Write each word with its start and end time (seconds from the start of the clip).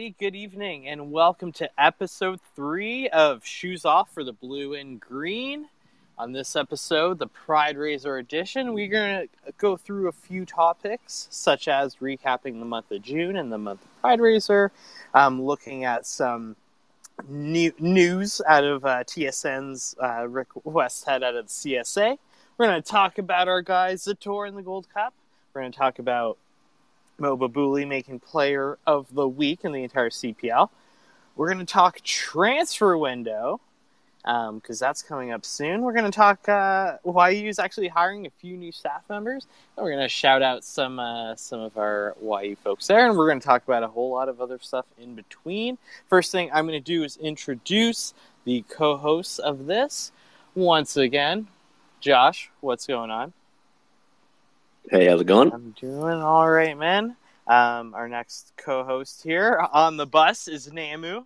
everybody. 0.00 0.14
Good 0.18 0.34
evening, 0.34 0.88
and 0.88 1.12
welcome 1.12 1.52
to 1.52 1.68
episode 1.78 2.40
three 2.56 3.10
of 3.10 3.44
Shoes 3.44 3.84
Off 3.84 4.10
for 4.10 4.24
the 4.24 4.32
Blue 4.32 4.72
and 4.72 4.98
Green. 4.98 5.68
On 6.16 6.32
this 6.32 6.56
episode, 6.56 7.18
the 7.18 7.26
Pride 7.26 7.76
Razor 7.76 8.16
edition, 8.16 8.72
we're 8.72 8.88
going 8.88 9.28
to 9.28 9.52
go 9.58 9.76
through 9.76 10.08
a 10.08 10.12
few 10.12 10.46
topics, 10.46 11.28
such 11.30 11.68
as 11.68 11.96
recapping 11.96 12.60
the 12.60 12.64
month 12.64 12.90
of 12.90 13.02
June 13.02 13.36
and 13.36 13.52
the 13.52 13.58
month 13.58 13.82
of 13.82 14.00
Pride 14.00 14.20
Razor, 14.22 14.72
um, 15.12 15.42
looking 15.42 15.84
at 15.84 16.06
some 16.06 16.56
new 17.28 17.70
news 17.78 18.40
out 18.48 18.64
of 18.64 18.86
uh, 18.86 19.04
TSN's 19.04 19.96
uh, 20.02 20.26
Rick 20.26 20.48
Westhead 20.64 21.22
out 21.22 21.36
of 21.36 21.46
the 21.46 21.52
CSA. 21.52 22.16
We're 22.56 22.66
going 22.66 22.82
to 22.82 22.88
talk 22.90 23.18
about 23.18 23.48
our 23.48 23.60
guys, 23.60 24.04
Zator 24.04 24.48
and 24.48 24.56
the 24.56 24.62
Gold 24.62 24.86
Cup. 24.94 25.12
We're 25.52 25.60
going 25.60 25.72
to 25.72 25.78
talk 25.78 25.98
about 25.98 26.38
Mo 27.20 27.36
Babouli 27.36 27.86
making 27.86 28.20
player 28.20 28.78
of 28.86 29.14
the 29.14 29.28
week 29.28 29.60
in 29.64 29.72
the 29.72 29.82
entire 29.82 30.10
CPL. 30.10 30.70
We're 31.36 31.52
going 31.52 31.64
to 31.64 31.72
talk 31.72 32.00
transfer 32.02 32.96
window 32.96 33.60
because 34.22 34.82
um, 34.82 34.86
that's 34.86 35.02
coming 35.02 35.30
up 35.30 35.44
soon. 35.44 35.80
We're 35.80 35.92
going 35.92 36.10
to 36.10 36.14
talk 36.14 36.48
uh, 36.48 36.98
YU 37.04 37.48
is 37.48 37.58
actually 37.58 37.88
hiring 37.88 38.26
a 38.26 38.30
few 38.30 38.56
new 38.56 38.70
staff 38.72 39.02
members. 39.08 39.46
And 39.76 39.84
we're 39.84 39.92
going 39.92 40.04
to 40.04 40.08
shout 40.08 40.42
out 40.42 40.64
some 40.64 40.98
uh, 40.98 41.34
some 41.36 41.60
of 41.60 41.78
our 41.78 42.16
YU 42.22 42.56
folks 42.56 42.86
there, 42.86 43.06
and 43.06 43.16
we're 43.16 43.28
going 43.28 43.40
to 43.40 43.46
talk 43.46 43.64
about 43.64 43.82
a 43.82 43.88
whole 43.88 44.10
lot 44.10 44.28
of 44.28 44.40
other 44.40 44.58
stuff 44.60 44.86
in 44.98 45.14
between. 45.14 45.78
First 46.08 46.32
thing 46.32 46.50
I'm 46.52 46.66
going 46.66 46.78
to 46.78 46.84
do 46.84 47.02
is 47.02 47.16
introduce 47.16 48.12
the 48.44 48.64
co-hosts 48.68 49.38
of 49.38 49.66
this. 49.66 50.12
Once 50.54 50.96
again, 50.96 51.46
Josh, 52.00 52.50
what's 52.60 52.86
going 52.86 53.10
on? 53.10 53.32
Hey, 54.90 55.06
how's 55.06 55.20
it 55.20 55.26
going? 55.26 55.52
I'm 55.52 55.74
doing 55.78 56.20
all 56.20 56.50
right, 56.50 56.76
man. 56.76 57.16
Um, 57.50 57.94
our 57.94 58.08
next 58.08 58.52
co-host 58.56 59.24
here 59.24 59.58
on 59.72 59.96
the 59.96 60.06
bus 60.06 60.46
is 60.46 60.72
Namu. 60.72 61.24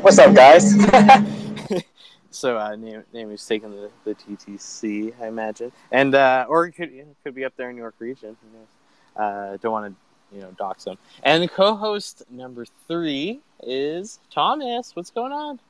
What's 0.00 0.18
up, 0.18 0.34
guys? 0.34 0.70
so 2.30 2.56
uh, 2.56 2.74
Namu's 2.74 3.46
taking 3.46 3.70
the, 3.72 3.90
the 4.04 4.14
TTC, 4.14 5.12
I 5.20 5.26
imagine, 5.26 5.72
and 5.92 6.14
uh, 6.14 6.46
or 6.48 6.68
it 6.68 6.72
could 6.72 6.90
it 6.90 7.06
could 7.22 7.34
be 7.34 7.44
up 7.44 7.52
there 7.58 7.68
in 7.68 7.76
New 7.76 7.82
York 7.82 7.96
region. 7.98 8.34
Who 8.40 8.58
knows? 8.58 8.68
Uh, 9.14 9.58
don't 9.58 9.72
want 9.72 9.94
to 9.94 10.34
you 10.34 10.40
know 10.40 10.52
dox 10.52 10.86
him. 10.86 10.96
And 11.22 11.46
co-host 11.50 12.22
number 12.30 12.64
three 12.88 13.40
is 13.62 14.20
Thomas. 14.32 14.96
What's 14.96 15.10
going 15.10 15.32
on? 15.32 15.60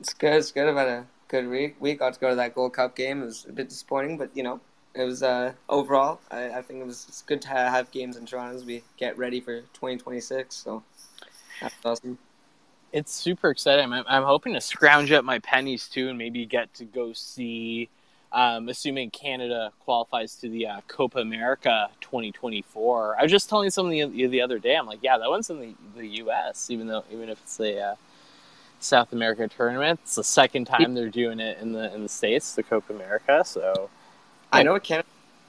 It's 0.00 0.12
good. 0.12 0.34
It's 0.34 0.52
good. 0.52 0.68
About 0.68 0.88
a 0.88 1.06
good 1.28 1.48
week. 1.48 1.76
We 1.80 1.94
got 1.94 2.12
to 2.12 2.20
go 2.20 2.28
to 2.28 2.36
that 2.36 2.54
Gold 2.54 2.74
Cup 2.74 2.94
game. 2.94 3.22
It 3.22 3.24
was 3.24 3.46
a 3.48 3.52
bit 3.52 3.70
disappointing, 3.70 4.18
but 4.18 4.36
you 4.36 4.42
know, 4.42 4.60
it 4.94 5.04
was 5.04 5.22
uh, 5.22 5.52
overall. 5.68 6.20
I, 6.30 6.50
I 6.50 6.62
think 6.62 6.80
it 6.80 6.86
was 6.86 7.06
it's 7.08 7.22
good 7.22 7.40
to 7.42 7.48
have 7.48 7.90
games 7.90 8.16
in 8.16 8.26
Toronto 8.26 8.56
as 8.56 8.64
we 8.64 8.82
get 8.96 9.16
ready 9.16 9.40
for 9.40 9.60
2026. 9.60 10.54
So 10.54 10.82
that's 11.60 11.74
awesome. 11.84 12.18
It's 12.92 13.12
super 13.12 13.50
exciting. 13.50 13.92
I'm, 13.92 14.04
I'm 14.08 14.24
hoping 14.24 14.54
to 14.54 14.60
scrounge 14.60 15.12
up 15.12 15.24
my 15.24 15.38
pennies 15.38 15.88
too, 15.88 16.08
and 16.08 16.18
maybe 16.18 16.44
get 16.46 16.72
to 16.74 16.84
go 16.84 17.12
see. 17.12 17.88
Um, 18.32 18.68
assuming 18.68 19.10
Canada 19.10 19.72
qualifies 19.80 20.36
to 20.36 20.48
the 20.48 20.68
uh, 20.68 20.80
Copa 20.86 21.18
America 21.18 21.88
2024. 22.00 23.16
I 23.18 23.22
was 23.24 23.32
just 23.32 23.48
telling 23.48 23.70
somebody 23.70 24.04
the, 24.04 24.28
the 24.28 24.40
other 24.40 24.60
day. 24.60 24.76
I'm 24.76 24.86
like, 24.86 25.00
yeah, 25.02 25.18
that 25.18 25.28
one's 25.28 25.50
in 25.50 25.58
the, 25.58 25.74
the 25.96 26.06
U.S. 26.06 26.70
Even 26.70 26.86
though 26.86 27.02
even 27.12 27.28
if 27.28 27.40
it's 27.42 27.58
a 27.58 27.80
uh, 27.80 27.94
South 28.78 29.12
America 29.12 29.48
tournament, 29.48 29.98
it's 30.04 30.14
the 30.14 30.22
second 30.22 30.66
time 30.66 30.94
they're 30.94 31.08
doing 31.08 31.40
it 31.40 31.58
in 31.60 31.72
the 31.72 31.92
in 31.92 32.04
the 32.04 32.08
states, 32.08 32.54
the 32.54 32.62
Copa 32.62 32.92
America. 32.92 33.42
So 33.44 33.90
I 34.52 34.62
know 34.62 34.74
it 34.74 34.82
can't 34.82 35.06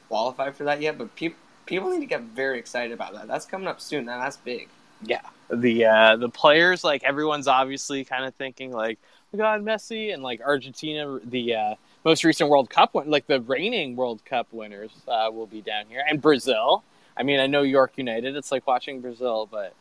qualify 0.08 0.52
for 0.52 0.66
that 0.66 0.82
yet, 0.82 0.98
but 0.98 1.16
people 1.16 1.38
people 1.66 1.90
need 1.90 2.02
to 2.02 2.06
get 2.06 2.22
very 2.22 2.60
excited 2.60 2.92
about 2.92 3.14
that. 3.14 3.28
That's 3.28 3.46
coming 3.46 3.68
up 3.68 3.80
soon. 3.80 4.06
That's 4.06 4.38
big. 4.38 4.68
Yeah, 5.04 5.22
the 5.50 5.86
uh, 5.86 6.16
the 6.18 6.30
players 6.30 6.84
like 6.84 7.04
everyone's 7.04 7.48
obviously 7.48 8.04
kind 8.04 8.26
of 8.26 8.36
thinking 8.36 8.72
like, 8.72 9.00
oh 9.34 9.38
God, 9.38 9.64
Messi 9.64 10.14
and 10.14 10.22
like 10.22 10.42
Argentina, 10.42 11.20
the 11.24 11.56
uh, 11.56 11.76
most 12.04 12.24
recent 12.24 12.50
World 12.50 12.70
Cup 12.70 12.94
win, 12.94 13.10
like 13.10 13.28
the 13.28 13.42
reigning 13.42 13.96
World 13.96 14.24
Cup 14.26 14.48
winners 14.52 14.92
uh, 15.08 15.30
will 15.32 15.48
be 15.48 15.62
down 15.62 15.86
here, 15.88 16.04
and 16.08 16.22
Brazil. 16.22 16.84
I 17.18 17.24
mean, 17.24 17.40
I 17.40 17.48
know 17.48 17.62
York 17.62 17.94
United. 17.98 18.36
It's 18.36 18.52
like 18.52 18.66
watching 18.66 19.02
Brazil, 19.02 19.48
but 19.52 19.74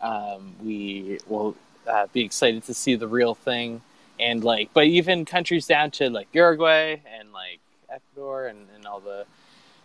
um, 0.00 0.54
we 0.62 1.18
will 1.26 1.56
uh, 1.86 2.06
be 2.12 2.22
excited 2.22 2.64
to 2.64 2.74
see 2.74 2.96
the 2.96 3.08
real 3.08 3.34
thing. 3.34 3.82
And 4.18 4.44
like, 4.44 4.70
but 4.72 4.84
even 4.84 5.24
countries 5.24 5.66
down 5.66 5.90
to 5.92 6.10
like 6.10 6.28
Uruguay 6.32 7.00
and 7.18 7.32
like 7.32 7.60
Ecuador 7.90 8.46
and, 8.46 8.66
and 8.74 8.86
all 8.86 9.00
the 9.00 9.26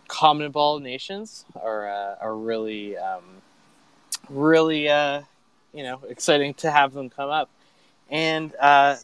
Commonwealth 0.08 0.82
nations 0.82 1.44
are 1.54 1.88
uh, 1.88 2.16
are 2.20 2.36
really 2.36 2.96
um, 2.96 3.22
really 4.28 4.88
uh, 4.88 5.22
you 5.72 5.82
know 5.82 6.00
exciting 6.08 6.54
to 6.54 6.70
have 6.70 6.92
them 6.92 7.08
come 7.08 7.30
up. 7.30 7.48
And 8.10 8.54
uh, 8.60 8.96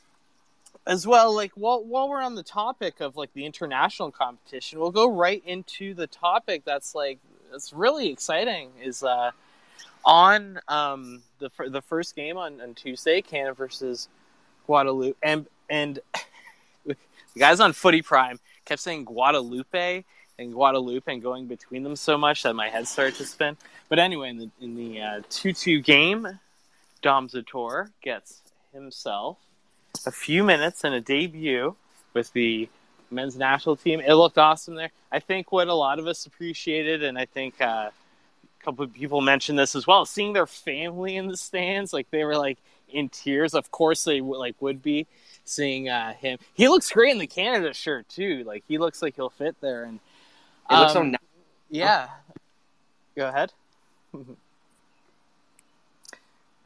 as 0.87 1.07
well, 1.07 1.35
like 1.35 1.53
while 1.55 1.83
while 1.83 2.09
we're 2.09 2.23
on 2.23 2.35
the 2.35 2.43
topic 2.43 3.01
of 3.01 3.17
like 3.17 3.33
the 3.33 3.47
international 3.47 4.11
competition, 4.11 4.81
we'll 4.81 4.91
go 4.91 5.11
right 5.11 5.43
into 5.47 5.95
the 5.95 6.07
topic 6.07 6.63
that's 6.65 6.95
like 6.95 7.19
that's 7.51 7.73
really 7.73 8.11
exciting 8.11 8.71
is 8.83 9.03
uh, 9.03 9.31
on 10.05 10.61
um, 10.69 11.23
the 11.39 11.51
the 11.69 11.83
first 11.83 12.17
game 12.17 12.37
on, 12.37 12.61
on 12.61 12.75
Tuesday, 12.75 13.23
Canada 13.23 13.55
versus 13.55 14.09
Guadeloupe, 14.67 15.17
and 15.23 15.47
and 15.71 16.01
the 16.87 16.97
guys 17.39 17.61
on 17.61 17.73
Footy 17.73 18.03
Prime 18.03 18.41
kept 18.69 18.83
saying 18.83 19.05
Guadalupe 19.05 20.05
and 20.39 20.53
Guadalupe 20.53 21.12
and 21.12 21.23
going 21.23 21.47
between 21.47 21.83
them 21.83 21.97
so 21.97 22.17
much 22.17 22.43
that 22.43 22.55
my 22.55 22.69
head 22.69 22.87
started 22.87 23.15
to 23.17 23.25
spin. 23.25 23.56
But 23.89 23.99
anyway, 23.99 24.31
in 24.31 24.39
the 24.39 24.51
in 24.61 24.75
the 24.77 25.01
uh, 25.01 25.23
two 25.31 25.53
two 25.53 25.81
game, 25.81 26.39
Dom 27.03 27.29
Zator 27.29 27.91
gets 28.03 28.43
himself 28.73 29.39
a 30.06 30.12
few 30.12 30.45
minutes 30.45 30.84
and 30.84 30.95
a 30.95 31.01
debut 31.01 31.75
with 32.15 32.33
the 32.33 32.69
men's 33.11 33.37
national 33.37 33.77
team. 33.77 34.01
It 34.01 34.12
looked 34.15 34.39
awesome 34.39 34.75
there. 34.75 34.91
I 35.11 35.21
think 35.21 35.50
what 35.50 35.69
a 35.69 35.75
lot 35.75 35.99
of 35.99 36.06
us 36.06 36.27
appreciated, 36.27 37.03
and 37.03 37.19
I 37.19 37.25
think 37.25 37.61
uh, 37.61 37.91
a 37.91 38.65
couple 38.65 38.85
of 38.85 38.93
people 38.93 39.21
mentioned 39.23 39.59
this 39.59 39.75
as 39.75 39.87
well, 39.87 40.05
seeing 40.05 40.35
their 40.35 40.47
family 40.47 41.17
in 41.17 41.29
the 41.29 41.37
stands, 41.37 41.93
like 41.93 42.11
they 42.11 42.25
were 42.25 42.37
like 42.37 42.59
in 42.91 43.09
tears. 43.09 43.55
Of 43.55 43.71
course, 43.71 44.05
they 44.05 44.21
like 44.21 44.56
would 44.61 44.83
be 44.83 45.06
seeing 45.49 45.89
uh, 45.89 46.15
him. 46.15 46.39
He 46.55 46.69
looks 46.69 46.91
great 46.91 47.13
in 47.13 47.19
the 47.19 47.27
Canada 47.27 47.73
shirt 47.75 48.09
too. 48.09 48.45
Like 48.45 48.65
he 48.69 48.79
looks 48.79 49.03
like 49.03 49.17
he'll 49.17 49.31
fit 49.31 49.57
there, 49.61 49.85
and 49.85 50.01
it 50.71 50.75
looks 50.75 50.93
so. 50.93 51.01
um, 51.01 51.13
Nice. 51.13 51.21
yeah. 51.71 52.09
Go 53.17 53.29
ahead. 53.29 53.53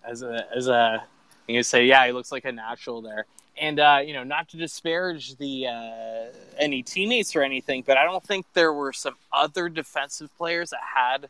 as 0.05 0.23
a 0.23 0.47
as 0.55 0.69
a 0.69 1.05
you 1.49 1.63
say, 1.63 1.85
yeah, 1.85 2.07
he 2.07 2.13
looks 2.13 2.33
like 2.33 2.45
a 2.45 2.53
natural 2.53 3.03
there. 3.03 3.27
And 3.61 3.79
uh, 3.79 4.01
you 4.05 4.15
know, 4.15 4.25
not 4.25 4.49
to 4.51 4.57
disparage 4.57 5.37
the 5.37 5.67
uh, 5.67 6.37
any 6.59 6.83
teammates 6.83 7.37
or 7.37 7.43
anything, 7.43 7.85
but 7.87 7.99
I 7.99 8.05
don't 8.05 8.23
think 8.23 8.47
there 8.55 8.73
were 8.73 8.93
some 8.93 9.15
other 9.33 9.69
defensive 9.69 10.31
players 10.39 10.71
that 10.71 10.81
had 10.95 11.29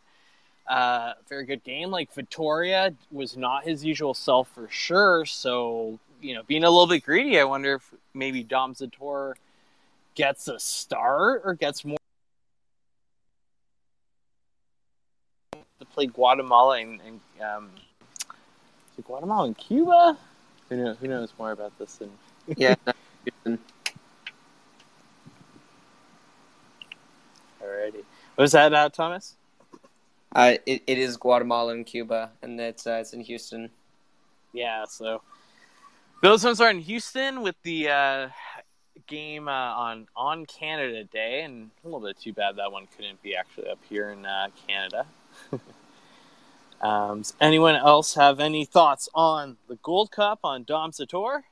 uh, 0.71 1.15
a 1.19 1.29
very 1.29 1.45
good 1.45 1.65
game. 1.65 1.91
Like 1.91 2.15
Vitória 2.15 2.95
was 3.11 3.37
not 3.37 3.65
his 3.65 3.85
usual 3.85 4.15
self 4.15 4.49
for 4.55 4.69
sure. 4.71 5.25
So 5.27 5.99
you 6.23 6.35
know, 6.35 6.43
being 6.45 6.65
a 6.65 6.71
little 6.71 6.87
bit 6.87 7.05
greedy, 7.05 7.39
I 7.39 7.45
wonder 7.45 7.75
if 7.75 7.95
maybe 8.15 8.43
Dom 8.45 8.75
Zator 8.75 9.35
gets 10.15 10.47
a 10.49 10.59
start 10.59 11.43
or 11.45 11.55
gets 11.55 11.85
more 11.85 11.99
to 15.81 15.87
play 15.87 16.07
Guatemala 16.07 16.79
and, 16.81 17.01
and 17.07 17.21
um, 17.45 17.71
is 17.75 18.99
it 18.99 19.05
Guatemala 19.05 19.47
and 19.47 19.59
Cuba? 19.59 20.17
Who 20.69 20.77
knows, 20.77 20.97
who 21.01 21.09
knows 21.09 21.33
more 21.39 21.51
about 21.51 21.77
this 21.79 21.97
than 21.97 22.11
Yeah. 22.57 22.77
already? 27.61 28.05
Was 28.37 28.53
that 28.53 28.73
uh, 28.73 28.89
Thomas? 28.91 29.37
uh, 30.35 30.55
it, 30.67 30.83
it 30.87 30.99
is 30.99 31.17
Guatemala 31.17 31.73
and 31.73 31.85
Cuba, 31.85 32.31
and 32.43 32.61
it's 32.61 32.87
uh, 32.87 32.99
it's 33.01 33.13
in 33.13 33.21
Houston. 33.21 33.71
Yeah, 34.53 34.85
so 34.85 35.21
those 36.23 36.45
ones 36.45 36.61
are 36.61 36.71
in 36.71 36.79
Houston 36.79 37.43
with 37.43 37.57
the 37.65 37.89
uh, 37.89 38.29
game 39.07 39.49
uh, 39.49 39.51
on 39.51 40.07
on 40.17 40.47
Canada 40.47 41.05
Day, 41.05 41.43
and 41.43 41.71
a 41.85 41.87
little 41.87 42.01
bit 42.01 42.19
too 42.19 42.33
bad 42.33 42.57
that 42.57 42.71
one 42.71 42.87
couldn't 42.97 43.21
be 43.23 43.35
actually 43.35 43.69
up 43.69 43.81
here 43.89 44.11
in 44.11 44.25
uh, 44.25 44.49
Canada. 44.67 45.07
um, 46.81 47.19
does 47.19 47.35
anyone 47.41 47.75
else 47.75 48.15
have 48.15 48.39
any 48.41 48.65
thoughts 48.65 49.09
on 49.15 49.57
the 49.69 49.77
Gold 49.83 50.13
Cup 50.13 50.41
on 50.45 50.63
Dom 50.63 50.93
Zator? 50.93 51.43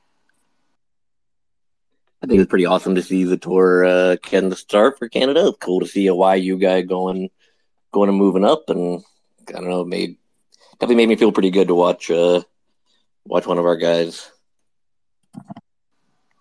I 2.23 2.27
think 2.27 2.39
it's 2.39 2.49
pretty 2.49 2.65
awesome 2.65 2.95
to 2.95 3.01
see 3.01 3.25
Zator 3.25 3.87
uh, 3.87 4.17
getting 4.21 4.49
the 4.49 4.55
start 4.55 4.97
for 4.97 5.09
Canada. 5.09 5.47
It's 5.47 5.57
cool 5.57 5.81
to 5.81 5.87
see 5.87 6.07
a 6.07 6.15
YU 6.15 6.57
guy 6.57 6.81
going, 6.81 7.29
going 7.91 8.09
and 8.09 8.17
moving 8.17 8.45
up, 8.45 8.69
and 8.69 9.03
I 9.49 9.53
don't 9.53 9.69
know, 9.69 9.83
made 9.83 10.17
definitely 10.73 10.95
made 10.95 11.09
me 11.09 11.15
feel 11.17 11.31
pretty 11.31 11.49
good 11.49 11.67
to 11.67 11.75
watch, 11.75 12.09
uh, 12.09 12.41
watch 13.25 13.45
one 13.45 13.57
of 13.57 13.65
our 13.65 13.75
guys. 13.75 14.31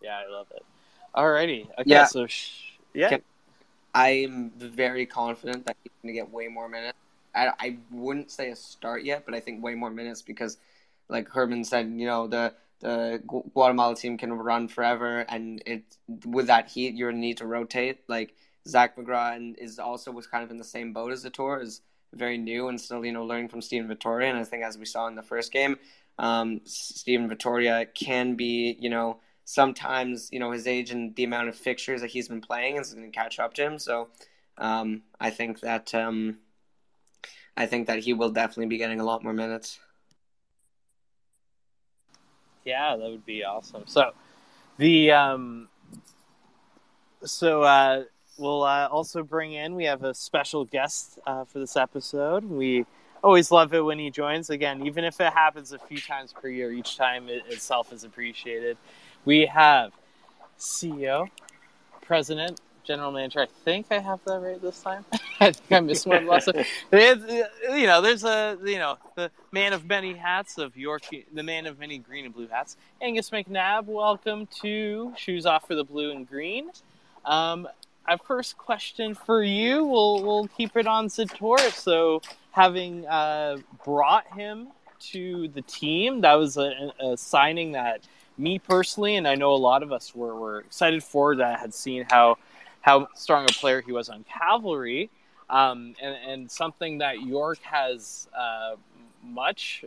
Yeah, 0.03 0.19
I 0.27 0.31
love 0.31 0.47
it. 0.55 0.65
Alrighty, 1.21 1.67
okay, 1.73 1.83
Yeah. 1.85 2.07
so 2.07 2.27
sh- 2.27 2.79
yeah, 2.95 3.19
I'm 3.95 4.53
very 4.57 5.05
confident 5.05 5.67
that 5.67 5.77
he's 5.83 5.93
going 6.03 6.15
to 6.15 6.19
get 6.19 6.33
way 6.33 6.49
more 6.49 6.67
minutes. 6.67 6.97
I, 7.35 7.51
I 7.61 7.77
wouldn't 7.91 8.31
say 8.31 8.49
a 8.51 8.57
start 8.57 9.05
yet, 9.05 9.25
but 9.27 9.35
I 9.35 9.41
think 9.41 9.63
way 9.63 9.75
more 9.75 9.91
minutes 9.91 10.23
because, 10.23 10.57
like 11.11 11.29
Herman 11.29 11.65
said, 11.65 11.93
you 11.95 12.07
know 12.07 12.27
the 12.27 12.55
the 12.81 13.23
Guatemala 13.53 13.95
team 13.97 14.17
can 14.17 14.33
run 14.33 14.67
forever, 14.69 15.27
and 15.29 15.63
it 15.67 15.83
with 16.25 16.47
that 16.47 16.71
heat, 16.71 16.95
you're 16.95 17.11
gonna 17.11 17.21
need 17.21 17.37
to 17.37 17.47
rotate. 17.47 17.99
Like 18.09 18.35
Zach 18.67 18.97
McGraw 18.97 19.37
and 19.37 19.59
is 19.59 19.79
also 19.79 20.11
was 20.13 20.27
kind 20.27 20.43
of 20.43 20.51
in 20.51 20.57
the 20.57 20.65
same 20.65 20.95
boat 20.95 21.13
as 21.13 21.25
Zator, 21.25 21.63
is 21.63 21.83
very 22.15 22.39
new 22.39 22.69
and 22.69 22.81
still 22.81 23.05
you 23.05 23.13
know 23.13 23.27
learning 23.27 23.49
from 23.49 23.61
Steven 23.61 23.95
Vitória. 23.95 24.31
And 24.31 24.39
I 24.39 24.45
think 24.45 24.65
as 24.65 24.79
we 24.79 24.87
saw 24.87 25.07
in 25.07 25.17
the 25.17 25.23
first 25.23 25.53
game, 25.53 25.77
um, 26.19 26.63
Steven 26.65 27.29
Vitória 27.29 27.87
can 27.95 28.37
be 28.37 28.77
you 28.81 28.89
know 28.89 29.19
sometimes 29.51 30.29
you 30.31 30.39
know 30.39 30.53
his 30.53 30.69
age 30.69 30.93
and 30.93 31.15
the 31.17 31.25
amount 31.25 31.49
of 31.49 31.57
fixtures 31.57 32.01
that 32.01 32.11
he's 32.11 32.29
been 32.29 32.41
playing 32.41 32.77
is 32.77 32.95
going 32.95 33.11
to 33.11 33.17
catch 33.17 33.41
up 33.41 33.53
to 33.55 33.63
him. 33.63 33.79
So 33.79 34.09
um, 34.59 35.03
I 35.19 35.31
think 35.31 35.61
that 35.61 35.93
um, 35.93 36.39
I 37.57 37.67
think 37.67 37.89
that 37.89 37.99
he 37.99 38.13
will 38.13 38.31
definitely 38.31 38.67
be 38.67 38.79
getting 38.79 39.01
a 39.01 39.05
lot 39.05 39.25
more 39.25 39.33
minutes. 39.33 39.81
Yeah, 42.65 42.97
that 42.97 43.11
would 43.11 43.27
be 43.27 43.43
awesome. 43.43 43.85
So 43.87 44.13
the 44.79 45.11
um, 45.11 45.69
so 47.25 47.63
uh, 47.63 48.05
we'll 48.39 48.63
uh, 48.63 48.87
also 48.87 49.25
bring 49.25 49.55
in. 49.55 49.75
We 49.75 49.85
have 49.85 50.05
a 50.05 50.15
special 50.15 50.65
guest 50.65 51.19
uh, 51.27 51.45
for 51.45 51.59
this 51.59 51.77
episode. 51.77 52.45
We 52.45 52.87
always 53.25 53.51
love 53.51 53.75
it 53.75 53.81
when 53.81 53.99
he 53.99 54.11
joins. 54.11 54.49
Again, 54.49 54.87
even 54.87 55.03
if 55.03 55.21
it 55.21 55.33
happens 55.33 55.73
a 55.73 55.79
few 55.79 56.01
times 56.01 56.33
per 56.33 56.49
year, 56.49 56.71
each 56.71 56.97
time 56.97 57.29
it 57.29 57.43
itself 57.49 57.93
is 57.93 58.05
appreciated. 58.05 58.77
We 59.25 59.47
have 59.47 59.93
CEO, 60.59 61.29
President, 62.01 62.61
General 62.85 63.13
Manager. 63.13 63.41
I 63.41 63.47
think 63.65 63.87
I 63.91 63.99
have 63.99 64.21
that 64.25 64.41
right 64.41 64.61
this 64.61 64.81
time. 64.83 65.05
I 65.41 65.53
think 65.53 65.73
I 65.73 65.81
missed 65.81 66.07
one 66.07 66.27
last. 66.27 66.47
time. 66.47 66.65
you 66.93 67.87
know, 67.87 68.01
there's 68.01 68.25
a 68.25 68.57
you 68.65 68.79
know 68.79 68.97
the 69.17 69.31
man 69.53 69.73
of 69.73 69.85
many 69.85 70.15
hats 70.15 70.59
of 70.59 70.77
York, 70.77 71.03
the 71.33 71.43
man 71.43 71.67
of 71.67 71.79
many 71.79 71.99
green 71.99 72.25
and 72.25 72.35
blue 72.35 72.49
hats. 72.49 72.77
Angus 73.03 73.31
McNabb, 73.31 73.85
welcome 73.85 74.49
to 74.63 75.13
Shoes 75.17 75.45
Off 75.45 75.67
for 75.67 75.75
the 75.75 75.85
Blue 75.85 76.11
and 76.13 76.27
Green. 76.27 76.71
Um, 77.25 77.69
a 78.09 78.19
first 78.19 78.57
question 78.57 79.15
for 79.15 79.43
you. 79.43 79.85
We'll 79.85 80.23
we'll 80.25 80.49
keep 80.49 80.77
it 80.77 80.87
on 80.87 81.09
Zator. 81.09 81.59
So, 81.73 82.23
having 82.53 83.07
uh, 83.07 83.59
brought 83.85 84.27
him 84.35 84.69
to 85.13 85.49
the 85.49 85.63
team, 85.63 86.23
that 86.23 86.35
was 86.35 86.57
a, 86.57 86.93
a, 87.01 87.17
signing 87.17 87.73
that 87.73 88.01
me 88.41 88.59
personally, 88.59 89.17
and 89.17 89.29
I 89.29 89.35
know 89.35 89.53
a 89.53 89.57
lot 89.57 89.83
of 89.83 89.93
us 89.93 90.15
were, 90.15 90.35
were 90.35 90.61
excited 90.61 91.05
for. 91.05 91.37
That 91.37 91.61
had 91.61 91.75
seen 91.75 92.07
how 92.11 92.39
how 92.81 93.09
strong 93.15 93.45
a 93.45 93.53
player 93.53 93.81
he 93.81 93.93
was 93.93 94.09
on 94.09 94.25
cavalry, 94.25 95.11
um, 95.49 95.95
and, 96.01 96.17
and 96.27 96.51
something 96.51 96.99
that 96.99 97.23
York 97.23 97.59
has 97.63 98.29
uh, 98.37 98.77
much 99.23 99.85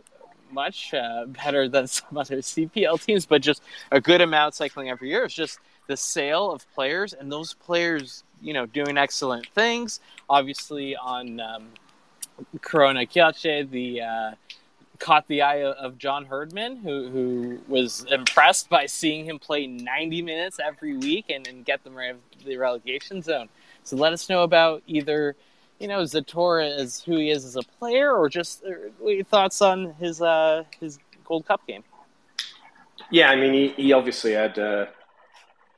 much 0.50 0.94
uh, 0.94 1.26
better 1.26 1.68
than 1.68 1.86
some 1.98 2.16
other 2.16 2.38
CPL 2.38 3.04
teams, 3.04 3.26
but 3.26 3.42
just 3.42 3.62
a 3.90 4.00
good 4.00 4.20
amount 4.20 4.54
cycling 4.54 4.88
every 4.88 5.10
year. 5.10 5.24
It's 5.24 5.34
just 5.34 5.58
the 5.86 5.96
sale 5.96 6.50
of 6.50 6.66
players 6.74 7.12
and 7.12 7.30
those 7.30 7.54
players, 7.54 8.24
you 8.40 8.54
know, 8.54 8.66
doing 8.66 8.96
excellent 8.96 9.46
things. 9.48 10.00
Obviously, 10.30 10.96
on 10.96 11.40
um, 11.40 11.68
Korona 12.62 13.00
Kielce, 13.00 13.68
the 13.70 14.00
uh, 14.00 14.30
caught 15.04 15.26
the 15.28 15.42
eye 15.42 15.62
of 15.62 15.98
John 15.98 16.24
Herdman, 16.24 16.76
who 16.76 17.08
who 17.08 17.60
was 17.68 18.06
impressed 18.10 18.68
by 18.68 18.86
seeing 18.86 19.24
him 19.24 19.38
play 19.38 19.66
90 19.66 20.22
minutes 20.22 20.58
every 20.58 20.96
week 20.96 21.26
and, 21.28 21.46
and 21.46 21.64
get 21.64 21.84
them 21.84 21.94
right 21.94 22.16
the 22.44 22.56
relegation 22.56 23.22
zone. 23.22 23.48
So 23.84 23.96
let 23.96 24.12
us 24.12 24.28
know 24.28 24.42
about 24.42 24.82
either, 24.86 25.36
you 25.78 25.88
know, 25.88 26.00
Zator 26.02 26.66
as 26.66 27.00
who 27.00 27.16
he 27.16 27.30
is 27.30 27.44
as 27.44 27.56
a 27.56 27.62
player, 27.78 28.12
or 28.12 28.28
just 28.28 28.64
uh, 28.64 29.22
thoughts 29.24 29.60
on 29.62 29.94
his 29.94 30.22
uh, 30.22 30.64
his 30.80 30.98
Gold 31.24 31.46
Cup 31.46 31.66
game. 31.66 31.84
Yeah, 33.10 33.30
I 33.30 33.36
mean, 33.36 33.52
he, 33.52 33.68
he 33.68 33.92
obviously 33.92 34.32
had. 34.32 34.58
Uh 34.58 34.86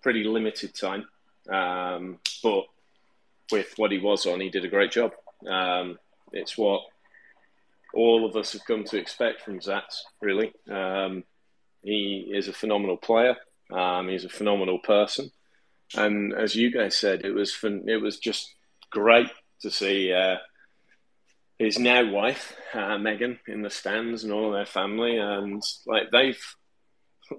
pretty 0.06 0.23
limited 0.23 0.73
time. 0.73 1.05
Um, 1.50 2.20
but 2.40 2.67
with 3.50 3.73
what 3.75 3.90
he 3.90 3.99
was 3.99 4.25
on, 4.25 4.40
he 4.40 4.50
did 4.50 4.64
a 4.64 4.69
great 4.69 4.93
job. 4.93 5.11
Um, 5.44 5.99
it's 6.31 6.56
what 6.56 6.82
all 7.96 8.26
of 8.26 8.37
us 8.37 8.52
have 8.52 8.64
come 8.64 8.84
to 8.84 8.98
expect 8.98 9.43
from 9.43 9.60
Zats, 9.60 10.00
really. 10.20 10.52
Um, 10.70 11.25
he 11.82 12.31
is 12.32 12.48
a 12.48 12.52
phenomenal 12.52 12.96
player. 12.96 13.37
Um, 13.72 14.08
he's 14.08 14.25
a 14.25 14.28
phenomenal 14.28 14.78
person, 14.78 15.31
and 15.94 16.32
as 16.34 16.54
you 16.54 16.70
guys 16.70 16.96
said, 16.96 17.25
it 17.25 17.32
was 17.32 17.52
fun, 17.52 17.84
it 17.88 17.96
was 17.96 18.19
just 18.19 18.54
great 18.90 19.31
to 19.62 19.70
see 19.70 20.12
uh, 20.12 20.37
his 21.58 21.78
now 21.78 22.08
wife 22.08 22.54
uh, 22.75 22.98
Megan 22.98 23.40
in 23.48 23.62
the 23.62 23.70
stands 23.70 24.22
and 24.22 24.32
all 24.32 24.46
of 24.46 24.52
their 24.52 24.66
family, 24.66 25.19
and 25.19 25.62
like 25.87 26.10
they've 26.12 26.40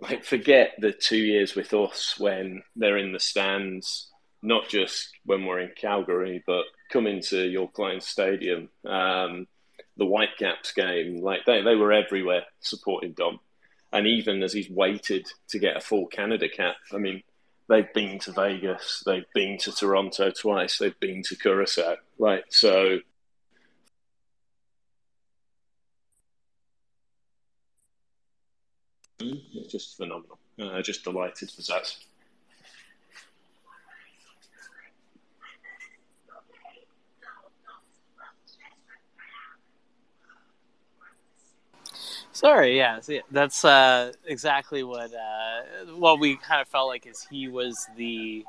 like 0.02 0.24
forget 0.24 0.74
the 0.80 0.92
two 0.92 1.18
years 1.18 1.56
with 1.56 1.74
us 1.74 2.16
when 2.18 2.64
they're 2.76 2.98
in 2.98 3.14
the 3.14 3.20
stands, 3.20 4.12
not 4.42 4.68
just 4.68 5.10
when 5.24 5.46
we're 5.46 5.60
in 5.60 5.72
Calgary, 5.76 6.44
but 6.46 6.66
coming 6.92 7.22
to 7.22 7.48
York 7.48 7.78
Lions 7.80 8.06
Stadium, 8.06 8.70
um, 8.86 9.48
the 9.98 10.06
Whitecaps 10.06 10.72
game, 10.74 11.22
like 11.22 11.46
they, 11.46 11.62
they 11.62 11.76
were 11.76 11.92
everywhere 11.92 12.44
supporting 12.60 13.14
Dom. 13.14 13.40
And 13.92 14.06
even 14.06 14.44
as 14.44 14.54
he's 14.54 14.70
waited 14.70 15.28
to 15.50 15.60
get 15.60 15.78
a 15.78 15.82
full 15.82 16.08
Canada 16.08 16.50
cap, 16.50 16.76
I 16.94 16.98
mean, 16.98 17.24
they've 17.70 17.92
been 17.94 18.20
to 18.20 18.32
Vegas, 18.32 19.04
they've 19.06 19.26
been 19.34 19.58
to 19.60 19.72
Toronto 19.72 20.32
twice, 20.32 20.78
they've 20.78 21.00
been 21.00 21.24
to 21.24 21.36
Curacao. 21.36 21.96
Like, 22.20 22.46
so 22.50 23.00
It's 29.20 29.72
just 29.72 29.98
phenomenal. 29.98 30.38
Uh, 30.60 30.82
just 30.82 31.04
delighted 31.04 31.50
for 31.52 31.62
that. 31.64 31.96
Sorry, 42.38 42.78
yeah, 42.78 43.00
that's 43.32 43.66
uh, 43.66 44.12
exactly 44.28 44.84
what 44.84 45.12
uh, 45.12 45.92
what 45.96 46.20
we 46.20 46.36
kind 46.36 46.62
of 46.62 46.68
felt 46.68 46.88
like 46.88 47.08
is 47.08 47.26
he 47.32 47.48
was 47.48 47.88
the, 47.98 48.46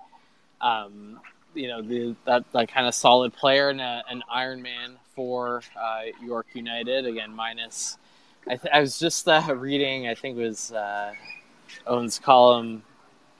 um, 0.61 1.19
you 1.55 1.69
know, 1.69 1.81
the 1.81 2.15
that, 2.27 2.45
that 2.53 2.71
kind 2.71 2.87
of 2.87 2.95
solid 2.95 3.33
player 3.33 3.71
and 3.71 3.81
a, 3.81 4.05
an 4.11 4.23
Iron 4.31 4.61
Man 4.61 4.99
for 5.15 5.63
uh, 5.75 6.03
York 6.23 6.49
United. 6.53 7.07
Again, 7.07 7.35
minus 7.35 7.97
I, 8.47 8.57
th- 8.57 8.75
I 8.75 8.81
was 8.81 8.99
just 8.99 9.27
uh, 9.27 9.55
reading, 9.57 10.07
I 10.07 10.15
think 10.15 10.37
it 10.37 10.43
was 10.43 10.71
uh, 10.71 11.15
Owen's 11.87 12.19
column 12.19 12.83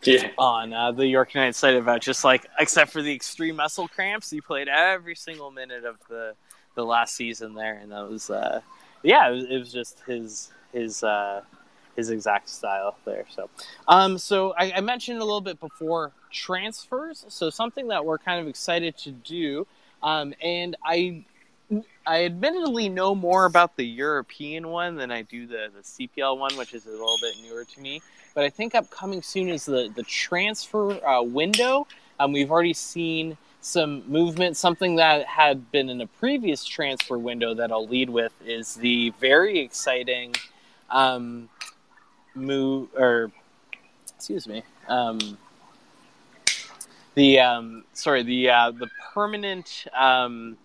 yeah. 0.03 0.31
on 0.39 0.73
uh, 0.73 0.93
the 0.93 1.07
York 1.07 1.35
United 1.35 1.57
site 1.57 1.77
about 1.77 2.01
just 2.01 2.25
like, 2.25 2.47
except 2.59 2.91
for 2.91 3.03
the 3.03 3.13
extreme 3.13 3.57
muscle 3.57 3.87
cramps, 3.87 4.31
he 4.31 4.41
played 4.41 4.69
every 4.69 5.15
single 5.15 5.51
minute 5.51 5.85
of 5.85 5.99
the 6.09 6.37
the 6.75 6.87
last 6.87 7.17
season 7.17 7.53
there, 7.53 7.75
and 7.75 7.93
that 7.93 8.09
was, 8.09 8.31
uh, 8.31 8.63
yeah, 9.03 9.29
it 9.29 9.35
was, 9.35 9.45
it 9.45 9.59
was, 9.59 9.73
just 9.73 10.01
his 10.07 10.51
his 10.73 11.03
uh, 11.03 11.43
his 11.97 12.11
exact 12.11 12.49
style 12.49 12.97
there. 13.05 13.25
So, 13.29 13.49
um, 13.87 14.19
so 14.19 14.55
I, 14.57 14.73
I 14.77 14.81
mentioned 14.81 15.21
a 15.21 15.25
little 15.25 15.41
bit 15.41 15.61
before 15.61 16.13
transfers. 16.31 17.25
So 17.29 17.51
something 17.51 17.89
that 17.89 18.05
we're 18.05 18.19
kind 18.19 18.41
of 18.41 18.49
excited 18.49 18.97
to 18.99 19.11
do, 19.11 19.67
um, 20.03 20.35
and 20.43 20.77
I 20.85 21.25
I 22.07 22.25
admittedly 22.25 22.89
know 22.89 23.15
more 23.15 23.45
about 23.45 23.77
the 23.77 23.85
European 23.85 24.69
one 24.69 24.97
than 24.97 25.11
I 25.11 25.23
do 25.23 25.47
the, 25.47 25.71
the 25.75 25.83
CPL 25.83 26.39
one, 26.39 26.57
which 26.57 26.73
is 26.73 26.87
a 26.87 26.91
little 26.91 27.19
bit 27.21 27.37
newer 27.43 27.65
to 27.65 27.81
me. 27.81 28.01
But 28.35 28.45
I 28.45 28.51
think 28.51 28.75
upcoming 28.75 29.21
soon 29.21 29.49
is 29.49 29.67
the, 29.67 29.93
the 29.95 30.03
transfer 30.05 31.05
uh, 31.05 31.23
window. 31.23 31.87
Um, 32.19 32.33
we've 32.33 32.51
already 32.51 32.73
seen 32.73 33.37
some 33.61 34.09
movement. 34.11 34.57
Something 34.57 34.97
that 34.97 35.27
had 35.27 35.71
been 35.71 35.89
in 35.89 36.01
a 36.01 36.07
previous 36.07 36.65
transfer 36.65 37.19
window 37.19 37.55
that 37.55 37.73
I'll 37.73 37.87
lead 37.87 38.11
with 38.11 38.33
is 38.45 38.75
the 38.75 39.11
very 39.21 39.59
exciting 39.59 40.35
um, 40.91 41.49
move, 42.35 42.89
or 42.97 43.31
excuse 44.17 44.47
me, 44.47 44.63
um, 44.89 45.19
the 47.15 47.41
um, 47.41 47.85
sorry, 47.93 48.23
the 48.23 48.51
uh, 48.51 48.71
the 48.71 48.89
permanent 49.13 49.87
um, 49.95 50.57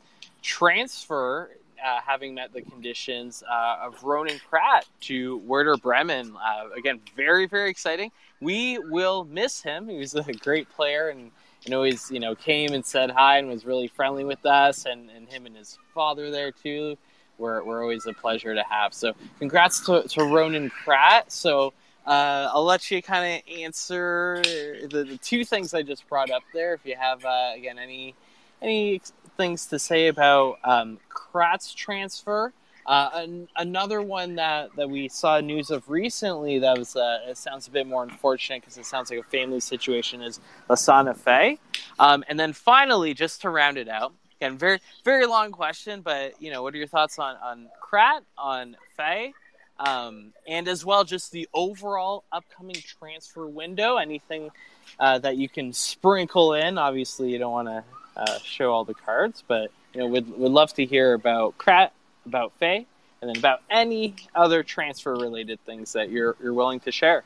transfer, 0.41 1.49
uh, 1.83 1.99
having 2.05 2.35
met 2.35 2.53
the 2.53 2.61
conditions 2.61 3.43
uh, 3.49 3.77
of 3.81 4.03
Ronan 4.03 4.39
Kratt 4.51 4.83
to 5.01 5.37
Werder 5.39 5.77
Bremen. 5.77 6.35
Uh, 6.35 6.69
again, 6.77 6.99
very 7.15 7.47
very 7.47 7.69
exciting. 7.69 8.11
We 8.39 8.77
will 8.77 9.23
miss 9.25 9.61
him. 9.61 9.87
He 9.87 9.97
was 9.97 10.13
a 10.13 10.33
great 10.33 10.69
player 10.69 11.09
and 11.09 11.31
and 11.65 11.73
always 11.73 12.11
you 12.11 12.19
know 12.19 12.35
came 12.35 12.73
and 12.73 12.85
said 12.85 13.11
hi 13.11 13.37
and 13.37 13.47
was 13.47 13.65
really 13.65 13.87
friendly 13.87 14.23
with 14.23 14.45
us 14.45 14.85
and, 14.85 15.09
and 15.09 15.27
him 15.29 15.45
and 15.45 15.55
his 15.55 15.77
father 15.93 16.31
there 16.31 16.51
too. 16.51 16.97
Were, 17.39 17.63
were 17.63 17.81
always 17.81 18.05
a 18.05 18.13
pleasure 18.13 18.53
to 18.53 18.63
have. 18.69 18.93
So 18.93 19.13
congrats 19.39 19.83
to, 19.87 20.03
to 20.03 20.23
Ronan 20.23 20.69
Kratt. 20.69 21.31
So 21.31 21.73
uh, 22.05 22.49
I'll 22.53 22.63
let 22.63 22.91
you 22.91 23.01
kind 23.01 23.35
of 23.35 23.59
answer 23.59 24.39
the, 24.43 25.03
the, 25.09 25.17
two 25.17 25.43
things 25.43 25.73
I 25.73 25.81
just 25.81 26.07
brought 26.07 26.29
up 26.29 26.43
there. 26.53 26.75
If 26.75 26.85
you 26.85 26.95
have 26.95 27.25
uh, 27.25 27.53
again 27.55 27.79
any 27.79 28.13
any 28.61 29.01
things 29.35 29.65
to 29.67 29.79
say 29.79 30.07
about 30.07 30.59
um, 30.63 30.99
Kratt's 31.09 31.73
transfer? 31.73 32.53
Uh, 32.85 33.09
an, 33.13 33.47
another 33.55 34.01
one 34.01 34.35
that, 34.35 34.69
that 34.75 34.89
we 34.89 35.07
saw 35.07 35.39
news 35.39 35.71
of 35.71 35.89
recently 35.89 36.59
that 36.59 36.77
was 36.77 36.95
uh, 36.95 37.19
it 37.27 37.37
sounds 37.37 37.67
a 37.67 37.71
bit 37.71 37.87
more 37.87 38.03
unfortunate 38.03 38.61
because 38.61 38.77
it 38.77 38.85
sounds 38.85 39.09
like 39.09 39.19
a 39.19 39.23
family 39.23 39.59
situation 39.59 40.21
is 40.21 40.39
Lassana 40.69 41.15
Faye. 41.15 41.59
Um, 41.97 42.23
and 42.27 42.39
then 42.39 42.51
finally, 42.51 43.13
just 43.13 43.41
to 43.41 43.49
round 43.49 43.77
it 43.77 43.87
out, 43.87 44.13
again, 44.39 44.57
very 44.57 44.79
very 45.05 45.25
long 45.25 45.51
question, 45.51 46.01
but 46.01 46.33
you 46.41 46.51
know, 46.51 46.61
what 46.61 46.73
are 46.73 46.77
your 46.77 46.87
thoughts 46.87 47.19
on 47.19 47.37
on 47.37 47.69
Kratt, 47.81 48.21
on 48.37 48.75
Faye, 48.97 49.33
um, 49.79 50.33
and 50.47 50.67
as 50.67 50.83
well 50.83 51.05
just 51.05 51.31
the 51.31 51.47
overall 51.53 52.25
upcoming 52.33 52.75
transfer 52.75 53.47
window? 53.47 53.95
Anything 53.95 54.51
uh, 54.99 55.19
that 55.19 55.37
you 55.37 55.47
can 55.47 55.71
sprinkle 55.71 56.53
in? 56.53 56.77
Obviously, 56.77 57.31
you 57.31 57.37
don't 57.37 57.53
want 57.53 57.69
to 57.69 57.83
uh, 58.17 58.39
show 58.43 58.73
all 58.73 58.83
the 58.83 58.93
cards, 58.93 59.41
but 59.47 59.71
you 59.93 60.01
know, 60.01 60.07
we'd, 60.07 60.27
we'd 60.27 60.51
love 60.51 60.73
to 60.73 60.85
hear 60.85 61.13
about 61.13 61.57
Kratt 61.57 61.91
about 62.25 62.53
Faye, 62.59 62.85
and 63.21 63.29
then 63.29 63.37
about 63.37 63.61
any 63.69 64.15
other 64.35 64.63
transfer 64.63 65.15
related 65.15 65.59
things 65.65 65.93
that 65.93 66.09
you're 66.09 66.35
you're 66.41 66.53
willing 66.53 66.79
to 66.81 66.91
share. 66.91 67.23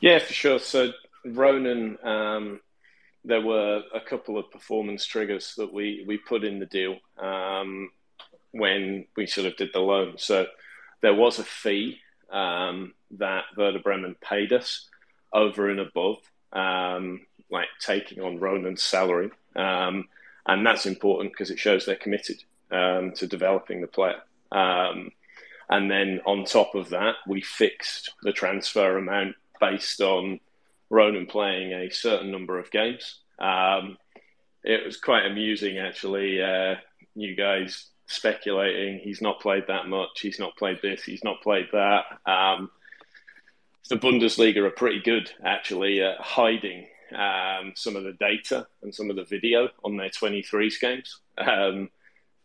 Yeah, 0.00 0.18
for 0.18 0.32
sure. 0.32 0.58
So 0.58 0.92
Ronan, 1.24 1.98
um, 2.02 2.60
there 3.24 3.40
were 3.40 3.82
a 3.94 4.00
couple 4.00 4.38
of 4.38 4.50
performance 4.50 5.04
triggers 5.04 5.54
that 5.56 5.72
we 5.72 6.04
we 6.06 6.16
put 6.18 6.44
in 6.44 6.58
the 6.58 6.66
deal 6.66 6.96
um, 7.18 7.90
when 8.52 9.06
we 9.16 9.26
sort 9.26 9.46
of 9.46 9.56
did 9.56 9.70
the 9.72 9.80
loan. 9.80 10.14
So 10.18 10.46
there 11.02 11.14
was 11.14 11.38
a 11.38 11.44
fee 11.44 11.98
um, 12.30 12.94
that 13.12 13.44
Werder 13.56 13.80
Bremen 13.80 14.16
paid 14.20 14.52
us 14.52 14.88
over 15.32 15.68
and 15.70 15.80
above, 15.80 16.18
um, 16.52 17.26
like 17.50 17.68
taking 17.80 18.20
on 18.22 18.40
Ronan's 18.40 18.82
salary. 18.82 19.30
Um, 19.54 20.08
and 20.46 20.66
that's 20.66 20.86
important 20.86 21.32
because 21.32 21.50
it 21.50 21.58
shows 21.58 21.86
they're 21.86 21.96
committed 21.96 22.42
um, 22.70 23.12
to 23.16 23.26
developing 23.26 23.80
the 23.80 23.86
player. 23.86 24.20
Um, 24.52 25.10
and 25.68 25.90
then 25.90 26.20
on 26.26 26.44
top 26.44 26.74
of 26.74 26.90
that, 26.90 27.14
we 27.26 27.40
fixed 27.40 28.12
the 28.22 28.32
transfer 28.32 28.98
amount 28.98 29.36
based 29.60 30.00
on 30.00 30.40
Ronan 30.88 31.26
playing 31.26 31.72
a 31.72 31.90
certain 31.90 32.30
number 32.30 32.58
of 32.58 32.70
games. 32.70 33.20
Um, 33.38 33.96
it 34.64 34.84
was 34.84 34.96
quite 34.96 35.26
amusing, 35.26 35.78
actually. 35.78 36.42
Uh, 36.42 36.74
you 37.14 37.36
guys 37.36 37.86
speculating 38.06 38.98
he's 38.98 39.22
not 39.22 39.40
played 39.40 39.64
that 39.68 39.86
much, 39.86 40.20
he's 40.20 40.40
not 40.40 40.56
played 40.56 40.80
this, 40.82 41.04
he's 41.04 41.22
not 41.22 41.40
played 41.42 41.68
that. 41.72 42.04
Um, 42.26 42.70
the 43.88 43.96
Bundesliga 43.96 44.58
are 44.58 44.70
pretty 44.70 45.00
good, 45.00 45.30
actually, 45.44 46.02
at 46.02 46.20
hiding 46.20 46.86
um, 47.14 47.72
some 47.74 47.96
of 47.96 48.04
the 48.04 48.12
data 48.12 48.66
and 48.82 48.94
some 48.94 49.10
of 49.10 49.16
the 49.16 49.24
video 49.24 49.68
on 49.84 49.96
their 49.96 50.10
23s 50.10 50.80
games. 50.80 51.20
Um, 51.38 51.88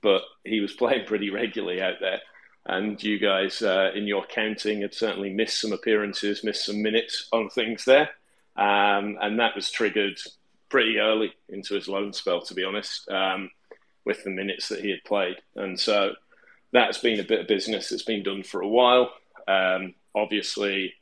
but 0.05 0.21
he 0.43 0.59
was 0.59 0.73
playing 0.81 1.07
pretty 1.07 1.31
regularly 1.31 1.81
out 1.81 1.95
there. 1.99 2.21
And 2.67 3.01
you 3.01 3.19
guys, 3.19 3.61
uh, 3.61 3.91
in 3.93 4.07
your 4.07 4.25
counting, 4.25 4.81
had 4.81 4.93
certainly 4.93 5.33
missed 5.33 5.59
some 5.59 5.73
appearances, 5.73 6.43
missed 6.43 6.65
some 6.65 6.81
minutes 6.81 7.27
on 7.31 7.49
things 7.49 7.85
there. 7.85 8.09
Um, 8.55 9.17
and 9.21 9.39
that 9.39 9.55
was 9.55 9.69
triggered 9.69 10.19
pretty 10.69 10.97
early 10.99 11.33
into 11.49 11.75
his 11.75 11.87
loan 11.87 12.13
spell, 12.13 12.41
to 12.41 12.53
be 12.53 12.63
honest, 12.63 13.09
um, 13.09 13.49
with 14.05 14.23
the 14.23 14.29
minutes 14.29 14.69
that 14.69 14.81
he 14.81 14.89
had 14.89 15.03
played. 15.05 15.37
And 15.55 15.79
so 15.79 16.13
that's 16.71 16.97
been 16.99 17.19
a 17.19 17.23
bit 17.23 17.41
of 17.41 17.47
business 17.47 17.89
that's 17.89 18.03
been 18.03 18.23
done 18.23 18.43
for 18.43 18.61
a 18.61 18.67
while. 18.67 19.11
Um, 19.47 19.93
obviously, 20.15 20.93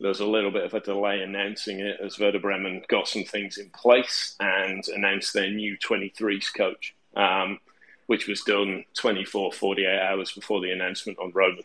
there's 0.00 0.20
a 0.20 0.26
little 0.26 0.52
bit 0.52 0.64
of 0.64 0.74
a 0.74 0.80
delay 0.80 1.20
announcing 1.20 1.80
it 1.80 1.98
as 2.04 2.18
Werder 2.18 2.38
Bremen 2.38 2.82
got 2.88 3.08
some 3.08 3.24
things 3.24 3.58
in 3.58 3.70
place 3.70 4.36
and 4.38 4.86
announced 4.88 5.34
their 5.34 5.50
new 5.50 5.76
23s 5.78 6.54
coach, 6.56 6.94
um, 7.16 7.58
which 8.08 8.26
was 8.26 8.40
done 8.40 8.84
24, 8.94 9.52
48 9.52 9.86
hours 10.00 10.32
before 10.32 10.62
the 10.62 10.72
announcement 10.72 11.18
on 11.18 11.30
Ronan. 11.30 11.62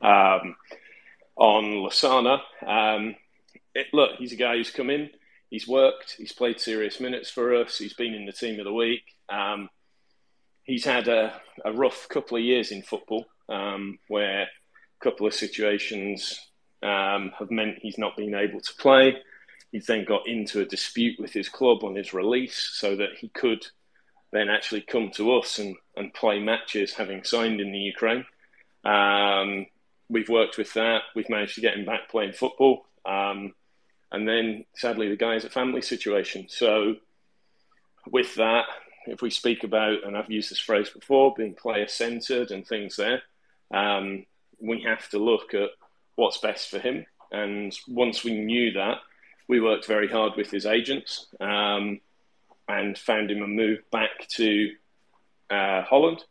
Um, 0.00 0.56
on 1.34 1.64
Lassana, 1.82 2.40
um, 2.64 3.16
it, 3.74 3.88
look, 3.92 4.12
he's 4.16 4.32
a 4.32 4.36
guy 4.36 4.56
who's 4.56 4.70
come 4.70 4.90
in, 4.90 5.10
he's 5.50 5.66
worked, 5.66 6.14
he's 6.16 6.30
played 6.30 6.60
serious 6.60 7.00
minutes 7.00 7.30
for 7.30 7.56
us, 7.56 7.78
he's 7.78 7.94
been 7.94 8.14
in 8.14 8.26
the 8.26 8.32
team 8.32 8.60
of 8.60 8.64
the 8.64 8.72
week. 8.72 9.02
Um, 9.28 9.68
he's 10.62 10.84
had 10.84 11.08
a, 11.08 11.40
a, 11.64 11.72
rough 11.72 12.08
couple 12.08 12.36
of 12.36 12.44
years 12.44 12.70
in 12.70 12.82
football 12.82 13.26
um, 13.48 13.98
where 14.06 14.42
a 14.42 15.04
couple 15.04 15.26
of 15.26 15.34
situations 15.34 16.38
um, 16.84 17.32
have 17.40 17.50
meant 17.50 17.80
he's 17.82 17.98
not 17.98 18.16
been 18.16 18.36
able 18.36 18.60
to 18.60 18.74
play. 18.74 19.16
He's 19.72 19.86
then 19.86 20.04
got 20.04 20.28
into 20.28 20.60
a 20.60 20.64
dispute 20.64 21.18
with 21.18 21.32
his 21.32 21.48
club 21.48 21.82
on 21.82 21.96
his 21.96 22.14
release 22.14 22.70
so 22.72 22.94
that 22.94 23.16
he 23.18 23.30
could 23.30 23.66
then 24.32 24.48
actually 24.48 24.80
come 24.80 25.10
to 25.10 25.34
us 25.34 25.58
and, 25.58 25.76
and 25.96 26.12
play 26.14 26.40
matches 26.40 26.94
having 26.94 27.22
signed 27.22 27.60
in 27.60 27.70
the 27.70 27.78
Ukraine. 27.78 28.24
Um, 28.84 29.66
we've 30.08 30.28
worked 30.28 30.58
with 30.58 30.72
that. 30.74 31.02
We've 31.14 31.28
managed 31.28 31.54
to 31.56 31.60
get 31.60 31.76
him 31.76 31.84
back 31.84 32.08
playing 32.10 32.32
football. 32.32 32.86
Um, 33.04 33.54
and 34.10 34.26
then 34.26 34.64
sadly, 34.74 35.08
the 35.08 35.16
guy 35.16 35.34
is 35.34 35.44
a 35.44 35.50
family 35.50 35.82
situation. 35.82 36.46
So, 36.48 36.96
with 38.10 38.34
that, 38.36 38.64
if 39.06 39.22
we 39.22 39.30
speak 39.30 39.64
about, 39.64 40.04
and 40.04 40.16
I've 40.16 40.30
used 40.30 40.50
this 40.50 40.58
phrase 40.58 40.90
before, 40.90 41.34
being 41.36 41.54
player 41.54 41.86
centered 41.88 42.50
and 42.50 42.66
things 42.66 42.96
there, 42.96 43.22
um, 43.72 44.26
we 44.60 44.82
have 44.82 45.08
to 45.10 45.18
look 45.18 45.54
at 45.54 45.70
what's 46.16 46.38
best 46.38 46.70
for 46.70 46.78
him. 46.78 47.06
And 47.30 47.76
once 47.88 48.24
we 48.24 48.38
knew 48.38 48.72
that, 48.72 48.98
we 49.48 49.60
worked 49.60 49.86
very 49.86 50.08
hard 50.08 50.36
with 50.36 50.50
his 50.50 50.66
agents 50.66 51.26
um, 51.40 52.00
and 52.68 52.96
found 52.96 53.30
him 53.30 53.42
a 53.42 53.46
move 53.46 53.80
back 53.90 54.28
to 54.28 54.70
uh, 55.50 55.82
Holland 55.82 56.24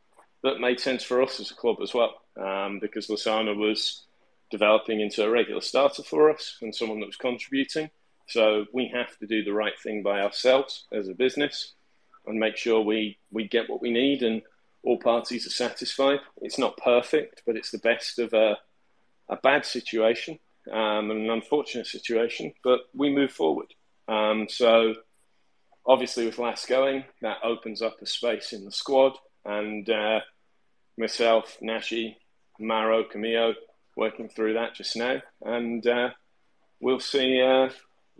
that 0.43 0.59
made 0.59 0.79
sense 0.79 1.03
for 1.03 1.21
us 1.21 1.39
as 1.39 1.51
a 1.51 1.55
club 1.55 1.77
as 1.81 1.93
well, 1.93 2.21
um, 2.38 2.79
because 2.79 3.07
Lassana 3.07 3.55
was 3.55 4.05
developing 4.50 5.00
into 5.00 5.23
a 5.23 5.29
regular 5.29 5.61
starter 5.61 6.03
for 6.03 6.29
us 6.29 6.57
and 6.61 6.75
someone 6.75 7.00
that 7.00 7.05
was 7.05 7.15
contributing. 7.15 7.89
So 8.27 8.65
we 8.73 8.88
have 8.93 9.17
to 9.19 9.27
do 9.27 9.43
the 9.43 9.53
right 9.53 9.77
thing 9.79 10.03
by 10.03 10.21
ourselves 10.21 10.85
as 10.91 11.07
a 11.07 11.13
business 11.13 11.73
and 12.25 12.39
make 12.39 12.57
sure 12.57 12.81
we, 12.81 13.17
we 13.31 13.47
get 13.47 13.69
what 13.69 13.81
we 13.81 13.91
need 13.91 14.23
and 14.23 14.41
all 14.83 14.97
parties 14.97 15.45
are 15.45 15.51
satisfied. 15.51 16.19
It's 16.41 16.57
not 16.57 16.77
perfect, 16.77 17.43
but 17.45 17.55
it's 17.55 17.71
the 17.71 17.77
best 17.77 18.19
of 18.19 18.33
a 18.33 18.57
a 19.31 19.38
bad 19.38 19.65
situation, 19.65 20.38
um, 20.71 21.09
an 21.09 21.29
unfortunate 21.29 21.88
situation, 21.88 22.53
but 22.63 22.81
we 22.93 23.09
move 23.09 23.31
forward. 23.31 23.73
Um, 24.07 24.47
so, 24.50 24.95
obviously, 25.85 26.25
with 26.25 26.39
Lass 26.39 26.65
going, 26.65 27.05
that 27.21 27.38
opens 27.43 27.81
up 27.81 28.01
a 28.01 28.05
space 28.05 28.53
in 28.53 28.65
the 28.65 28.71
squad, 28.71 29.13
and 29.45 29.89
uh, 29.89 30.19
myself, 30.97 31.57
Nashi, 31.61 32.17
Maro, 32.59 33.03
Camillo, 33.03 33.55
working 33.95 34.29
through 34.29 34.53
that 34.53 34.75
just 34.75 34.95
now, 34.95 35.21
and 35.41 35.85
uh, 35.88 36.09
we'll 36.79 37.00
see. 37.00 37.41
Uh, 37.41 37.69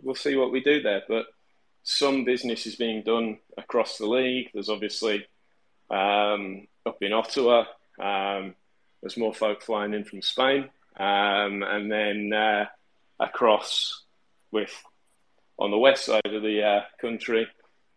we'll 0.00 0.14
see 0.14 0.36
what 0.36 0.52
we 0.52 0.60
do 0.60 0.82
there, 0.82 1.02
but 1.08 1.26
some 1.84 2.24
business 2.24 2.66
is 2.66 2.76
being 2.76 3.02
done 3.02 3.38
across 3.56 3.98
the 3.98 4.06
league. 4.06 4.50
There's 4.52 4.68
obviously 4.68 5.26
um, 5.90 6.66
up 6.86 7.02
in 7.02 7.12
Ottawa. 7.12 7.64
Um, 8.00 8.54
there's 9.00 9.16
more 9.16 9.34
folk 9.34 9.62
flying 9.62 9.94
in 9.94 10.04
from 10.04 10.22
Spain. 10.22 10.70
Um, 10.96 11.62
and 11.62 11.90
then 11.90 12.32
uh, 12.32 12.66
across 13.18 14.02
with 14.50 14.72
on 15.58 15.70
the 15.70 15.78
west 15.78 16.04
side 16.04 16.26
of 16.26 16.42
the 16.42 16.62
uh, 16.62 16.80
country, 17.00 17.46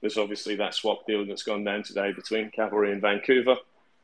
there's 0.02 0.18
obviously 0.18 0.56
that 0.58 0.74
swap 0.74 1.06
deal 1.08 1.26
that's 1.26 1.44
gone 1.44 1.64
down 1.64 1.84
today 1.84 2.12
between 2.12 2.52
Cavalry 2.52 2.92
and 2.92 3.02
Vancouver. 3.02 3.56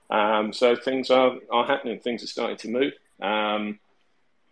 Um, 0.10 0.52
so 0.52 0.76
things 0.76 1.10
are, 1.10 1.38
are 1.52 1.66
happening, 1.66 2.00
things 2.00 2.24
are 2.24 2.28
starting 2.28 2.58
to 2.58 2.70
move. 2.70 2.94
Um, 3.22 3.80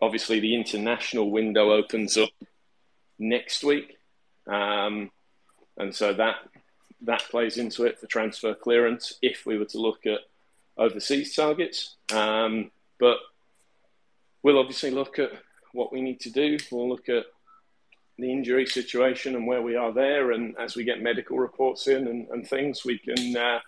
obviously, 0.00 0.40
the 0.40 0.54
international 0.54 1.30
window 1.30 1.72
opens 1.72 2.16
up 2.16 2.30
next 3.18 3.64
week. 3.64 3.98
Um, 4.46 5.10
and 5.76 5.94
so 5.94 6.12
that 6.14 6.36
that 7.02 7.22
plays 7.30 7.56
into 7.56 7.84
it 7.84 7.98
for 7.98 8.06
transfer 8.06 8.54
clearance 8.54 9.14
if 9.22 9.46
we 9.46 9.56
were 9.56 9.64
to 9.64 9.78
look 9.78 10.06
at 10.06 10.20
overseas 10.76 11.34
targets. 11.34 11.96
Um, 12.12 12.70
but 12.98 13.18
we'll 14.42 14.58
obviously 14.58 14.90
look 14.90 15.18
at 15.18 15.30
what 15.72 15.92
we 15.92 16.02
need 16.02 16.20
to 16.20 16.30
do. 16.30 16.58
We'll 16.70 16.88
look 16.88 17.08
at 17.08 17.24
the 18.20 18.32
injury 18.32 18.66
situation 18.66 19.34
and 19.34 19.46
where 19.46 19.62
we 19.62 19.76
are 19.76 19.92
there. 19.92 20.32
And 20.32 20.54
as 20.58 20.76
we 20.76 20.84
get 20.84 21.00
medical 21.00 21.38
reports 21.38 21.86
in 21.86 22.06
and, 22.06 22.28
and 22.28 22.46
things, 22.46 22.84
we 22.84 22.98
can 22.98 23.36
uh, 23.36 23.60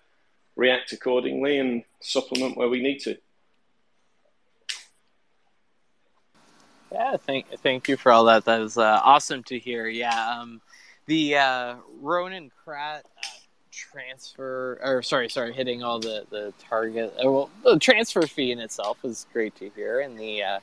react 0.56 0.92
accordingly 0.92 1.58
and 1.58 1.84
supplement 2.00 2.56
where 2.56 2.68
we 2.68 2.82
need 2.82 2.98
to. 3.00 3.16
Yeah, 6.92 7.16
thank 7.16 7.48
thank 7.60 7.88
you 7.88 7.96
for 7.96 8.12
all 8.12 8.24
that. 8.26 8.44
That 8.44 8.60
was 8.60 8.76
uh, 8.76 9.00
awesome 9.02 9.42
to 9.44 9.58
hear. 9.58 9.88
Yeah, 9.88 10.38
um, 10.40 10.60
the 11.06 11.36
uh, 11.36 11.76
Ronan 12.00 12.50
Kratt 12.50 13.00
uh, 13.00 13.38
transfer, 13.70 14.78
or 14.82 15.02
sorry, 15.02 15.30
sorry, 15.30 15.54
hitting 15.54 15.82
all 15.82 16.00
the 16.00 16.26
the 16.30 16.52
target. 16.58 17.14
Uh, 17.18 17.30
well, 17.30 17.50
the 17.64 17.78
transfer 17.78 18.26
fee 18.26 18.52
in 18.52 18.58
itself 18.58 19.02
was 19.02 19.26
great 19.32 19.56
to 19.56 19.70
hear, 19.74 20.00
and 20.00 20.18
the 20.18 20.42
uh, 20.42 20.60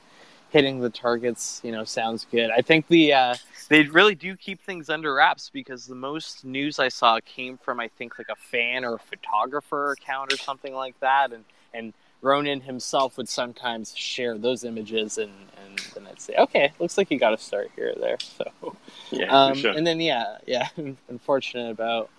hitting 0.50 0.80
the 0.80 0.90
targets, 0.90 1.62
you 1.64 1.72
know, 1.72 1.84
sounds 1.84 2.26
good. 2.32 2.50
I 2.52 2.62
think 2.62 2.88
the 2.88 3.14
uh, 3.14 3.36
they 3.70 3.84
really 3.84 4.16
do 4.16 4.36
keep 4.36 4.62
things 4.62 4.90
under 4.90 5.14
wraps 5.14 5.50
because 5.52 5.86
the 5.86 5.96
most 5.96 6.44
news 6.44 6.80
I 6.80 6.90
saw 6.90 7.20
came 7.26 7.58
from 7.58 7.80
I 7.80 7.88
think 7.88 8.18
like 8.18 8.30
a 8.30 8.36
fan 8.36 8.84
or 8.84 8.96
a 8.96 9.00
photographer 9.00 9.92
account 9.92 10.34
or 10.34 10.38
something 10.38 10.74
like 10.74 11.00
that, 11.00 11.32
and 11.32 11.46
and 11.74 11.94
Ronan 12.22 12.62
himself 12.62 13.18
would 13.18 13.30
sometimes 13.30 13.96
share 13.96 14.38
those 14.38 14.64
images, 14.64 15.18
and 15.18 15.32
and 15.66 15.80
then 15.94 16.08
I'd 16.08 16.20
say, 16.20 16.36
okay, 16.38 16.74
looks 16.80 16.98
like 16.98 17.12
you 17.12 17.20
got 17.20 17.32
to 17.32 17.38
start 17.38 17.72
here 17.76 17.94
or 17.96 18.00
there. 18.00 18.18
So 18.38 18.76
Yeah, 19.12 19.28
um, 19.28 19.56
sure. 19.56 19.74
and 19.74 19.86
then 19.86 20.00
yeah, 20.00 20.38
yeah, 20.48 20.68
unfortunate 21.10 21.72
about 21.72 22.10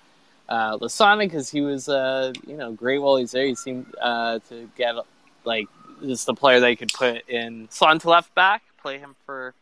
uh, 0.49 0.79
Lassana 0.79 1.21
because 1.21 1.51
he 1.51 1.61
was 1.61 1.89
uh, 1.89 2.33
you 2.47 2.57
know 2.57 2.73
great 2.73 2.99
while 2.99 3.17
he's 3.17 3.33
there. 3.33 3.47
He 3.47 3.55
seemed 3.55 3.87
uh, 4.01 4.39
to 4.49 4.71
get 4.77 4.95
like 5.45 5.69
just 6.03 6.27
the 6.27 6.35
player 6.35 6.61
they 6.61 6.77
could 6.77 6.93
put 6.93 7.29
in 7.29 7.69
slot 7.71 8.01
to 8.01 8.11
left 8.11 8.35
back, 8.35 8.63
play 8.83 8.99
him 8.99 9.15
for 9.27 9.55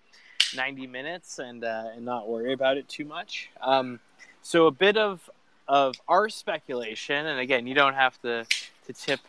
ninety 0.56 0.86
minutes, 0.86 1.38
and 1.38 1.64
uh, 1.64 1.88
and 1.94 2.04
not 2.04 2.28
worry 2.28 2.52
about 2.52 2.76
it 2.76 2.88
too 2.88 3.04
much. 3.04 3.50
Um, 3.60 4.00
so 4.42 4.66
a 4.66 4.70
bit 4.70 4.96
of 4.96 5.28
of 5.66 5.96
our 6.08 6.28
speculation, 6.28 7.26
and 7.26 7.40
again, 7.40 7.66
you 7.66 7.74
don't 7.74 7.94
have 7.94 8.20
to 8.22 8.46
to 8.86 8.92
tip 8.92 9.20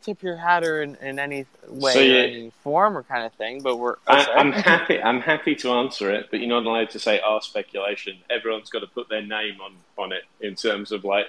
tip 0.00 0.22
your 0.22 0.36
hat 0.36 0.62
or 0.62 0.82
in, 0.82 0.94
in 0.96 1.18
any 1.18 1.44
way 1.66 1.92
So, 1.92 2.00
yeah. 2.00 2.20
any 2.20 2.52
form 2.62 2.96
or 2.96 3.02
kind 3.02 3.24
of 3.24 3.32
thing. 3.32 3.62
But 3.62 3.78
we're 3.78 3.96
oh, 4.06 4.14
I, 4.14 4.34
I'm 4.34 4.52
happy. 4.52 5.02
I'm 5.02 5.20
happy 5.20 5.54
to 5.56 5.70
answer 5.70 6.12
it, 6.12 6.28
but 6.30 6.40
you're 6.40 6.48
not 6.48 6.64
allowed 6.64 6.90
to 6.90 6.98
say 6.98 7.18
our 7.20 7.42
speculation. 7.42 8.18
Everyone's 8.30 8.70
got 8.70 8.80
to 8.80 8.86
put 8.86 9.08
their 9.08 9.22
name 9.22 9.60
on 9.60 9.72
on 9.96 10.12
it 10.12 10.22
in 10.40 10.54
terms 10.54 10.92
of 10.92 11.04
like, 11.04 11.26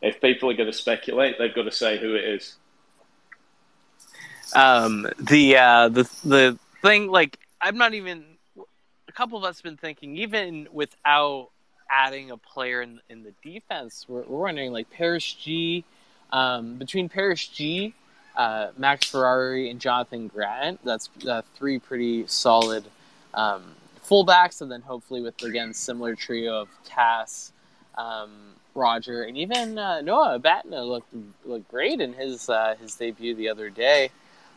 if 0.00 0.20
people 0.20 0.50
are 0.50 0.54
going 0.54 0.70
to 0.70 0.76
speculate, 0.76 1.38
they've 1.38 1.54
got 1.54 1.64
to 1.64 1.72
say 1.72 1.98
who 1.98 2.14
it 2.14 2.24
is. 2.24 2.56
Um 4.54 5.08
the 5.18 5.56
uh 5.56 5.88
the 5.88 6.08
the 6.24 6.58
thing 6.84 7.08
like 7.08 7.38
i'm 7.62 7.78
not 7.78 7.94
even 7.94 8.22
a 9.08 9.12
couple 9.12 9.38
of 9.38 9.44
us 9.44 9.62
been 9.62 9.78
thinking 9.78 10.18
even 10.18 10.68
without 10.70 11.48
adding 11.90 12.30
a 12.30 12.36
player 12.36 12.82
in 12.82 13.00
in 13.08 13.22
the 13.22 13.32
defense 13.42 14.04
we're, 14.06 14.22
we're 14.24 14.42
wondering 14.42 14.70
like 14.70 14.90
Paris 14.90 15.32
Gee 15.32 15.82
um 16.30 16.76
between 16.76 17.08
Paris 17.08 17.46
Gee 17.48 17.94
uh 18.36 18.68
Max 18.76 19.06
Ferrari 19.10 19.70
and 19.70 19.80
Jonathan 19.80 20.28
Grant 20.28 20.78
that's 20.84 21.08
uh, 21.26 21.40
three 21.56 21.78
pretty 21.78 22.26
solid 22.26 22.84
um 23.32 23.62
fullbacks 24.06 24.60
and 24.60 24.70
then 24.70 24.82
hopefully 24.82 25.22
with 25.22 25.42
again 25.42 25.72
similar 25.72 26.14
trio 26.14 26.60
of 26.60 26.68
Cass 26.84 27.52
um 27.96 28.30
Roger 28.74 29.22
and 29.22 29.38
even 29.38 29.78
uh, 29.78 30.02
Noah 30.02 30.38
Abatneh 30.38 30.86
looked 30.86 31.14
looked 31.46 31.70
great 31.70 32.00
in 32.02 32.12
his 32.12 32.50
uh, 32.50 32.74
his 32.78 32.94
debut 32.96 33.34
the 33.34 33.48
other 33.48 33.70
day 33.70 34.10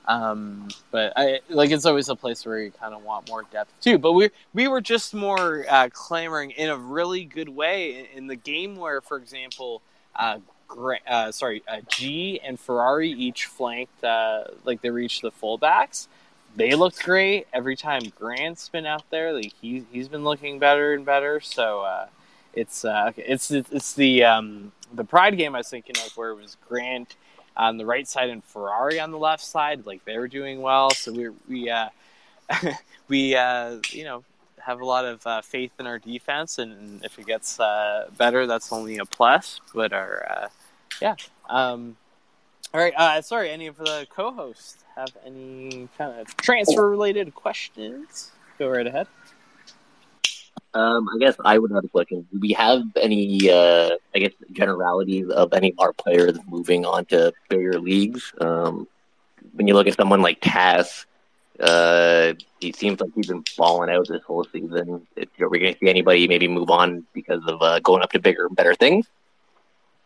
um, 0.07 0.69
but 0.89 1.13
I 1.17 1.41
like 1.49 1.71
it's 1.71 1.85
always 1.85 2.07
a 2.09 2.15
place 2.15 2.45
where 2.45 2.59
you 2.59 2.71
kind 2.71 2.93
of 2.93 3.03
want 3.03 3.27
more 3.29 3.43
depth 3.51 3.71
too. 3.81 3.97
But 3.97 4.13
we 4.13 4.29
we 4.53 4.67
were 4.67 4.81
just 4.81 5.13
more 5.13 5.65
uh, 5.69 5.89
clamoring 5.91 6.51
in 6.51 6.69
a 6.69 6.77
really 6.77 7.25
good 7.25 7.49
way 7.49 7.99
in, 7.99 8.05
in 8.17 8.27
the 8.27 8.35
game 8.35 8.77
where, 8.77 9.01
for 9.01 9.17
example, 9.17 9.81
uh, 10.15 10.39
Gra- 10.67 10.99
uh, 11.07 11.31
sorry, 11.31 11.61
uh, 11.67 11.81
Gee 11.89 12.39
and 12.39 12.59
Ferrari 12.59 13.09
each 13.09 13.45
flanked 13.45 14.03
uh, 14.03 14.45
like 14.63 14.81
they 14.81 14.89
reached 14.89 15.21
the 15.21 15.31
fullbacks. 15.31 16.07
They 16.55 16.73
looked 16.73 17.03
great 17.03 17.47
every 17.53 17.75
time 17.75 18.01
Grant's 18.17 18.69
been 18.69 18.85
out 18.85 19.03
there. 19.09 19.33
Like 19.33 19.53
he 19.61 19.85
he's 19.91 20.07
been 20.07 20.23
looking 20.23 20.57
better 20.57 20.93
and 20.93 21.05
better. 21.05 21.41
So 21.41 21.81
uh, 21.81 22.07
it's 22.53 22.85
uh, 22.85 23.07
okay, 23.09 23.25
it's 23.27 23.51
it's 23.51 23.93
the 23.93 24.23
um, 24.23 24.71
the 24.93 25.03
Pride 25.03 25.37
game 25.37 25.53
I 25.53 25.59
was 25.59 25.69
thinking 25.69 25.97
of 25.97 26.15
where 26.15 26.29
it 26.29 26.35
was 26.35 26.55
Grant 26.67 27.15
on 27.57 27.77
the 27.77 27.85
right 27.85 28.07
side 28.07 28.29
and 28.29 28.43
Ferrari 28.43 28.99
on 28.99 29.11
the 29.11 29.17
left 29.17 29.43
side. 29.43 29.85
Like 29.85 30.05
they 30.05 30.17
were 30.17 30.27
doing 30.27 30.61
well, 30.61 30.91
so 30.91 31.11
we 31.11 31.29
we 31.49 31.69
uh, 31.69 31.89
we 33.07 33.35
uh, 33.35 33.77
you 33.89 34.03
know 34.03 34.23
have 34.59 34.81
a 34.81 34.85
lot 34.85 35.05
of 35.05 35.25
uh, 35.25 35.41
faith 35.41 35.71
in 35.79 35.87
our 35.87 35.99
defense, 35.99 36.59
and 36.59 37.03
if 37.03 37.17
it 37.17 37.25
gets 37.25 37.59
uh, 37.59 38.09
better, 38.17 38.45
that's 38.47 38.71
only 38.71 38.97
a 38.97 39.05
plus. 39.05 39.59
But 39.73 39.93
our 39.93 40.25
uh, 40.29 40.47
yeah. 41.01 41.15
Um, 41.49 41.97
all 42.73 42.81
right. 42.81 42.93
Uh, 42.95 43.21
sorry, 43.21 43.49
any 43.49 43.67
of 43.67 43.77
the 43.77 44.05
co-hosts 44.09 44.83
have 44.95 45.15
any 45.25 45.87
kind 45.97 46.19
of 46.19 46.35
transfer-related 46.37 47.33
questions? 47.33 48.31
Go 48.59 48.67
right 48.69 48.85
ahead. 48.85 49.07
Um, 50.77 51.09
I 51.09 51.17
guess 51.17 51.35
I 51.43 51.57
would 51.57 51.71
have 51.71 51.83
a 51.83 51.87
question. 51.87 52.27
Do 52.31 52.39
we 52.39 52.53
have 52.53 52.83
any, 53.01 53.49
uh, 53.49 53.95
I 54.13 54.19
guess, 54.19 54.33
generalities 54.51 55.27
of 55.29 55.51
any 55.53 55.71
of 55.71 55.79
our 55.79 55.91
players 55.91 56.37
moving 56.47 56.85
on 56.85 57.05
to 57.05 57.33
bigger 57.49 57.79
leagues? 57.79 58.31
Um, 58.39 58.87
when 59.53 59.67
you 59.67 59.73
look 59.73 59.87
at 59.87 59.95
someone 59.95 60.21
like 60.21 60.39
Cass, 60.39 61.07
uh, 61.59 62.33
he 62.59 62.73
seems 62.73 63.01
like 63.01 63.09
he's 63.15 63.25
been 63.25 63.43
falling 63.55 63.89
out 63.89 64.07
this 64.07 64.21
whole 64.21 64.43
season. 64.43 65.07
If, 65.15 65.29
are 65.41 65.49
we 65.49 65.57
going 65.57 65.73
to 65.73 65.79
see 65.79 65.89
anybody 65.89 66.27
maybe 66.27 66.47
move 66.47 66.69
on 66.69 67.07
because 67.11 67.41
of 67.47 67.59
uh, 67.59 67.79
going 67.79 68.03
up 68.03 68.11
to 68.11 68.19
bigger 68.19 68.45
and 68.45 68.55
better 68.55 68.75
things? 68.75 69.07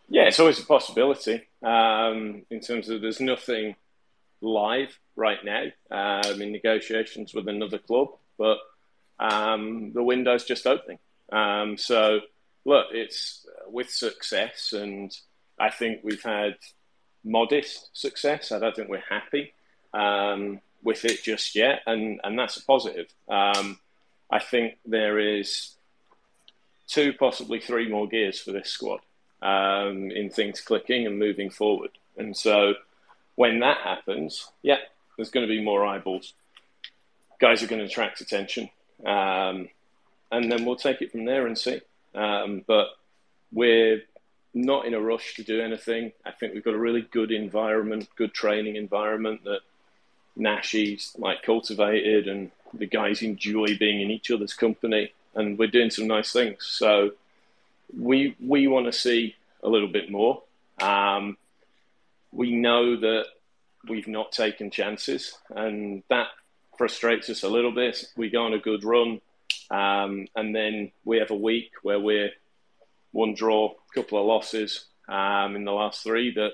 Yeah, 0.08 0.22
it's 0.22 0.40
always 0.40 0.58
a 0.58 0.64
possibility. 0.64 1.42
Um, 1.62 2.44
in 2.50 2.60
terms 2.60 2.88
of 2.88 3.02
there's 3.02 3.20
nothing 3.20 3.76
live 4.40 4.98
right 5.16 5.44
now 5.44 5.64
um, 5.90 6.40
in 6.40 6.50
negotiations 6.50 7.34
with 7.34 7.46
another 7.46 7.78
club, 7.78 8.08
but 8.38 8.56
um, 9.18 9.92
the 9.92 10.02
window's 10.02 10.44
just 10.44 10.66
opening. 10.66 10.98
Um, 11.30 11.76
so, 11.76 12.20
look, 12.64 12.86
it's 12.92 13.46
uh, 13.48 13.70
with 13.70 13.90
success, 13.90 14.72
and 14.72 15.16
I 15.58 15.70
think 15.70 16.00
we've 16.02 16.22
had 16.22 16.56
modest 17.24 17.90
success. 17.92 18.52
I 18.52 18.58
don't 18.58 18.74
think 18.74 18.88
we're 18.88 19.02
happy 19.08 19.54
um, 19.94 20.60
with 20.82 21.04
it 21.04 21.22
just 21.22 21.54
yet, 21.54 21.80
and, 21.86 22.20
and 22.24 22.38
that's 22.38 22.56
a 22.56 22.64
positive. 22.64 23.06
Um, 23.28 23.78
I 24.30 24.38
think 24.38 24.78
there 24.84 25.18
is 25.18 25.74
two, 26.86 27.12
possibly 27.12 27.60
three 27.60 27.88
more 27.88 28.08
gears 28.08 28.40
for 28.40 28.52
this 28.52 28.68
squad 28.68 29.00
um, 29.40 30.10
in 30.10 30.30
things 30.30 30.60
clicking 30.60 31.06
and 31.06 31.18
moving 31.18 31.50
forward. 31.50 31.90
And 32.16 32.36
so, 32.36 32.74
when 33.36 33.60
that 33.60 33.78
happens, 33.78 34.50
yeah, 34.62 34.78
there's 35.16 35.30
going 35.30 35.46
to 35.46 35.52
be 35.52 35.62
more 35.62 35.86
eyeballs. 35.86 36.34
Guys 37.40 37.62
are 37.62 37.66
going 37.66 37.80
to 37.80 37.86
attract 37.86 38.20
attention. 38.20 38.70
Um, 39.04 39.68
and 40.30 40.50
then 40.50 40.64
we'll 40.64 40.76
take 40.76 41.02
it 41.02 41.12
from 41.12 41.24
there 41.24 41.46
and 41.46 41.58
see. 41.58 41.80
Um, 42.14 42.64
but 42.66 42.88
we're 43.52 44.02
not 44.54 44.86
in 44.86 44.94
a 44.94 45.00
rush 45.00 45.34
to 45.34 45.42
do 45.42 45.60
anything. 45.60 46.12
I 46.24 46.30
think 46.30 46.54
we've 46.54 46.64
got 46.64 46.74
a 46.74 46.78
really 46.78 47.02
good 47.02 47.30
environment, 47.30 48.08
good 48.16 48.34
training 48.34 48.76
environment 48.76 49.44
that 49.44 49.60
Nashi's 50.36 51.14
like 51.18 51.42
cultivated, 51.42 52.28
and 52.28 52.50
the 52.72 52.86
guys 52.86 53.22
enjoy 53.22 53.76
being 53.78 54.00
in 54.00 54.10
each 54.10 54.30
other's 54.30 54.54
company, 54.54 55.12
and 55.34 55.58
we're 55.58 55.68
doing 55.68 55.90
some 55.90 56.06
nice 56.06 56.32
things. 56.32 56.66
So 56.66 57.12
we 57.98 58.36
we 58.40 58.66
want 58.66 58.86
to 58.86 58.92
see 58.92 59.36
a 59.62 59.68
little 59.68 59.88
bit 59.88 60.10
more. 60.10 60.42
Um, 60.80 61.36
we 62.32 62.52
know 62.52 62.96
that 62.96 63.26
we've 63.88 64.08
not 64.08 64.32
taken 64.32 64.70
chances, 64.70 65.36
and 65.54 66.02
that 66.08 66.28
frustrates 66.76 67.30
us 67.30 67.42
a 67.42 67.48
little 67.48 67.72
bit. 67.72 68.04
We 68.16 68.30
go 68.30 68.44
on 68.44 68.54
a 68.54 68.58
good 68.58 68.84
run, 68.84 69.20
um, 69.70 70.26
and 70.36 70.54
then 70.54 70.92
we 71.04 71.18
have 71.18 71.30
a 71.30 71.36
week 71.36 71.70
where 71.82 72.00
we're 72.00 72.30
one 73.12 73.34
draw, 73.34 73.74
couple 73.94 74.18
of 74.18 74.26
losses 74.26 74.86
um, 75.08 75.56
in 75.56 75.64
the 75.64 75.72
last 75.72 76.02
three. 76.02 76.34
That 76.34 76.52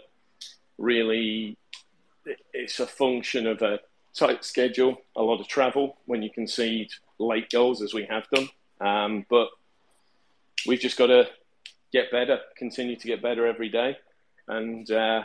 really, 0.77 1.57
it's 2.53 2.81
a 2.81 2.87
function 2.87 3.47
of 3.47 3.63
a 3.63 3.81
tight 4.15 4.45
schedule, 4.45 5.01
a 5.17 5.23
lot 5.23 5.41
of 5.41 5.49
travel 5.49 5.97
when 6.07 6.23
you 6.23 6.31
concede 6.31 6.91
late 7.19 7.51
goals 7.51 7.83
as 7.83 7.95
we 7.95 8.05
have 8.07 8.25
done. 8.31 8.49
Um, 8.81 9.27
but 9.31 9.49
we've 10.67 10.81
just 10.81 10.97
got 10.97 11.07
to 11.07 11.29
get 11.93 12.11
better, 12.11 12.41
continue 12.57 12.97
to 12.97 13.07
get 13.07 13.23
better 13.23 13.47
every 13.47 13.69
day, 13.69 13.97
and 14.47 14.91
uh, 14.91 15.23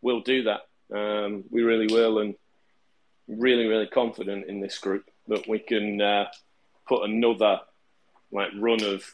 we'll 0.00 0.20
do 0.20 0.44
that. 0.44 0.60
Um, 0.94 1.44
we 1.50 1.62
really 1.62 1.92
will, 1.92 2.20
and 2.20 2.36
really, 3.28 3.66
really 3.66 3.86
confident 3.86 4.46
in 4.46 4.60
this 4.60 4.78
group 4.78 5.04
that 5.28 5.48
we 5.48 5.58
can 5.58 6.00
uh, 6.00 6.26
put 6.88 7.08
another 7.08 7.60
like 8.32 8.50
run 8.56 8.82
of 8.82 9.04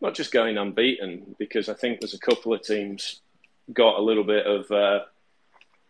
not 0.00 0.14
just 0.14 0.32
going 0.32 0.58
unbeaten, 0.58 1.34
because 1.38 1.68
I 1.68 1.74
think 1.74 2.00
there's 2.00 2.14
a 2.14 2.18
couple 2.18 2.52
of 2.52 2.62
teams 2.62 3.20
got 3.72 3.98
a 3.98 4.02
little 4.02 4.24
bit 4.24 4.46
of 4.46 4.70
uh, 4.70 5.04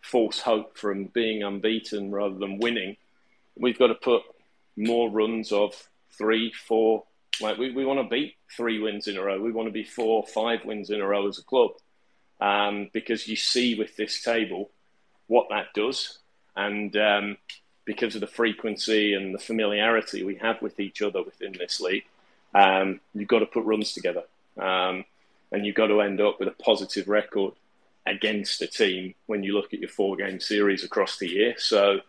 false 0.01 0.39
hope 0.39 0.77
from 0.77 1.05
being 1.05 1.43
unbeaten 1.43 2.11
rather 2.11 2.35
than 2.35 2.59
winning. 2.59 2.95
We've 3.57 3.77
got 3.77 3.87
to 3.87 3.95
put 3.95 4.21
more 4.77 5.09
runs 5.09 5.51
of 5.51 5.89
three, 6.17 6.53
four. 6.67 7.03
Like 7.41 7.57
we, 7.57 7.71
we 7.71 7.85
want 7.85 7.99
to 7.99 8.09
beat 8.09 8.35
three 8.55 8.79
wins 8.79 9.07
in 9.07 9.17
a 9.17 9.21
row. 9.21 9.41
We 9.41 9.51
want 9.51 9.67
to 9.67 9.73
be 9.73 9.83
four, 9.83 10.25
five 10.25 10.63
wins 10.63 10.89
in 10.89 11.01
a 11.01 11.07
row 11.07 11.27
as 11.27 11.39
a 11.39 11.43
club, 11.43 11.71
um, 12.39 12.89
because 12.93 13.27
you 13.27 13.35
see 13.35 13.75
with 13.75 13.97
this 13.97 14.23
table 14.23 14.69
what 15.27 15.47
that 15.49 15.73
does, 15.73 16.19
and 16.55 16.95
um, 16.95 17.37
because 17.85 18.15
of 18.15 18.21
the 18.21 18.27
frequency 18.27 19.13
and 19.13 19.33
the 19.33 19.39
familiarity 19.39 20.23
we 20.23 20.35
have 20.35 20.61
with 20.61 20.79
each 20.79 21.01
other 21.01 21.21
within 21.21 21.53
this 21.57 21.79
league, 21.79 22.05
um, 22.53 22.99
you've 23.13 23.27
got 23.27 23.39
to 23.39 23.45
put 23.45 23.63
runs 23.63 23.93
together, 23.93 24.23
um, 24.59 25.05
and 25.51 25.65
you've 25.65 25.75
got 25.75 25.87
to 25.87 26.01
end 26.01 26.19
up 26.19 26.39
with 26.39 26.47
a 26.47 26.63
positive 26.63 27.07
record 27.07 27.53
against 28.05 28.61
a 28.61 28.67
team 28.67 29.13
when 29.25 29.43
you 29.43 29.53
look 29.53 29.73
at 29.73 29.79
your 29.79 29.89
four 29.89 30.15
game 30.15 30.39
series 30.39 30.83
across 30.83 31.17
the 31.17 31.27
year. 31.27 31.55
So 31.57 31.99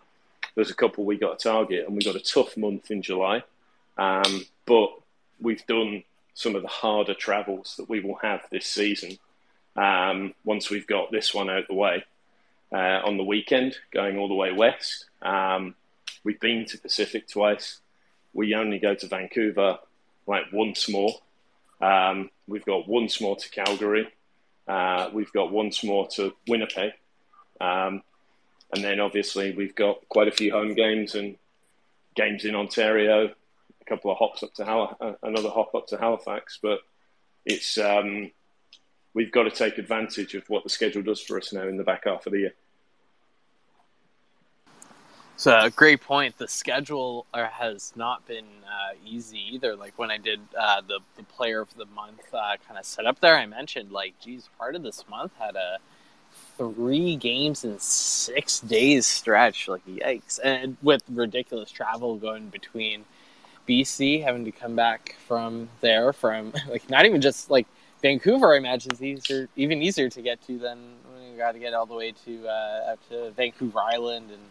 there's 0.54 0.70
a 0.70 0.74
couple 0.74 1.04
we 1.04 1.16
got 1.16 1.38
to 1.38 1.48
target, 1.48 1.86
and 1.86 1.94
we've 1.94 2.04
got 2.04 2.16
a 2.16 2.20
tough 2.20 2.56
month 2.56 2.90
in 2.90 3.02
July. 3.02 3.42
Um, 3.98 4.44
but 4.66 4.90
we've 5.40 5.66
done 5.66 6.02
some 6.34 6.54
of 6.54 6.62
the 6.62 6.68
harder 6.68 7.14
travels 7.14 7.74
that 7.78 7.88
we 7.88 8.00
will 8.00 8.16
have 8.16 8.42
this 8.50 8.66
season 8.66 9.18
um, 9.74 10.34
once 10.44 10.70
we've 10.70 10.86
got 10.86 11.10
this 11.10 11.34
one 11.34 11.48
out 11.50 11.66
the 11.68 11.74
way. 11.74 12.04
Uh, 12.72 13.00
on 13.04 13.16
the 13.16 13.22
weekend, 13.22 13.76
going 13.92 14.18
all 14.18 14.26
the 14.26 14.34
way 14.34 14.50
west. 14.50 15.06
Um, 15.22 15.76
we've 16.24 16.40
been 16.40 16.64
to 16.66 16.78
Pacific 16.78 17.28
twice. 17.28 17.78
We 18.34 18.54
only 18.54 18.80
go 18.80 18.94
to 18.94 19.06
Vancouver 19.06 19.78
like 20.26 20.46
once 20.52 20.88
more. 20.88 21.14
Um, 21.80 22.30
we've 22.48 22.64
got 22.64 22.88
once 22.88 23.20
more 23.20 23.36
to 23.36 23.50
Calgary. 23.50 24.08
Uh, 24.66 25.10
we've 25.12 25.32
got 25.32 25.52
once 25.52 25.84
more 25.84 26.08
to 26.16 26.34
Winnipeg. 26.48 26.92
Um, 27.60 28.02
and 28.72 28.82
then 28.82 29.00
obviously 29.00 29.54
we've 29.54 29.74
got 29.74 30.06
quite 30.08 30.28
a 30.28 30.32
few 30.32 30.50
home 30.50 30.74
games 30.74 31.14
and 31.14 31.36
games 32.14 32.44
in 32.44 32.56
Ontario, 32.56 33.26
a 33.26 33.84
couple 33.84 34.10
of 34.10 34.18
hops 34.18 34.42
up 34.42 34.54
to 34.54 34.64
Hal- 34.64 34.96
uh, 35.00 35.12
another 35.22 35.50
hop 35.50 35.74
up 35.74 35.86
to 35.88 35.98
Halifax. 35.98 36.58
But 36.60 36.80
it's 37.44 37.78
um, 37.78 38.32
we've 39.16 39.32
got 39.32 39.44
to 39.44 39.50
take 39.50 39.78
advantage 39.78 40.34
of 40.34 40.48
what 40.48 40.62
the 40.62 40.68
schedule 40.68 41.02
does 41.02 41.20
for 41.20 41.38
us 41.38 41.52
now 41.52 41.66
in 41.66 41.78
the 41.78 41.82
back 41.82 42.04
half 42.04 42.26
of 42.26 42.32
the 42.32 42.40
year. 42.40 42.54
So 45.38 45.58
a 45.58 45.70
great 45.70 46.02
point. 46.02 46.38
The 46.38 46.48
schedule 46.48 47.26
uh, 47.34 47.46
has 47.46 47.92
not 47.96 48.26
been 48.26 48.44
uh, 48.64 48.94
easy 49.04 49.54
either. 49.54 49.74
Like 49.74 49.98
when 49.98 50.10
I 50.10 50.18
did 50.18 50.40
uh, 50.56 50.82
the 50.82 51.00
the 51.16 51.24
player 51.24 51.60
of 51.60 51.74
the 51.76 51.86
month 51.86 52.22
uh, 52.32 52.56
kind 52.66 52.78
of 52.78 52.86
set 52.86 53.06
up 53.06 53.20
there, 53.20 53.36
I 53.36 53.44
mentioned 53.46 53.90
like, 53.90 54.18
geez, 54.20 54.48
part 54.58 54.76
of 54.76 54.82
this 54.82 55.04
month 55.08 55.32
had 55.38 55.56
a 55.56 55.78
three 56.56 57.16
games 57.16 57.64
in 57.64 57.78
six 57.78 58.60
days 58.60 59.06
stretch. 59.06 59.68
Like 59.68 59.84
yikes! 59.86 60.38
And 60.42 60.78
with 60.82 61.02
ridiculous 61.10 61.70
travel 61.70 62.16
going 62.16 62.48
between 62.48 63.04
BC, 63.68 64.24
having 64.24 64.46
to 64.46 64.52
come 64.52 64.74
back 64.74 65.16
from 65.26 65.68
there 65.82 66.14
from 66.14 66.54
like 66.70 66.88
not 66.88 67.04
even 67.04 67.20
just 67.20 67.50
like 67.50 67.66
Vancouver. 68.02 68.54
I 68.54 68.58
imagine 68.58 68.92
is 68.92 69.02
easier, 69.02 69.48
even 69.56 69.82
easier 69.82 70.08
to 70.08 70.22
get 70.22 70.40
to 70.46 70.58
than 70.58 70.78
when 71.12 71.30
you 71.30 71.36
got 71.36 71.52
to 71.52 71.58
get 71.58 71.74
all 71.74 71.86
the 71.86 71.94
way 71.94 72.12
to 72.24 72.48
uh, 72.48 72.90
out 72.92 72.98
to 73.10 73.30
Vancouver 73.32 73.80
Island 73.80 74.30
and 74.30 74.42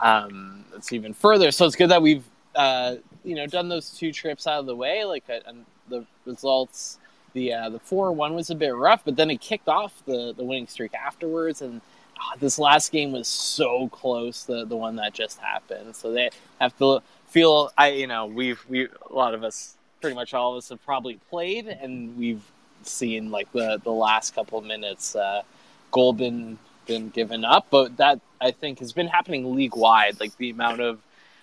um, 0.00 0.64
it's 0.74 0.92
even 0.92 1.14
further. 1.14 1.50
So 1.50 1.66
it's 1.66 1.76
good 1.76 1.90
that 1.90 2.02
we've 2.02 2.24
uh, 2.54 2.96
you 3.24 3.34
know 3.34 3.46
done 3.46 3.68
those 3.68 3.90
two 3.90 4.12
trips 4.12 4.46
out 4.46 4.60
of 4.60 4.66
the 4.66 4.74
way. 4.74 5.04
Like 5.04 5.24
uh, 5.28 5.52
the 5.88 6.04
results, 6.24 6.98
the 7.32 7.52
uh, 7.52 7.68
the 7.70 7.78
four 7.78 8.12
one 8.12 8.34
was 8.34 8.50
a 8.50 8.54
bit 8.54 8.74
rough, 8.74 9.04
but 9.04 9.16
then 9.16 9.30
it 9.30 9.40
kicked 9.40 9.68
off 9.68 10.02
the 10.06 10.34
the 10.36 10.44
winning 10.44 10.66
streak 10.66 10.94
afterwards. 10.94 11.62
And 11.62 11.80
oh, 12.18 12.38
this 12.38 12.58
last 12.58 12.92
game 12.92 13.12
was 13.12 13.28
so 13.28 13.88
close. 13.88 14.44
The 14.44 14.64
the 14.64 14.76
one 14.76 14.96
that 14.96 15.12
just 15.12 15.38
happened. 15.38 15.94
So 15.94 16.12
they 16.12 16.30
have 16.60 16.76
to 16.78 17.02
feel. 17.26 17.72
I 17.76 17.88
you 17.90 18.06
know 18.06 18.26
we've 18.26 18.64
we 18.68 18.86
a 18.86 19.14
lot 19.14 19.34
of 19.34 19.44
us, 19.44 19.76
pretty 20.00 20.16
much 20.16 20.34
all 20.34 20.52
of 20.52 20.58
us 20.58 20.70
have 20.70 20.84
probably 20.84 21.18
played, 21.28 21.66
and 21.66 22.16
we've 22.16 22.42
seen 22.86 23.30
like 23.30 23.50
the 23.52 23.80
the 23.82 23.92
last 23.92 24.34
couple 24.34 24.58
of 24.58 24.64
minutes. 24.64 25.16
Uh, 25.16 25.42
goal 25.90 26.12
been 26.12 26.58
been 26.86 27.08
given 27.10 27.44
up, 27.44 27.66
but 27.70 27.96
that 27.98 28.20
I 28.40 28.50
think 28.50 28.78
has 28.80 28.92
been 28.92 29.08
happening 29.08 29.54
league 29.54 29.76
wide. 29.76 30.18
Like 30.20 30.36
the 30.36 30.50
amount 30.50 30.80
of 30.80 31.00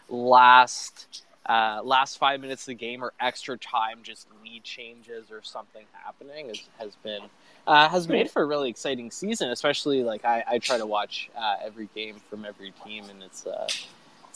last 0.09 1.23
uh, 1.45 1.81
last 1.83 2.17
five 2.17 2.41
minutes 2.41 2.63
of 2.63 2.67
the 2.67 2.73
game 2.75 3.03
or 3.03 3.13
extra 3.19 3.57
time, 3.57 3.99
just 4.03 4.27
lead 4.43 4.63
changes 4.63 5.31
or 5.31 5.41
something 5.43 5.85
happening 5.93 6.49
has, 6.49 6.61
has 6.77 6.95
been 7.03 7.21
uh, 7.65 7.87
has 7.87 8.07
made 8.07 8.29
for 8.29 8.41
a 8.41 8.45
really 8.45 8.69
exciting 8.69 9.11
season. 9.11 9.49
Especially 9.51 10.03
like 10.03 10.25
I, 10.25 10.43
I 10.47 10.59
try 10.59 10.77
to 10.77 10.85
watch 10.85 11.29
uh, 11.37 11.55
every 11.63 11.89
game 11.95 12.15
from 12.29 12.45
every 12.45 12.73
team, 12.85 13.05
and 13.09 13.23
it's 13.23 13.45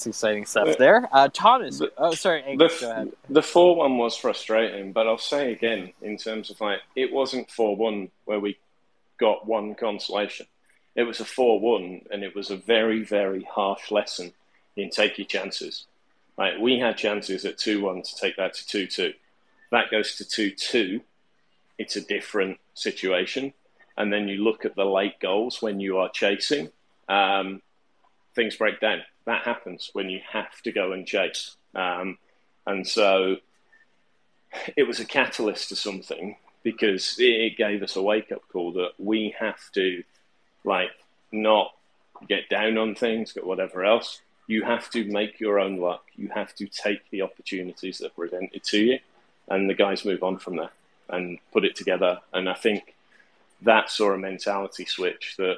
it's 0.01 0.17
exciting 0.17 0.45
stuff 0.45 0.77
there. 0.77 1.07
Uh, 1.11 1.29
Thomas, 1.31 1.77
The- 1.77 1.91
oh 1.97 2.13
sorry, 2.15 2.43
Angus, 2.43 2.81
go 2.81 2.91
ahead. 2.91 3.11
The, 3.27 3.33
the 3.35 3.41
four 3.43 3.75
one 3.75 3.97
was 3.97 4.15
frustrating, 4.17 4.93
but 4.93 5.07
I'll 5.07 5.17
say 5.19 5.51
again, 5.51 5.93
in 6.01 6.17
terms 6.17 6.49
of 6.49 6.59
like, 6.59 6.79
it 6.95 7.13
wasn't 7.13 7.51
four 7.51 7.75
one 7.75 8.09
where 8.25 8.39
we 8.39 8.57
got 9.19 9.45
one 9.45 9.75
consolation. 9.75 10.47
It 10.95 11.03
was 11.03 11.19
a 11.19 11.25
four 11.25 11.59
one, 11.59 12.01
and 12.11 12.23
it 12.23 12.35
was 12.35 12.49
a 12.49 12.57
very 12.57 13.03
very 13.03 13.43
harsh 13.43 13.91
lesson 13.91 14.33
in 14.75 14.89
take 14.89 15.19
your 15.19 15.27
chances. 15.27 15.85
Like 16.35 16.53
we 16.59 16.79
had 16.79 16.97
chances 16.97 17.45
at 17.45 17.59
two 17.59 17.81
one 17.81 18.01
to 18.01 18.15
take 18.15 18.37
that 18.37 18.55
to 18.55 18.67
two 18.67 18.87
two. 18.87 19.13
That 19.71 19.91
goes 19.91 20.15
to 20.15 20.25
two 20.25 20.49
two. 20.49 21.01
It's 21.77 21.95
a 21.95 22.01
different 22.01 22.57
situation, 22.73 23.53
and 23.97 24.11
then 24.11 24.27
you 24.27 24.43
look 24.43 24.65
at 24.65 24.75
the 24.75 24.85
late 24.85 25.19
goals 25.19 25.61
when 25.61 25.79
you 25.79 25.99
are 25.99 26.09
chasing. 26.09 26.69
Um, 27.07 27.61
things 28.33 28.55
break 28.55 28.79
down. 28.79 29.01
That 29.25 29.43
happens 29.43 29.89
when 29.93 30.09
you 30.09 30.19
have 30.31 30.61
to 30.63 30.71
go 30.71 30.91
and 30.93 31.05
chase. 31.05 31.55
Um, 31.75 32.17
and 32.65 32.87
so 32.87 33.37
it 34.75 34.83
was 34.83 34.99
a 34.99 35.05
catalyst 35.05 35.69
to 35.69 35.75
something 35.75 36.35
because 36.63 37.15
it 37.17 37.57
gave 37.57 37.81
us 37.83 37.95
a 37.95 38.01
wake 38.01 38.31
up 38.31 38.41
call 38.51 38.73
that 38.73 38.91
we 38.97 39.35
have 39.39 39.59
to, 39.73 40.03
like, 40.63 40.91
not 41.31 41.73
get 42.27 42.49
down 42.49 42.77
on 42.77 42.93
things, 42.95 43.33
get 43.33 43.45
whatever 43.45 43.83
else. 43.83 44.21
You 44.47 44.63
have 44.63 44.89
to 44.91 45.05
make 45.05 45.39
your 45.39 45.59
own 45.59 45.77
luck. 45.77 46.03
You 46.15 46.29
have 46.29 46.53
to 46.55 46.67
take 46.67 47.09
the 47.09 47.21
opportunities 47.21 47.99
that 47.99 48.07
are 48.07 48.09
presented 48.09 48.63
to 48.63 48.79
you. 48.79 48.99
And 49.47 49.69
the 49.69 49.73
guys 49.73 50.05
move 50.05 50.23
on 50.23 50.37
from 50.37 50.57
there 50.57 50.71
and 51.09 51.39
put 51.51 51.65
it 51.65 51.75
together. 51.75 52.19
And 52.33 52.49
I 52.49 52.53
think 52.53 52.95
that 53.61 53.89
saw 53.89 54.11
a 54.11 54.17
mentality 54.17 54.85
switch 54.85 55.35
that 55.37 55.57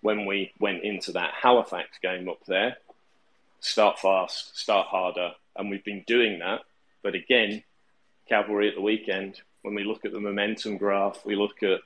when 0.00 0.26
we 0.26 0.52
went 0.58 0.82
into 0.82 1.12
that 1.12 1.34
Halifax 1.34 1.98
game 2.00 2.28
up 2.28 2.44
there, 2.46 2.76
start 3.60 3.98
fast, 3.98 4.56
start 4.58 4.88
harder, 4.88 5.32
and 5.56 5.70
we've 5.70 5.84
been 5.84 6.04
doing 6.06 6.38
that. 6.40 6.60
But 7.02 7.14
again, 7.14 7.62
Cavalry 8.28 8.68
at 8.68 8.74
the 8.74 8.80
weekend, 8.80 9.40
when 9.62 9.74
we 9.74 9.84
look 9.84 10.04
at 10.04 10.12
the 10.12 10.20
momentum 10.20 10.76
graph, 10.76 11.24
we 11.24 11.36
look 11.36 11.62
at 11.62 11.80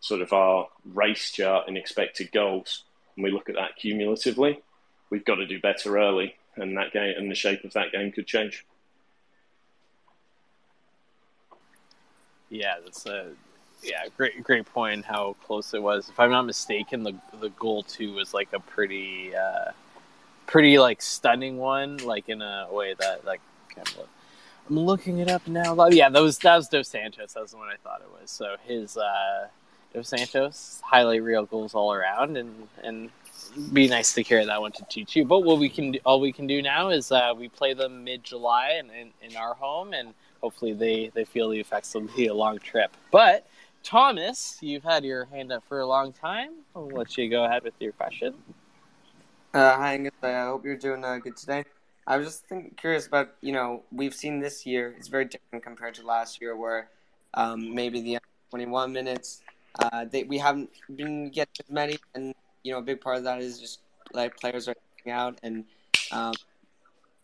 sort 0.00 0.22
of 0.22 0.32
our 0.32 0.68
race 0.84 1.30
chart 1.30 1.68
and 1.68 1.76
expected 1.76 2.32
goals, 2.32 2.84
and 3.16 3.24
we 3.24 3.30
look 3.30 3.48
at 3.48 3.56
that 3.56 3.76
cumulatively, 3.76 4.62
we've 5.10 5.24
got 5.24 5.36
to 5.36 5.46
do 5.46 5.60
better 5.60 5.98
early, 5.98 6.36
and 6.56 6.76
that 6.76 6.92
game 6.92 7.14
and 7.16 7.30
the 7.30 7.34
shape 7.34 7.64
of 7.64 7.72
that 7.74 7.92
game 7.92 8.10
could 8.12 8.26
change. 8.26 8.64
Yeah, 12.48 12.76
that's 12.82 13.06
a 13.06 13.32
yeah 13.82 14.04
great 14.16 14.42
great 14.42 14.66
point. 14.66 15.04
How 15.04 15.36
close 15.44 15.72
it 15.72 15.82
was. 15.82 16.08
If 16.08 16.18
I'm 16.18 16.30
not 16.30 16.46
mistaken, 16.46 17.04
the 17.04 17.14
the 17.40 17.50
goal 17.50 17.84
two 17.84 18.12
was 18.14 18.34
like 18.34 18.52
a 18.52 18.60
pretty 18.60 19.34
uh, 19.36 19.70
pretty 20.46 20.78
like 20.78 21.02
stunning 21.02 21.58
one, 21.58 21.98
like 21.98 22.28
in 22.28 22.42
a 22.42 22.68
way 22.70 22.94
that 22.98 23.24
like 23.24 23.40
kind 23.74 23.88
of, 23.88 24.06
I'm 24.68 24.78
looking 24.78 25.18
it 25.18 25.28
up 25.28 25.46
now. 25.46 25.88
Yeah, 25.88 26.08
that 26.08 26.20
was 26.20 26.38
that 26.38 26.56
was 26.56 26.68
Dos 26.68 26.88
Santos. 26.88 27.32
That 27.32 27.40
was 27.40 27.52
the 27.52 27.56
one 27.56 27.68
I 27.68 27.76
thought 27.82 28.00
it 28.02 28.20
was. 28.20 28.30
So 28.30 28.56
his 28.64 28.96
uh, 28.96 29.48
Dos 29.94 30.08
Santos 30.08 30.80
highlight 30.84 31.22
reel 31.22 31.46
goals 31.46 31.74
all 31.74 31.92
around, 31.92 32.36
and 32.36 32.68
and 32.82 33.10
be 33.72 33.88
nice 33.88 34.12
to 34.14 34.22
carry 34.22 34.44
that 34.44 34.60
one 34.60 34.72
to 34.72 34.84
two 34.88 35.04
two. 35.04 35.24
But 35.24 35.40
what 35.40 35.58
we 35.58 35.68
can 35.68 35.92
do, 35.92 35.98
all 36.04 36.20
we 36.20 36.32
can 36.32 36.46
do 36.46 36.62
now 36.62 36.90
is 36.90 37.10
uh, 37.10 37.32
we 37.36 37.48
play 37.48 37.74
them 37.74 38.04
mid 38.04 38.22
July 38.22 38.76
and 38.78 38.90
in, 38.90 39.10
in 39.28 39.36
our 39.36 39.54
home, 39.54 39.92
and 39.92 40.14
hopefully 40.40 40.72
they 40.72 41.10
they 41.14 41.24
feel 41.24 41.48
the 41.48 41.60
effects 41.60 41.94
of 41.94 42.14
the 42.14 42.30
long 42.30 42.58
trip. 42.58 42.96
But 43.10 43.46
Thomas, 43.82 44.58
you've 44.60 44.84
had 44.84 45.04
your 45.04 45.24
hand 45.26 45.52
up 45.52 45.64
for 45.68 45.80
a 45.80 45.86
long 45.86 46.12
time. 46.12 46.50
I'll 46.76 46.88
let 46.88 47.16
you 47.16 47.28
go 47.30 47.44
ahead 47.44 47.64
with 47.64 47.74
your 47.80 47.92
question. 47.92 48.34
Uh, 49.52 49.76
hi, 49.76 49.94
Angus. 49.94 50.12
I 50.22 50.44
hope 50.44 50.64
you're 50.64 50.76
doing 50.76 51.04
uh, 51.04 51.18
good 51.18 51.36
today. 51.36 51.64
I 52.06 52.16
was 52.16 52.28
just 52.28 52.46
think, 52.46 52.76
curious 52.76 53.08
about, 53.08 53.30
you 53.40 53.50
know, 53.50 53.82
we've 53.90 54.14
seen 54.14 54.38
this 54.38 54.64
year, 54.64 54.94
it's 54.96 55.08
very 55.08 55.24
different 55.24 55.64
compared 55.64 55.94
to 55.94 56.06
last 56.06 56.40
year 56.40 56.54
where 56.56 56.88
um, 57.34 57.74
maybe 57.74 58.00
the 58.00 58.18
21 58.50 58.92
minutes, 58.92 59.42
uh, 59.80 60.04
they, 60.04 60.22
we 60.22 60.38
haven't 60.38 60.70
been 60.94 61.30
getting 61.30 61.52
as 61.58 61.68
many. 61.68 61.98
And, 62.14 62.32
you 62.62 62.70
know, 62.70 62.78
a 62.78 62.82
big 62.82 63.00
part 63.00 63.16
of 63.16 63.24
that 63.24 63.40
is 63.40 63.58
just 63.58 63.80
like 64.12 64.36
players 64.36 64.68
are 64.68 64.76
out. 65.08 65.40
And 65.42 65.64
um, 66.12 66.34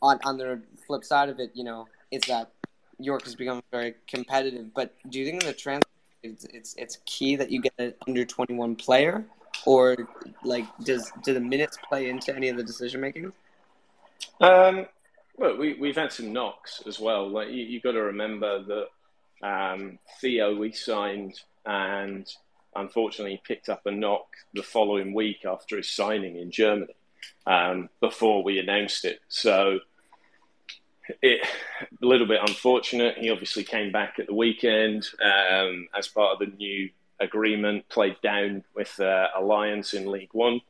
on, 0.03 0.19
on 0.25 0.37
the 0.37 0.61
flip 0.85 1.05
side 1.05 1.29
of 1.29 1.39
it, 1.39 1.53
you 1.55 1.63
know, 1.63 1.87
it's 2.11 2.27
that 2.27 2.51
York 2.99 3.23
has 3.23 3.37
become 3.37 3.63
very 3.71 3.95
competitive. 4.09 4.75
But 4.75 4.95
do 5.09 5.21
you 5.21 5.27
think 5.27 5.45
in 5.45 5.47
the 5.47 5.55
transfer, 5.55 5.89
it's, 6.25 6.45
it's, 6.47 6.75
it's 6.75 6.99
key 7.07 7.37
that 7.37 7.53
you 7.53 7.61
get 7.63 7.75
an 7.79 7.95
under 8.09 8.25
21 8.25 8.75
player? 8.75 9.25
Or 9.67 9.97
like, 10.45 10.65
does 10.79 11.13
do 11.25 11.35
the 11.35 11.41
minutes 11.41 11.77
play 11.89 12.09
into 12.09 12.35
any 12.35 12.49
of 12.49 12.57
the 12.57 12.63
decision 12.63 13.01
making? 13.01 13.33
Um, 14.41 14.87
well, 15.37 15.57
we, 15.59 15.75
we've 15.75 15.97
had 15.97 16.13
some 16.13 16.33
knocks 16.33 16.83
as 16.87 16.99
well. 16.99 17.29
Like 17.29 17.49
you, 17.49 17.65
you 17.65 17.81
got 17.81 17.93
to 17.93 18.03
remember 18.03 18.63
that 18.63 19.47
um, 19.47 19.99
Theo 20.21 20.57
we 20.57 20.73
signed 20.73 21.41
and 21.65 22.27
unfortunately 22.75 23.41
picked 23.47 23.69
up 23.69 23.87
a 23.87 23.91
knock 23.91 24.27
the 24.55 24.63
following 24.63 25.15
week 25.15 25.45
after 25.45 25.77
his 25.77 25.91
signing 25.91 26.37
in 26.37 26.51
Germany 26.51 26.95
um, 27.47 27.89
before 28.01 28.43
we 28.43 28.59
announced 28.59 29.05
it. 29.05 29.21
So 29.29 29.81
it 31.23 31.47
a 31.81 32.07
little 32.07 32.27
bit 32.27 32.41
unfortunate. 32.41 33.19
He 33.19 33.31
obviously 33.31 33.65
came 33.65 33.93
back 33.93 34.19
at 34.19 34.27
the 34.27 34.35
weekend 34.35 35.07
um, 35.23 35.89
as 35.97 36.09
part 36.09 36.35
of 36.35 36.39
the 36.39 36.57
new 36.57 36.91
agreement, 37.21 37.89
played 37.89 38.17
down 38.23 38.65
with 38.75 38.99
uh, 39.01 39.29
Alliance 39.37 39.95
in 39.95 40.11
League 40.11 40.33
One. 40.33 40.61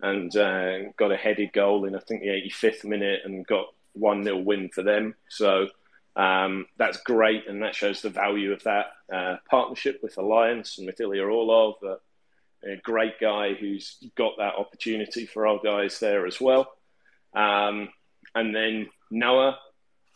and 0.00 0.34
uh, 0.36 0.90
got 0.96 1.12
a 1.12 1.16
headed 1.16 1.52
goal 1.52 1.84
in 1.84 1.94
I 1.94 2.00
think 2.00 2.22
the 2.22 2.28
85th 2.28 2.84
minute 2.84 3.20
and 3.24 3.46
got 3.46 3.66
one 3.92 4.24
0 4.24 4.38
win 4.38 4.68
for 4.68 4.82
them. 4.82 5.14
So 5.28 5.68
um, 6.16 6.66
that's 6.76 6.98
great, 6.98 7.48
and 7.48 7.62
that 7.62 7.74
shows 7.74 8.02
the 8.02 8.10
value 8.10 8.52
of 8.52 8.62
that 8.64 8.86
uh, 9.12 9.36
partnership 9.48 10.00
with 10.02 10.18
Alliance 10.18 10.78
and 10.78 10.86
with 10.86 11.00
Ilya 11.00 11.24
Orlov, 11.24 11.76
a, 11.82 12.70
a, 12.70 12.76
great 12.76 13.18
guy 13.18 13.54
who's 13.54 13.96
got 14.14 14.36
that 14.36 14.56
opportunity 14.56 15.24
for 15.24 15.46
our 15.46 15.58
guys 15.64 15.98
there 16.00 16.26
as 16.26 16.40
well. 16.40 16.70
Um, 17.34 17.88
and 18.34 18.54
then 18.54 18.88
Noah 19.10 19.58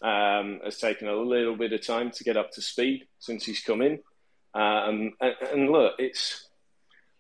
um, 0.03 0.61
has 0.64 0.79
taken 0.79 1.09
a 1.09 1.16
little 1.16 1.57
bit 1.57 1.72
of 1.72 1.87
time 1.87 2.11
to 2.12 2.25
get 2.25 2.37
up 2.37 2.53
to 2.53 2.62
speed 2.62 3.07
since 3.18 3.44
he's 3.44 3.61
come 3.61 3.81
in. 3.81 4.01
Um, 4.57 5.12
and, 5.21 5.35
and, 5.53 5.71
look, 5.71 5.95
it's 5.99 6.49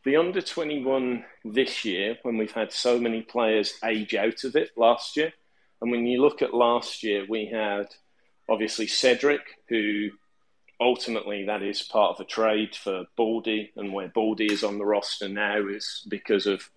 the 0.04 0.16
under 0.16 0.40
21 0.40 1.24
this 1.44 1.84
year 1.84 2.16
when 2.22 2.38
we've 2.38 2.52
had 2.52 2.72
so 2.72 2.98
many 2.98 3.22
players 3.22 3.74
age 3.84 4.14
out 4.14 4.44
of 4.44 4.56
it 4.56 4.70
last 4.76 5.16
year. 5.16 5.32
And 5.80 5.90
when 5.90 6.06
you 6.06 6.22
look 6.22 6.40
at 6.40 6.54
last 6.54 7.02
year, 7.02 7.26
we 7.28 7.46
had 7.46 7.88
obviously 8.48 8.86
Cedric, 8.86 9.42
who 9.68 10.10
ultimately 10.80 11.44
that 11.44 11.62
is 11.62 11.82
part 11.82 12.14
of 12.14 12.20
a 12.20 12.28
trade 12.28 12.74
for 12.74 13.04
Baldy, 13.16 13.72
and 13.76 13.92
where 13.92 14.08
Baldy 14.08 14.46
is 14.46 14.64
on 14.64 14.78
the 14.78 14.86
roster 14.86 15.28
now 15.28 15.66
is 15.68 16.06
because 16.08 16.46
of 16.46 16.70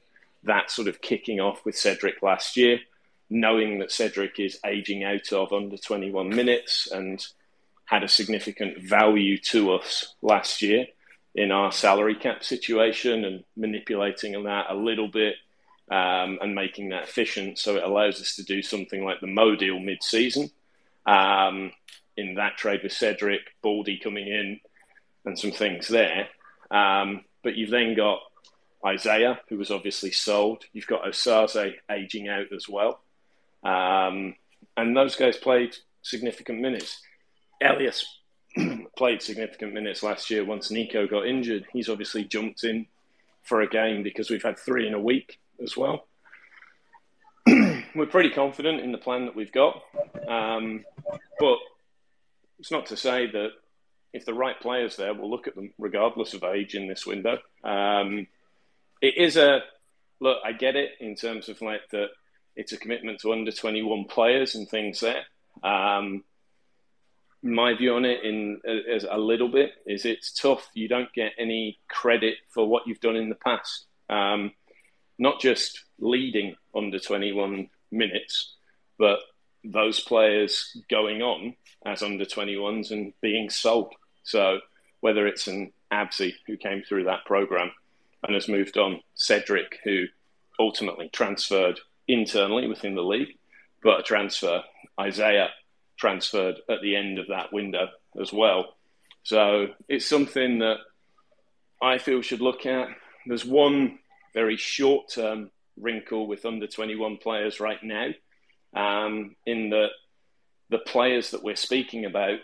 that 0.44 0.72
sort 0.72 0.88
of 0.88 1.02
kicking 1.02 1.40
off 1.40 1.64
with 1.64 1.78
Cedric 1.78 2.22
last 2.22 2.58
year 2.58 2.80
knowing 3.30 3.80
that 3.80 3.92
Cedric 3.92 4.40
is 4.40 4.60
aging 4.66 5.04
out 5.04 5.32
of 5.32 5.54
under 5.54 5.78
21 5.78 6.30
minutes 6.30 6.90
and 6.92 7.26
had 7.90 8.04
a 8.04 8.08
significant 8.08 8.82
value 8.84 9.38
to 9.38 9.74
us 9.74 10.14
last 10.22 10.62
year 10.62 10.86
in 11.34 11.52
our 11.52 11.72
salary 11.72 12.16
cap 12.16 12.44
situation 12.44 13.26
and 13.26 13.44
manipulating 13.58 14.44
that 14.44 14.68
a 14.70 14.76
little 14.76 15.08
bit 15.08 15.36
um, 15.90 16.38
and 16.42 16.54
making 16.54 16.90
that 16.90 17.04
efficient 17.04 17.58
so 17.58 17.76
it 17.76 17.84
allows 17.84 18.22
us 18.22 18.36
to 18.36 18.44
do 18.44 18.62
something 18.62 19.04
like 19.04 19.20
the 19.22 19.28
Mo 19.28 19.56
deal 19.56 19.80
mid 19.80 20.04
season. 20.04 20.50
Um, 21.06 21.72
in 22.20 22.36
that 22.36 22.58
trade 22.58 22.82
with 22.84 22.92
Cedric, 22.92 23.42
Baldy 23.64 23.98
coming 23.98 24.28
in, 24.28 24.60
and 25.26 25.40
some 25.40 25.52
things 25.52 25.88
there. 25.88 26.28
Um, 26.70 27.24
but 27.44 27.56
you've 27.56 27.70
then 27.70 27.96
got 27.96 28.20
Isaiah, 28.86 29.40
who 29.50 29.58
was 29.58 29.72
obviously 29.72 30.12
sold. 30.12 30.66
You've 30.74 30.88
got 30.88 31.04
Osaze 31.04 31.76
aging 31.90 32.28
out 32.28 32.52
as 32.54 32.68
well. 32.68 33.02
Um, 33.64 34.36
and 34.78 34.96
those 34.96 35.16
guys 35.16 35.38
played 35.38 35.76
significant 36.02 36.60
minutes. 36.60 37.02
Elias 37.62 38.06
played 38.98 39.22
significant 39.22 39.74
minutes 39.74 40.04
last 40.04 40.30
year 40.30 40.46
once 40.46 40.72
Nico 40.72 41.08
got 41.08 41.28
injured. 41.28 41.66
He's 41.74 41.90
obviously 41.90 42.24
jumped 42.24 42.64
in 42.64 42.88
for 43.44 43.62
a 43.62 43.70
game 43.70 44.04
because 44.04 44.30
we've 44.30 44.44
had 44.44 44.58
three 44.58 44.88
in 44.88 44.94
a 44.94 45.00
week 45.00 45.40
as 45.62 45.76
well. 45.76 46.08
We're 47.48 48.06
pretty 48.10 48.30
confident 48.30 48.82
in 48.82 48.92
the 48.92 48.98
plan 48.98 49.26
that 49.26 49.36
we've 49.36 49.52
got. 49.52 49.82
Um, 50.28 50.86
but 51.40 51.58
it's 52.60 52.72
not 52.72 52.88
to 52.88 52.98
say 52.98 53.28
that 53.28 53.50
if 54.14 54.26
the 54.26 54.34
right 54.34 54.60
players 54.60 54.96
there, 54.96 55.14
we'll 55.14 55.30
look 55.30 55.48
at 55.48 55.56
them 55.56 55.74
regardless 55.78 56.34
of 56.34 56.44
age 56.44 56.76
in 56.76 56.88
this 56.88 57.06
window. 57.06 57.38
Um, 57.64 58.28
it 59.02 59.18
is 59.18 59.38
a 59.38 59.62
look. 60.20 60.40
I 60.44 60.52
get 60.52 60.76
it 60.76 60.92
in 61.00 61.16
terms 61.16 61.50
of 61.50 61.62
like 61.62 61.90
that 61.92 62.10
it's 62.56 62.74
a 62.74 62.78
commitment 62.78 63.22
to 63.22 63.32
under 63.32 63.52
21 63.52 64.06
players 64.06 64.56
and 64.56 64.68
things 64.68 65.00
there. 65.00 65.24
Um, 65.64 66.24
my 67.42 67.74
view 67.74 67.96
on 67.96 68.06
it 68.06 68.24
in 68.24 68.60
as 68.94 69.06
a 69.10 69.18
little 69.18 69.48
bit 69.48 69.72
is 69.86 70.06
it's 70.06 70.34
tough. 70.34 70.70
You 70.74 70.88
don't 70.88 71.12
get 71.14 71.34
any 71.38 71.80
credit 71.88 72.36
for 72.50 72.68
what 72.68 72.86
you've 72.86 73.00
done 73.00 73.16
in 73.16 73.30
the 73.30 73.36
past. 73.36 73.86
Um, 74.10 74.52
not 75.18 75.40
just 75.40 75.84
leading 76.00 76.56
under 76.76 77.00
21 77.00 77.70
minutes, 77.92 78.56
but 78.98 79.20
those 79.64 80.00
players 80.00 80.78
going 80.90 81.22
on 81.22 81.56
as 81.86 82.04
under 82.04 82.26
21s 82.26 82.92
and 82.92 83.14
being 83.22 83.50
sold. 83.50 83.94
So 84.24 84.60
whether 85.02 85.28
it's 85.28 85.48
an 85.48 85.72
Absi 85.92 86.34
who 86.48 86.58
came 86.58 86.84
through 86.84 87.06
that 87.06 87.26
program 87.26 87.72
and 88.24 88.34
has 88.34 88.48
moved 88.48 88.78
on, 88.78 89.02
Cedric 89.16 89.80
who 89.84 90.06
ultimately 90.60 91.10
transferred 91.10 91.80
internally 92.08 92.68
within 92.68 92.96
the 92.96 93.04
league, 93.04 93.38
but 93.82 94.00
a 94.00 94.04
transfer. 94.04 94.64
Isaiah 95.00 95.50
transferred 96.00 96.56
at 96.70 96.82
the 96.82 96.96
end 96.96 97.20
of 97.20 97.28
that 97.28 97.52
window 97.54 97.90
as 98.20 98.32
well. 98.34 98.76
So 99.24 99.68
it's 99.88 100.08
something 100.08 100.60
that 100.60 100.78
I 101.82 101.98
feel 101.98 102.22
should 102.22 102.42
look 102.42 102.66
at. 102.66 102.88
There's 103.26 103.46
one 103.46 104.00
very 104.34 104.58
short 104.58 105.10
term 105.10 105.52
wrinkle 105.78 106.28
with 106.28 106.46
under 106.46 106.68
21 106.68 107.18
players 107.18 107.60
right 107.60 107.82
now, 107.84 108.10
um, 108.76 109.36
in 109.46 109.70
that 109.70 109.90
the 110.70 110.80
players 110.80 111.32
that 111.32 111.44
we're 111.44 111.56
speaking 111.56 112.06
about 112.06 112.40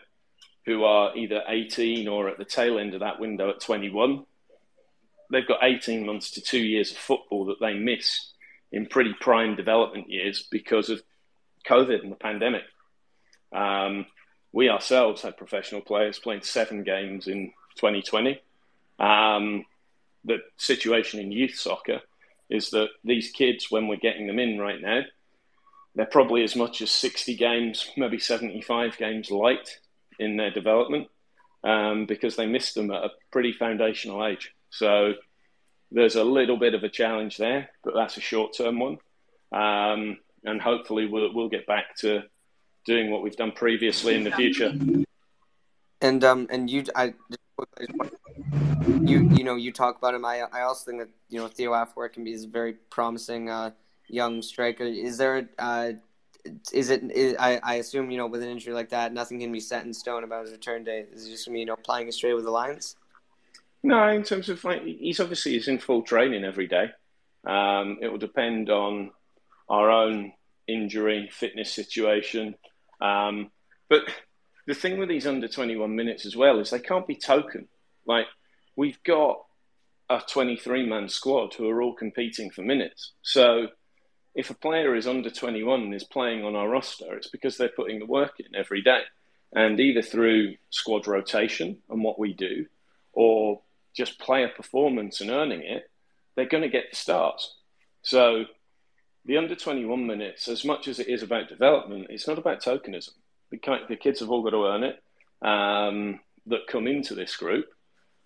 who 0.65 0.83
are 0.83 1.15
either 1.15 1.43
18 1.47 2.07
or 2.07 2.27
at 2.27 2.37
the 2.37 2.45
tail 2.45 2.79
end 2.79 2.93
of 2.93 3.01
that 3.01 3.19
window 3.19 3.49
at 3.51 3.61
21, 3.61 4.25
they've 5.31 5.47
got 5.47 5.63
18 5.63 6.05
months 6.05 6.31
to 6.31 6.41
two 6.41 6.59
years 6.59 6.91
of 6.91 6.97
football 6.97 7.45
that 7.45 7.59
they 7.59 7.73
miss 7.73 8.31
in 8.71 8.87
pretty 8.87 9.13
prime 9.21 9.55
development 9.55 10.09
years 10.09 10.47
because 10.49 10.89
of 10.89 11.01
COVID 11.67 12.01
and 12.01 12.11
the 12.11 12.17
pandemic. 12.17 12.63
Um, 13.55 14.05
we 14.51 14.69
ourselves 14.69 15.21
had 15.21 15.37
professional 15.37 15.81
players 15.81 16.19
playing 16.19 16.41
seven 16.43 16.83
games 16.83 17.27
in 17.27 17.51
2020. 17.75 18.39
Um, 18.99 19.65
the 20.23 20.37
situation 20.57 21.19
in 21.19 21.31
youth 21.31 21.55
soccer 21.55 22.01
is 22.49 22.69
that 22.71 22.89
these 23.03 23.31
kids, 23.31 23.69
when 23.69 23.87
we're 23.87 23.95
getting 23.97 24.27
them 24.27 24.39
in 24.39 24.59
right 24.59 24.81
now, 24.81 25.01
they're 25.95 26.05
probably 26.05 26.43
as 26.43 26.55
much 26.55 26.81
as 26.81 26.91
60 26.91 27.35
games, 27.35 27.89
maybe 27.95 28.19
75 28.19 28.97
games 28.97 29.31
light 29.31 29.79
in 30.19 30.37
their 30.37 30.51
development 30.51 31.07
um, 31.63 32.05
because 32.05 32.35
they 32.35 32.45
missed 32.45 32.75
them 32.75 32.91
at 32.91 33.03
a 33.03 33.11
pretty 33.31 33.53
foundational 33.53 34.25
age. 34.25 34.53
So 34.69 35.13
there's 35.91 36.15
a 36.15 36.23
little 36.23 36.57
bit 36.57 36.73
of 36.73 36.83
a 36.83 36.89
challenge 36.89 37.37
there, 37.37 37.69
but 37.83 37.93
that's 37.93 38.17
a 38.17 38.21
short 38.21 38.55
term 38.55 38.79
one. 38.79 38.97
Um, 39.51 40.17
and 40.43 40.61
hopefully 40.61 41.07
we'll, 41.07 41.33
we'll 41.33 41.49
get 41.49 41.65
back 41.65 41.95
to 41.97 42.23
doing 42.85 43.11
what 43.11 43.21
we've 43.21 43.35
done 43.35 43.51
previously 43.51 44.15
in 44.15 44.23
the 44.23 44.31
future. 44.31 44.73
And 46.01 46.23
um 46.23 46.47
and 46.49 46.69
you 46.69 46.83
I 46.95 47.13
you 49.01 49.29
you 49.31 49.43
know 49.43 49.55
you 49.55 49.71
talk 49.71 49.97
about 49.97 50.13
him. 50.13 50.25
I 50.25 50.43
I 50.53 50.61
also 50.61 50.85
think 50.85 51.01
that 51.01 51.09
you 51.29 51.39
know 51.39 51.47
Theo 51.47 51.71
Afewerki 51.71 52.13
can 52.13 52.23
be 52.23 52.33
a 52.33 52.47
very 52.47 52.73
promising 52.73 53.49
uh, 53.49 53.71
young 54.07 54.41
striker. 54.41 54.83
Is 54.83 55.17
there 55.17 55.49
uh 55.57 55.93
is 56.71 56.89
it 56.89 57.03
is, 57.11 57.35
I 57.39 57.59
I 57.63 57.75
assume 57.75 58.11
you 58.11 58.17
know 58.17 58.27
with 58.27 58.43
an 58.43 58.49
injury 58.49 58.73
like 58.73 58.89
that 58.89 59.13
nothing 59.13 59.39
can 59.39 59.51
be 59.51 59.59
set 59.59 59.85
in 59.85 59.93
stone 59.93 60.23
about 60.23 60.43
his 60.43 60.51
return 60.51 60.83
date. 60.83 61.09
Is 61.13 61.25
he 61.25 61.31
just 61.31 61.45
gonna 61.45 61.55
be 61.55 61.61
you 61.61 61.65
know 61.65 61.75
playing 61.75 62.11
straight 62.11 62.33
with 62.33 62.45
the 62.45 62.51
Lions? 62.51 62.95
No, 63.83 64.07
in 64.09 64.23
terms 64.23 64.49
of 64.49 64.63
like, 64.63 64.83
he's 64.83 65.19
obviously 65.19 65.53
he's 65.53 65.67
in 65.67 65.77
full 65.77 66.01
training 66.01 66.43
every 66.43 66.67
day. 66.67 66.89
Um, 67.45 67.99
it 68.01 68.07
will 68.07 68.17
depend 68.17 68.71
on 68.71 69.11
our 69.69 69.91
own 69.91 70.33
injury, 70.67 71.29
fitness 71.31 71.71
situation. 71.71 72.55
Um, 73.05 73.51
but 73.89 74.01
the 74.67 74.73
thing 74.73 74.97
with 74.97 75.09
these 75.09 75.27
under 75.27 75.47
21 75.47 75.95
minutes 75.95 76.25
as 76.25 76.35
well 76.35 76.59
is 76.59 76.69
they 76.69 76.79
can't 76.79 77.07
be 77.07 77.15
token. 77.15 77.67
Like, 78.05 78.27
we've 78.75 79.01
got 79.03 79.37
a 80.09 80.21
23 80.27 80.87
man 80.87 81.09
squad 81.09 81.53
who 81.53 81.69
are 81.69 81.81
all 81.81 81.93
competing 81.93 82.49
for 82.49 82.61
minutes. 82.61 83.11
So 83.21 83.67
if 84.33 84.49
a 84.49 84.55
player 84.55 84.95
is 84.95 85.07
under 85.07 85.29
21 85.29 85.81
and 85.81 85.93
is 85.93 86.03
playing 86.03 86.43
on 86.43 86.55
our 86.55 86.69
roster, 86.69 87.15
it's 87.15 87.29
because 87.29 87.57
they're 87.57 87.69
putting 87.69 87.99
the 87.99 88.05
work 88.05 88.39
in 88.39 88.55
every 88.55 88.81
day. 88.81 89.01
And 89.53 89.79
either 89.79 90.01
through 90.01 90.55
squad 90.69 91.07
rotation 91.07 91.77
and 91.89 92.03
what 92.03 92.19
we 92.19 92.33
do, 92.33 92.65
or 93.13 93.61
just 93.95 94.19
player 94.19 94.49
performance 94.49 95.21
and 95.21 95.29
earning 95.29 95.61
it, 95.61 95.89
they're 96.35 96.49
going 96.49 96.63
to 96.63 96.69
get 96.69 96.89
the 96.89 96.95
starts. 96.95 97.55
So 98.01 98.45
the 99.25 99.37
under 99.37 99.55
21 99.55 100.05
minutes, 100.05 100.47
as 100.47 100.63
much 100.63 100.87
as 100.87 100.99
it 100.99 101.07
is 101.07 101.23
about 101.23 101.49
development, 101.49 102.07
it's 102.09 102.27
not 102.27 102.37
about 102.37 102.61
tokenism. 102.61 103.11
The, 103.51 103.59
the 103.89 103.95
kids 103.95 104.19
have 104.19 104.29
all 104.29 104.43
got 104.43 104.51
to 104.51 104.65
earn 104.65 104.83
it 104.83 105.01
um, 105.41 106.19
that 106.45 106.67
come 106.69 106.87
into 106.87 107.15
this 107.15 107.35
group. 107.35 107.65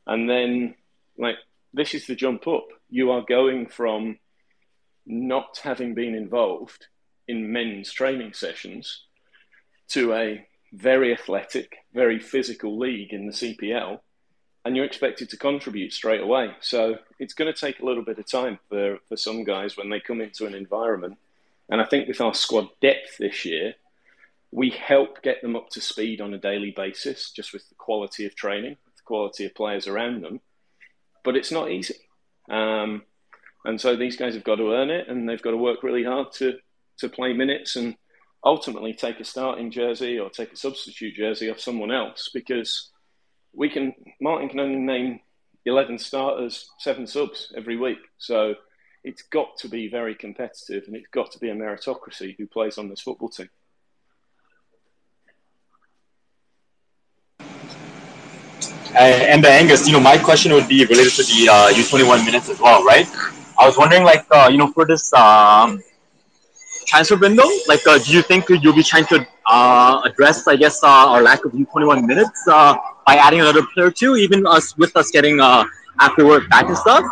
And 0.06 0.30
then, 0.30 0.76
like, 1.18 1.38
this 1.74 1.94
is 1.94 2.08
the 2.08 2.16
jump 2.16 2.48
up. 2.48 2.68
You 2.90 3.12
are 3.12 3.22
going 3.22 3.68
from 3.68 4.20
not 5.06 5.60
having 5.64 5.94
been 5.94 6.16
involved 6.16 6.88
in 7.28 7.52
men's 7.52 7.92
training 7.92 8.34
sessions 8.34 9.04
to 9.90 10.14
a 10.14 10.46
very 10.74 11.14
athletic, 11.14 11.78
very 11.94 12.20
physical 12.20 12.78
league 12.78 13.14
in 13.14 13.26
the 13.26 13.34
CPL 13.34 14.00
and 14.66 14.76
you're 14.76 14.86
expected 14.86 15.30
to 15.30 15.38
contribute 15.38 15.94
straight 15.94 16.22
away. 16.22 16.52
So 16.60 16.98
it's 17.18 17.34
going 17.34 17.52
to 17.54 17.60
take 17.60 17.80
a 17.80 17.86
little 17.86 18.04
bit 18.04 18.20
of 18.20 18.30
time 18.30 18.60
for, 18.70 18.98
for 19.08 19.18
some 19.18 19.44
guys 19.44 19.78
when 19.78 19.90
they 19.90 20.00
come 20.00 20.22
into 20.22 20.46
an 20.46 20.54
environment. 20.54 21.18
And 21.70 21.82
I 21.82 21.86
think 21.86 22.08
with 22.08 22.22
our 22.22 22.34
squad 22.34 22.70
depth 22.82 23.18
this 23.20 23.46
year, 23.46 23.76
we 24.52 24.72
help 24.72 25.22
get 25.22 25.42
them 25.42 25.56
up 25.56 25.70
to 25.72 25.82
speed 25.82 26.20
on 26.22 26.34
a 26.34 26.38
daily 26.38 26.72
basis, 26.72 27.32
just 27.32 27.54
with 27.54 27.68
the 27.70 27.76
quality 27.76 28.26
of 28.26 28.36
training, 28.36 28.78
the 28.98 29.04
quality 29.06 29.46
of 29.46 29.56
players 29.56 29.88
around 29.88 30.24
them. 30.24 30.42
But 31.24 31.36
it's 31.36 31.52
not 31.52 31.70
easy. 31.70 31.96
Um, 32.50 33.04
And 33.66 33.80
so 33.80 33.96
these 33.96 34.16
guys 34.16 34.36
have 34.36 34.44
got 34.46 34.56
to 34.56 34.74
earn 34.74 34.90
it, 34.90 35.08
and 35.08 35.28
they've 35.28 35.42
got 35.42 35.52
to 35.52 35.58
work 35.58 35.84
really 35.84 36.04
hard 36.04 36.32
to 36.34 36.60
to 37.00 37.10
play 37.10 37.34
minutes 37.34 37.76
and 37.76 37.96
ultimately 38.44 38.94
take 38.94 39.20
a 39.20 39.24
starting 39.24 39.72
jersey 39.72 40.20
or 40.20 40.30
take 40.30 40.52
a 40.52 40.58
substitute 40.58 41.16
jersey 41.16 41.50
off 41.50 41.60
someone 41.60 41.92
else 41.92 42.30
because 42.34 42.90
we 43.54 43.70
can 43.70 43.94
Martin 44.22 44.50
can 44.50 44.60
only 44.60 44.78
name 44.78 45.20
11 45.66 46.00
starters, 46.00 46.70
seven 46.80 47.06
subs 47.06 47.52
every 47.56 47.78
week. 47.78 48.00
So 48.18 48.56
it's 49.04 49.24
got 49.24 49.58
to 49.58 49.70
be 49.70 49.90
very 49.90 50.16
competitive 50.16 50.84
and 50.88 50.96
it's 50.96 51.08
got 51.08 51.32
to 51.32 51.40
be 51.40 51.50
a 51.50 51.56
meritocracy 51.56 52.36
who 52.38 52.48
plays 52.48 52.78
on 52.78 52.90
this 52.90 53.02
football 53.02 53.30
team. 53.30 53.50
and 58.96 59.44
the 59.44 59.50
Angus, 59.50 59.88
you 59.88 59.94
know, 59.94 60.00
my 60.00 60.18
question 60.18 60.54
would 60.54 60.68
be 60.68 60.86
related 60.86 61.12
to 61.14 61.24
the 61.24 61.50
uh, 61.50 61.70
U21 61.70 62.26
minutes 62.26 62.50
as 62.50 62.60
well, 62.60 62.84
right? 62.84 63.08
I 63.60 63.66
was 63.66 63.78
wondering, 63.78 64.04
like, 64.04 64.26
uh, 64.32 64.50
you 64.52 64.58
know, 64.58 64.72
for 64.72 64.86
this 64.86 65.14
um, 65.14 65.82
transfer 66.90 67.16
window, 67.16 67.48
like, 67.68 67.86
uh, 67.88 67.98
do 68.00 68.12
you 68.12 68.22
think 68.22 68.50
you'll 68.50 68.76
be 68.76 68.84
trying 68.84 69.06
to 69.08 69.26
uh, 69.46 70.02
address, 70.06 70.48
I 70.48 70.56
guess, 70.56 70.84
uh, 70.84 70.88
our 70.88 71.22
lack 71.22 71.46
of 71.46 71.52
U21 71.52 72.06
minutes 72.06 72.48
uh, 72.48 72.76
by 73.06 73.16
adding 73.16 73.42
another 73.42 73.64
player 73.74 73.92
too, 73.92 74.16
even 74.16 74.46
us 74.46 74.78
with 74.78 74.96
us 74.98 75.12
getting 75.12 75.38
Afewerki 75.38 76.50
back 76.50 76.66
and 76.66 76.78
stuff? 76.78 77.06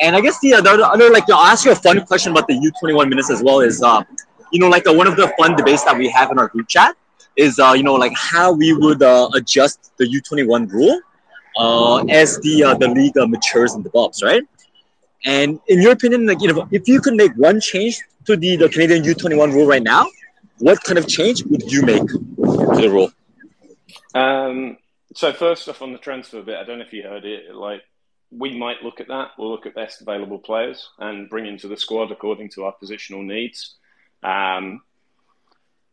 And 0.00 0.16
I 0.16 0.20
guess 0.20 0.38
the 0.40 0.54
other, 0.54 0.82
other 0.82 1.10
like, 1.10 1.24
I'll 1.30 1.50
ask 1.52 1.64
you 1.64 1.72
a 1.72 1.76
fun 1.76 2.04
question 2.06 2.32
about 2.32 2.46
the 2.48 2.54
U21 2.54 3.08
minutes 3.08 3.30
as 3.30 3.42
well. 3.42 3.60
Is 3.60 3.84
you 4.50 4.60
know, 4.60 4.68
like 4.68 4.86
one 4.86 5.06
of 5.06 5.16
the 5.16 5.32
fun 5.38 5.56
debates 5.56 5.84
that 5.84 5.96
we 5.96 6.08
have 6.08 6.30
in 6.30 6.38
our 6.38 6.48
group 6.48 6.68
chat 6.68 6.96
is, 7.36 7.58
you 7.58 7.82
know, 7.82 7.94
like 7.94 8.12
how 8.16 8.52
we 8.52 8.72
would 8.72 9.02
adjust 9.34 9.96
the 9.98 10.06
U21 10.06 10.70
rule 10.70 11.00
uh, 11.58 12.04
as 12.08 12.38
the 12.40 12.62
uh, 12.62 12.74
the 12.74 12.88
league 12.88 13.16
uh, 13.18 13.26
matures 13.26 13.74
and 13.74 13.82
develops, 13.82 14.22
right? 14.22 14.44
And 15.24 15.60
in 15.66 15.82
your 15.82 15.92
opinion, 15.92 16.26
like 16.26 16.40
you 16.40 16.52
know, 16.52 16.68
if 16.70 16.86
you 16.86 17.00
could 17.00 17.14
make 17.14 17.32
one 17.34 17.60
change 17.60 18.00
to 18.28 18.36
the, 18.36 18.56
the 18.56 18.68
Canadian 18.68 19.02
U21 19.04 19.54
rule 19.54 19.66
right 19.66 19.82
now, 19.82 20.06
what 20.58 20.82
kind 20.84 20.98
of 20.98 21.08
change 21.08 21.42
would 21.44 21.62
you 21.72 21.80
make 21.82 22.06
to 22.06 22.80
the 22.82 22.90
rule? 22.90 23.10
Um, 24.14 24.76
so 25.14 25.32
first 25.32 25.66
off, 25.66 25.80
on 25.80 25.92
the 25.92 25.98
transfer 25.98 26.42
bit, 26.42 26.56
I 26.58 26.64
don't 26.64 26.78
know 26.78 26.84
if 26.84 26.92
you 26.92 27.04
heard 27.04 27.24
it. 27.24 27.54
Like 27.54 27.82
we 28.30 28.54
might 28.56 28.82
look 28.82 29.00
at 29.00 29.08
that. 29.08 29.30
We'll 29.38 29.50
look 29.50 29.64
at 29.64 29.74
best 29.74 30.02
available 30.02 30.38
players 30.38 30.90
and 30.98 31.30
bring 31.30 31.46
into 31.46 31.68
the 31.68 31.76
squad 31.78 32.12
according 32.12 32.50
to 32.50 32.64
our 32.64 32.74
positional 32.82 33.24
needs. 33.24 33.76
Um, 34.22 34.82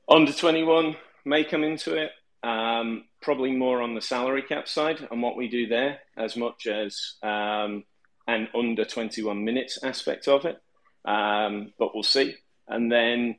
under 0.09 0.33
21 0.33 0.97
may 1.23 1.45
come 1.45 1.63
into 1.63 1.95
it. 1.95 2.11
Um, 2.43 3.05
probably 3.21 3.53
more 3.53 3.81
on 3.81 3.95
the 3.95 4.01
salary 4.01 4.41
cap 4.41 4.67
side 4.67 5.07
and 5.09 5.21
what 5.21 5.37
we 5.37 5.47
do 5.47 5.67
there, 5.67 5.99
as 6.17 6.35
much 6.35 6.67
as 6.67 7.13
um, 7.23 7.85
an 8.27 8.49
under 8.53 8.83
21 8.83 9.43
minutes 9.45 9.79
aspect 9.81 10.27
of 10.27 10.43
it. 10.43 10.61
Um, 11.05 11.73
but 11.77 11.93
we'll 11.93 12.03
see. 12.03 12.35
And 12.67 12.91
then 12.91 13.35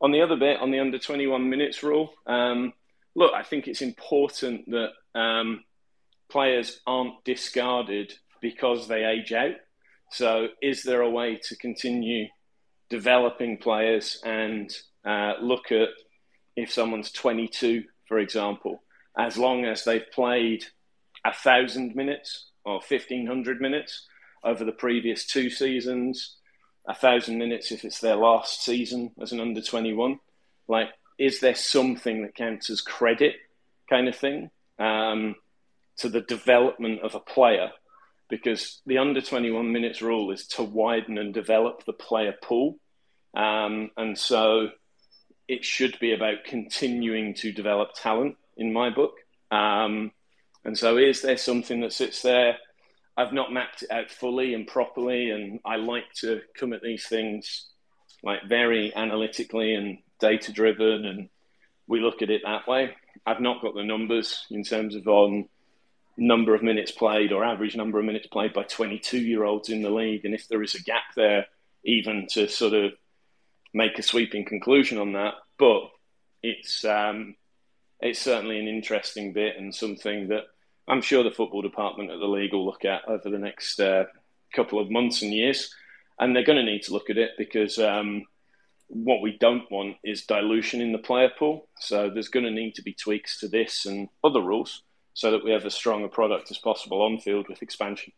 on 0.00 0.12
the 0.12 0.22
other 0.22 0.36
bit, 0.36 0.60
on 0.60 0.70
the 0.70 0.78
under 0.78 0.98
21 0.98 1.48
minutes 1.50 1.82
rule, 1.82 2.12
um, 2.26 2.72
look, 3.14 3.32
I 3.34 3.42
think 3.42 3.66
it's 3.66 3.82
important 3.82 4.70
that 4.70 4.90
um, 5.18 5.64
players 6.30 6.80
aren't 6.86 7.24
discarded 7.24 8.12
because 8.40 8.88
they 8.88 9.04
age 9.04 9.32
out. 9.32 9.54
So, 10.12 10.48
is 10.60 10.82
there 10.82 11.02
a 11.02 11.10
way 11.10 11.38
to 11.48 11.56
continue 11.56 12.26
developing 12.88 13.58
players 13.58 14.20
and 14.24 14.74
uh, 15.04 15.34
look 15.40 15.70
at 15.70 15.88
if 16.56 16.72
someone's 16.72 17.12
22 17.12 17.84
for 18.10 18.18
example, 18.18 18.82
as 19.16 19.38
long 19.38 19.64
as 19.64 19.84
they've 19.84 20.10
played 20.12 20.64
a 21.24 21.32
thousand 21.32 21.94
minutes 21.94 22.48
or 22.64 22.82
fifteen 22.82 23.24
hundred 23.24 23.60
minutes 23.60 24.04
over 24.42 24.64
the 24.64 24.72
previous 24.72 25.26
two 25.26 25.48
seasons, 25.48 26.36
a 26.90 26.94
thousand 26.94 27.38
minutes 27.38 27.70
if 27.70 27.84
it's 27.84 28.00
their 28.00 28.16
last 28.16 28.64
season 28.64 29.12
as 29.20 29.32
an 29.32 29.40
under 29.40 29.62
twenty 29.62 29.92
one. 29.92 30.18
Like, 30.66 30.88
is 31.18 31.40
there 31.40 31.54
something 31.54 32.22
that 32.22 32.34
counts 32.34 32.68
as 32.68 32.80
credit, 32.80 33.36
kind 33.88 34.08
of 34.08 34.16
thing, 34.16 34.50
um, 34.78 35.36
to 35.98 36.08
the 36.08 36.20
development 36.20 37.00
of 37.02 37.14
a 37.14 37.20
player? 37.20 37.70
Because 38.28 38.80
the 38.86 38.98
under 38.98 39.20
twenty 39.20 39.50
one 39.50 39.72
minutes 39.72 40.02
rule 40.02 40.32
is 40.32 40.46
to 40.48 40.62
widen 40.64 41.16
and 41.16 41.32
develop 41.32 41.84
the 41.84 41.92
player 41.92 42.34
pool, 42.42 42.78
um, 43.34 43.90
and 43.96 44.18
so 44.18 44.70
it 45.46 45.64
should 45.64 45.98
be 46.00 46.12
about 46.12 46.44
continuing 46.44 47.34
to 47.34 47.52
develop 47.52 47.90
talent 47.94 48.36
in 48.56 48.72
my 48.72 48.90
book. 48.90 49.14
Um, 49.50 50.12
and 50.64 50.76
so, 50.76 50.96
is 50.96 51.22
there 51.22 51.36
something 51.36 51.80
that 51.80 51.92
sits 51.92 52.22
there? 52.22 52.58
I've 53.20 53.34
not 53.34 53.52
mapped 53.52 53.82
it 53.82 53.90
out 53.90 54.10
fully 54.10 54.54
and 54.54 54.66
properly, 54.66 55.30
and 55.30 55.60
I 55.64 55.76
like 55.76 56.10
to 56.20 56.40
come 56.58 56.72
at 56.72 56.80
these 56.80 57.06
things 57.06 57.66
like 58.22 58.48
very 58.48 58.94
analytically 58.94 59.74
and 59.74 59.98
data 60.20 60.52
driven, 60.52 61.04
and 61.04 61.28
we 61.86 62.00
look 62.00 62.22
at 62.22 62.30
it 62.30 62.42
that 62.46 62.66
way. 62.66 62.94
I've 63.26 63.40
not 63.40 63.60
got 63.60 63.74
the 63.74 63.84
numbers 63.84 64.46
in 64.50 64.64
terms 64.64 64.94
of 64.94 65.06
on 65.06 65.48
number 66.16 66.54
of 66.54 66.62
minutes 66.62 66.92
played 66.92 67.32
or 67.32 67.44
average 67.44 67.76
number 67.76 67.98
of 67.98 68.06
minutes 68.06 68.26
played 68.26 68.52
by 68.54 68.62
22 68.62 69.18
year 69.18 69.44
olds 69.44 69.68
in 69.68 69.82
the 69.82 69.90
league, 69.90 70.24
and 70.24 70.34
if 70.34 70.48
there 70.48 70.62
is 70.62 70.74
a 70.74 70.82
gap 70.82 71.14
there, 71.14 71.46
even 71.84 72.26
to 72.30 72.48
sort 72.48 72.72
of 72.72 72.92
make 73.74 73.98
a 73.98 74.02
sweeping 74.02 74.46
conclusion 74.46 74.96
on 74.96 75.12
that, 75.12 75.34
but 75.58 75.90
it's 76.42 76.86
um, 76.86 77.36
it's 78.00 78.20
certainly 78.20 78.58
an 78.58 78.66
interesting 78.66 79.34
bit 79.34 79.56
and 79.58 79.74
something 79.74 80.28
that 80.28 80.44
I'm 80.90 81.02
sure 81.02 81.22
the 81.22 81.30
football 81.30 81.62
department 81.62 82.10
at 82.10 82.18
the 82.18 82.26
league 82.26 82.52
will 82.52 82.66
look 82.66 82.84
at 82.84 83.06
over 83.06 83.30
the 83.30 83.38
next 83.38 83.78
uh, 83.78 84.04
couple 84.52 84.80
of 84.80 84.90
months 84.90 85.22
and 85.22 85.32
years, 85.32 85.72
and 86.18 86.34
they're 86.34 86.44
going 86.44 86.58
to 86.58 86.70
need 86.70 86.82
to 86.82 86.92
look 86.92 87.10
at 87.10 87.16
it 87.16 87.30
because 87.38 87.78
um, 87.78 88.24
what 88.88 89.22
we 89.22 89.38
don't 89.38 89.70
want 89.70 89.98
is 90.02 90.26
dilution 90.26 90.80
in 90.80 90.90
the 90.90 90.98
player 90.98 91.30
pool. 91.38 91.68
So 91.78 92.10
there's 92.10 92.28
going 92.28 92.44
to 92.44 92.50
need 92.50 92.74
to 92.74 92.82
be 92.82 92.92
tweaks 92.92 93.38
to 93.38 93.48
this 93.48 93.86
and 93.86 94.08
other 94.24 94.42
rules 94.42 94.82
so 95.14 95.30
that 95.30 95.44
we 95.44 95.52
have 95.52 95.64
as 95.64 95.74
strong 95.74 96.02
a 96.04 96.08
product 96.08 96.50
as 96.50 96.58
possible 96.58 97.02
on 97.02 97.20
field 97.20 97.48
with 97.48 97.62
expansion 97.62 98.12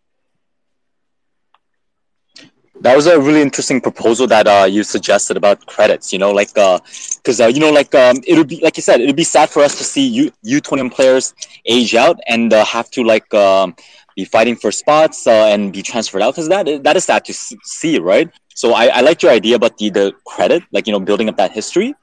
that 2.82 2.96
was 2.96 3.06
a 3.06 3.18
really 3.18 3.40
interesting 3.40 3.80
proposal 3.80 4.26
that 4.26 4.46
uh, 4.46 4.64
you 4.64 4.82
suggested 4.82 5.36
about 5.36 5.64
credits. 5.66 6.12
You 6.12 6.18
know, 6.18 6.30
like 6.32 6.52
because 6.54 7.40
uh, 7.40 7.44
uh, 7.44 7.48
you 7.48 7.60
know, 7.60 7.70
like 7.70 7.94
um, 7.94 8.16
it 8.26 8.36
would 8.36 8.48
be 8.48 8.60
like 8.60 8.76
you 8.76 8.82
said, 8.82 9.00
it 9.00 9.06
would 9.06 9.16
be 9.16 9.24
sad 9.24 9.48
for 9.50 9.62
us 9.62 9.78
to 9.78 9.84
see 9.84 10.06
U 10.06 10.32
U 10.42 10.60
twenty 10.60 10.88
players 10.90 11.34
age 11.64 11.94
out 11.94 12.18
and 12.26 12.52
uh, 12.52 12.64
have 12.64 12.90
to 12.90 13.04
like 13.04 13.32
um, 13.34 13.74
be 14.16 14.24
fighting 14.24 14.56
for 14.56 14.72
spots 14.72 15.26
uh, 15.26 15.46
and 15.52 15.72
be 15.72 15.82
transferred 15.82 16.22
out 16.22 16.34
because 16.34 16.48
that 16.48 16.66
that 16.82 16.96
is 16.96 17.04
sad 17.04 17.24
to 17.26 17.32
see, 17.32 17.98
right? 17.98 18.28
So 18.54 18.72
I, 18.74 18.86
I 18.86 19.00
liked 19.00 19.22
your 19.22 19.32
idea 19.32 19.56
about 19.56 19.78
the 19.78 19.90
the 19.90 20.12
credit, 20.26 20.62
like 20.72 20.86
you 20.86 20.92
know, 20.92 21.00
building 21.00 21.28
up 21.28 21.36
that 21.36 21.52
history, 21.52 21.94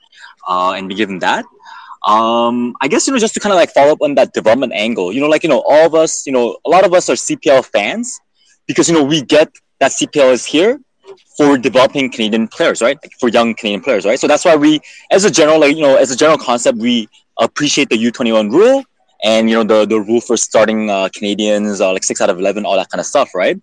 uh, 0.48 0.74
and 0.76 0.88
be 0.88 0.96
given 0.96 1.20
that. 1.20 1.46
Um, 2.08 2.76
I 2.80 2.88
guess 2.88 3.06
you 3.06 3.14
know 3.14 3.20
just 3.20 3.34
to 3.34 3.42
kind 3.42 3.52
of 3.52 3.58
like 3.58 3.72
follow 3.72 3.92
up 3.92 4.02
on 4.02 4.16
that 4.16 4.34
development 4.34 4.72
angle. 4.74 5.12
You 5.12 5.20
know, 5.20 5.28
like 5.28 5.44
you 5.44 5.50
know, 5.50 5.62
all 5.68 5.86
of 5.86 5.94
us, 5.94 6.26
you 6.26 6.32
know, 6.32 6.58
a 6.66 6.70
lot 6.70 6.86
of 6.86 6.94
us 6.94 7.10
are 7.10 7.16
CPL 7.16 7.66
fans 7.66 8.20
because 8.66 8.88
you 8.88 8.96
know 8.96 9.04
we 9.04 9.22
get 9.22 9.52
that 9.80 9.92
CPL 9.92 10.32
is 10.32 10.46
here 10.46 10.80
for 11.38 11.58
developing 11.58 12.12
Canadian 12.12 12.48
players, 12.48 12.82
right? 12.82 12.98
Like 13.02 13.14
for 13.20 13.30
young 13.30 13.56
Canadian 13.56 13.82
players, 13.82 14.06
right? 14.06 14.20
So 14.20 14.28
that's 14.28 14.46
why 14.46 14.56
we, 14.56 14.80
as 15.12 15.26
a 15.26 15.32
general, 15.32 15.60
like 15.60 15.76
you 15.76 15.82
know, 15.82 15.96
as 15.96 16.12
a 16.12 16.16
general 16.16 16.38
concept, 16.38 16.78
we 16.78 17.08
appreciate 17.40 17.90
the 17.90 17.96
U21 17.96 18.52
rule 18.52 18.84
and 19.24 19.50
you 19.50 19.56
know 19.56 19.64
the 19.64 19.86
the 19.86 20.00
rule 20.00 20.22
for 20.22 20.38
starting 20.38 20.90
uh, 20.90 21.10
Canadians, 21.14 21.82
uh, 21.82 21.92
like 21.92 22.04
six 22.04 22.22
out 22.22 22.30
of 22.30 22.40
eleven, 22.40 22.66
all 22.66 22.76
that 22.76 22.90
kind 22.90 23.00
of 23.00 23.06
stuff, 23.06 23.30
right? 23.36 23.60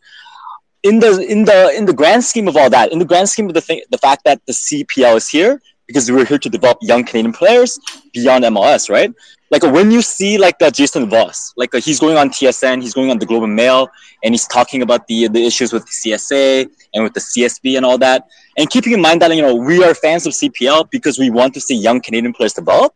In 0.83 1.01
the 1.01 1.19
in 1.29 1.45
the 1.45 1.73
in 1.77 1.87
the 1.87 1.95
grand 1.95 2.25
scheme 2.25 2.49
of 2.49 2.57
all 2.57 2.71
that, 2.71 2.93
in 2.93 2.99
the 2.99 3.05
grand 3.05 3.29
scheme 3.29 3.47
of 3.47 3.55
the 3.55 3.61
thing, 3.61 3.83
the 3.91 3.99
fact 3.99 4.25
that 4.25 4.45
the 4.47 4.53
CPL 4.53 5.17
is 5.17 5.29
here 5.29 5.61
because 5.87 6.11
we're 6.11 6.25
here 6.25 6.39
to 6.39 6.49
develop 6.49 6.79
young 6.81 7.05
Canadian 7.05 7.33
players 7.33 7.79
beyond 8.13 8.45
MLS, 8.45 8.91
right? 8.91 9.13
like 9.51 9.63
when 9.63 9.91
you 9.91 10.03
see 10.03 10.39
like 10.39 10.61
uh, 10.61 10.71
Jason 10.71 11.09
DeVos, 11.09 11.53
like 11.57 11.75
uh, 11.75 11.81
he's 11.81 12.01
going 12.01 12.17
on 12.17 12.31
TSN, 12.31 12.83
he's 12.83 12.95
going 12.95 13.11
on 13.11 13.19
the 13.19 13.27
Globe 13.27 13.45
and 13.45 13.55
Mail, 13.55 13.89
and 14.23 14.35
he's 14.35 14.47
talking 14.47 14.83
about 14.83 15.07
the 15.07 15.29
the 15.29 15.45
issues 15.45 15.73
with 15.73 15.85
the 15.85 16.11
CSA 16.11 16.69
and 16.95 17.05
with 17.05 17.15
the 17.15 17.21
CSB 17.21 17.77
and 17.77 17.87
all 17.87 17.99
that. 17.99 18.27
And 18.59 18.69
keeping 18.69 18.93
in 18.93 19.01
mind 19.01 19.23
that 19.23 19.35
you 19.35 19.43
know 19.43 19.55
we 19.55 19.85
are 19.85 19.95
fans 19.95 20.27
of 20.27 20.33
CPL 20.33 20.91
because 20.91 21.19
we 21.19 21.31
want 21.31 21.55
to 21.55 21.61
see 21.61 21.77
young 21.77 22.01
Canadian 22.01 22.33
players 22.33 22.55
develop. 22.55 22.95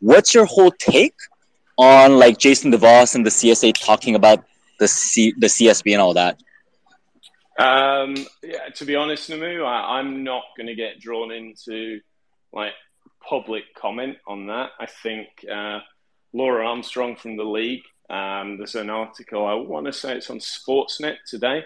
What's 0.00 0.34
your 0.34 0.44
whole 0.44 0.72
take 0.72 1.14
on 1.78 2.18
like 2.18 2.38
Jason 2.38 2.72
DeVos 2.72 3.14
and 3.14 3.24
the 3.24 3.30
CSA 3.30 3.74
talking 3.74 4.16
about 4.16 4.44
the 4.80 4.88
C 4.88 5.32
the 5.38 5.46
CSB 5.46 5.92
and 5.92 6.00
all 6.00 6.14
that? 6.14 6.42
Um, 7.58 8.16
yeah, 8.42 8.70
to 8.74 8.84
be 8.84 8.96
honest, 8.96 9.28
Namu, 9.30 9.62
I, 9.62 9.98
I'm 9.98 10.24
not 10.24 10.42
going 10.56 10.66
to 10.66 10.74
get 10.74 10.98
drawn 10.98 11.30
into 11.30 12.00
like 12.52 12.72
public 13.26 13.74
comment 13.74 14.18
on 14.26 14.46
that. 14.46 14.70
I 14.78 14.86
think 14.86 15.28
uh, 15.50 15.80
Laura 16.32 16.66
Armstrong 16.66 17.16
from 17.16 17.36
the 17.36 17.44
league. 17.44 17.82
Um, 18.10 18.58
there's 18.58 18.74
an 18.74 18.90
article, 18.90 19.46
I 19.46 19.54
want 19.54 19.86
to 19.86 19.92
say 19.92 20.16
it's 20.16 20.30
on 20.30 20.38
Sportsnet 20.38 21.16
today, 21.26 21.64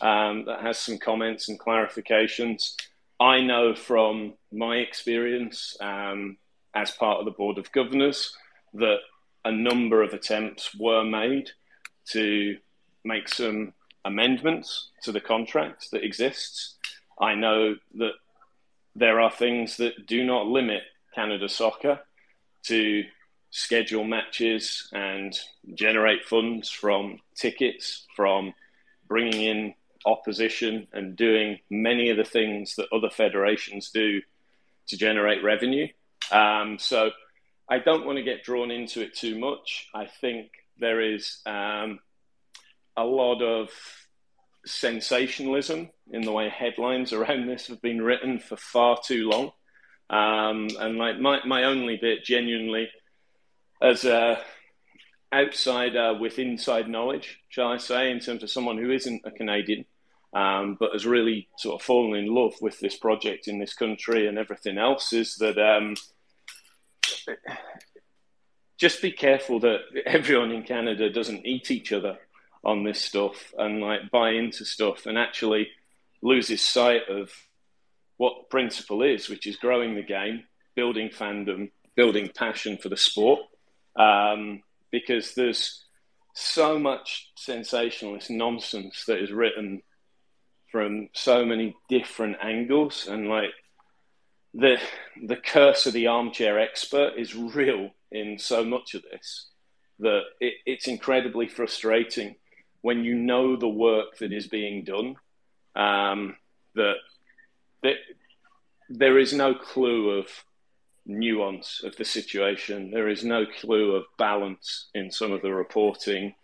um, 0.00 0.44
that 0.46 0.60
has 0.60 0.78
some 0.78 0.98
comments 0.98 1.48
and 1.48 1.58
clarifications. 1.58 2.74
I 3.18 3.40
know 3.40 3.74
from 3.74 4.34
my 4.52 4.76
experience 4.76 5.76
um, 5.80 6.36
as 6.74 6.90
part 6.90 7.18
of 7.18 7.24
the 7.24 7.30
Board 7.30 7.56
of 7.56 7.72
Governors 7.72 8.36
that 8.74 8.98
a 9.44 9.52
number 9.52 10.02
of 10.02 10.12
attempts 10.12 10.74
were 10.74 11.04
made 11.04 11.50
to 12.10 12.56
make 13.04 13.28
some 13.28 13.72
amendments 14.04 14.90
to 15.02 15.12
the 15.12 15.20
contract 15.20 15.90
that 15.92 16.04
exists. 16.04 16.74
I 17.18 17.34
know 17.34 17.76
that 17.94 18.12
there 18.96 19.20
are 19.20 19.30
things 19.30 19.76
that 19.76 20.06
do 20.06 20.24
not 20.24 20.46
limit 20.46 20.82
Canada 21.14 21.48
soccer 21.48 22.00
to 22.64 23.04
schedule 23.50 24.04
matches 24.04 24.88
and 24.92 25.38
generate 25.74 26.24
funds 26.24 26.70
from 26.70 27.20
tickets, 27.34 28.06
from 28.16 28.54
bringing 29.06 29.42
in 29.42 29.74
opposition 30.06 30.86
and 30.92 31.14
doing 31.14 31.58
many 31.68 32.08
of 32.08 32.16
the 32.16 32.24
things 32.24 32.74
that 32.76 32.88
other 32.92 33.10
federations 33.10 33.90
do 33.90 34.22
to 34.88 34.96
generate 34.96 35.44
revenue. 35.44 35.86
Um, 36.32 36.78
so 36.78 37.10
I 37.68 37.78
don't 37.78 38.06
want 38.06 38.16
to 38.16 38.24
get 38.24 38.44
drawn 38.44 38.70
into 38.70 39.02
it 39.02 39.14
too 39.14 39.38
much. 39.38 39.88
I 39.94 40.06
think 40.06 40.50
there 40.78 41.00
is 41.00 41.38
um, 41.44 41.98
a 42.96 43.04
lot 43.04 43.42
of 43.42 43.68
sensationalism 44.66 45.90
in 46.10 46.22
the 46.22 46.32
way 46.32 46.48
headlines 46.48 47.12
around 47.12 47.46
this 47.46 47.68
have 47.68 47.80
been 47.80 48.02
written 48.02 48.38
for 48.38 48.56
far 48.56 48.98
too 49.02 49.28
long. 49.28 49.52
Um, 50.08 50.68
and 50.78 50.98
like 50.98 51.18
my, 51.18 51.44
my 51.44 51.64
only 51.64 51.96
bit 51.96 52.24
genuinely 52.24 52.88
as 53.82 54.04
a 54.04 54.40
outsider 55.32 56.14
with 56.14 56.38
inside 56.38 56.88
knowledge, 56.88 57.40
shall 57.48 57.68
I 57.68 57.78
say, 57.78 58.10
in 58.10 58.20
terms 58.20 58.42
of 58.42 58.50
someone 58.50 58.78
who 58.78 58.90
isn't 58.90 59.22
a 59.24 59.30
Canadian, 59.30 59.84
um, 60.32 60.76
but 60.78 60.92
has 60.92 61.06
really 61.06 61.48
sort 61.58 61.80
of 61.80 61.84
fallen 61.84 62.18
in 62.18 62.32
love 62.32 62.54
with 62.60 62.78
this 62.78 62.96
project 62.96 63.48
in 63.48 63.58
this 63.58 63.74
country 63.74 64.28
and 64.28 64.38
everything 64.38 64.78
else, 64.78 65.12
is 65.12 65.36
that 65.36 65.58
um, 65.58 65.96
just 68.78 69.02
be 69.02 69.10
careful 69.10 69.58
that 69.60 69.80
everyone 70.04 70.52
in 70.52 70.62
Canada 70.62 71.10
doesn't 71.10 71.46
eat 71.46 71.70
each 71.70 71.92
other 71.92 72.18
on 72.66 72.82
this 72.82 73.00
stuff 73.00 73.54
and 73.56 73.80
like 73.80 74.10
buy 74.10 74.30
into 74.30 74.64
stuff 74.64 75.06
and 75.06 75.16
actually 75.16 75.68
loses 76.20 76.60
sight 76.60 77.08
of 77.08 77.30
what 78.16 78.34
the 78.38 78.44
principle 78.50 79.02
is, 79.02 79.28
which 79.28 79.46
is 79.46 79.56
growing 79.56 79.94
the 79.94 80.02
game, 80.02 80.42
building 80.74 81.08
fandom, 81.08 81.70
building 81.94 82.28
passion 82.34 82.76
for 82.76 82.88
the 82.88 82.96
sport. 82.96 83.40
Um, 83.96 84.62
because 84.90 85.34
there's 85.34 85.84
so 86.34 86.78
much 86.78 87.30
sensationalist 87.36 88.30
nonsense 88.30 89.04
that 89.06 89.22
is 89.22 89.30
written 89.30 89.80
from 90.72 91.08
so 91.12 91.44
many 91.44 91.74
different 91.88 92.36
angles 92.42 93.06
and 93.06 93.28
like 93.28 93.52
the 94.52 94.76
the 95.26 95.36
curse 95.36 95.86
of 95.86 95.92
the 95.92 96.06
armchair 96.06 96.58
expert 96.58 97.14
is 97.16 97.34
real 97.34 97.90
in 98.10 98.38
so 98.38 98.64
much 98.64 98.94
of 98.94 99.02
this 99.10 99.48
that 99.98 100.22
it, 100.40 100.54
it's 100.66 100.88
incredibly 100.88 101.46
frustrating 101.46 102.34
when 102.86 103.04
you 103.04 103.14
know 103.14 103.56
the 103.56 103.68
work 103.68 104.16
that 104.18 104.32
is 104.32 104.46
being 104.46 104.84
done 104.84 105.16
um, 105.74 106.36
that, 106.74 106.94
that 107.82 107.96
there 108.88 109.18
is 109.18 109.32
no 109.32 109.54
clue 109.54 110.10
of 110.10 110.26
nuance 111.04 111.82
of 111.84 111.96
the 111.96 112.04
situation. 112.04 112.90
There 112.92 113.08
is 113.08 113.24
no 113.24 113.44
clue 113.44 113.96
of 113.96 114.04
balance 114.18 114.88
in 114.94 115.10
some 115.10 115.32
of 115.32 115.42
the 115.42 115.52
reporting 115.52 116.34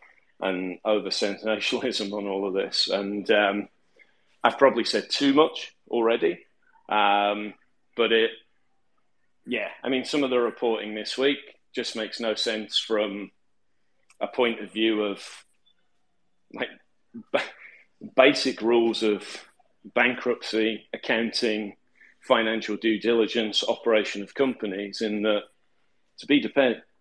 and 0.40 0.78
over 0.84 1.12
sensationalism 1.12 2.12
on 2.12 2.26
all 2.26 2.48
of 2.48 2.54
this. 2.54 2.88
And 2.88 3.30
um, 3.30 3.68
I've 4.42 4.58
probably 4.58 4.84
said 4.84 5.10
too 5.10 5.32
much 5.32 5.74
already 5.88 6.40
um, 6.88 7.54
but 7.96 8.12
it, 8.12 8.30
yeah, 9.46 9.68
I 9.82 9.88
mean, 9.88 10.04
some 10.04 10.24
of 10.24 10.30
the 10.30 10.38
reporting 10.38 10.94
this 10.94 11.16
week 11.16 11.38
just 11.74 11.96
makes 11.96 12.20
no 12.20 12.34
sense 12.34 12.78
from 12.78 13.30
a 14.20 14.26
point 14.26 14.60
of 14.60 14.72
view 14.72 15.04
of 15.04 15.22
like 16.54 16.68
b- 17.32 17.38
basic 18.16 18.60
rules 18.62 19.02
of 19.02 19.24
bankruptcy, 19.94 20.86
accounting, 20.92 21.76
financial 22.20 22.76
due 22.76 23.00
diligence, 23.00 23.64
operation 23.66 24.22
of 24.22 24.34
companies. 24.34 25.00
In 25.00 25.22
that, 25.22 25.42
to 26.18 26.26
be 26.26 26.40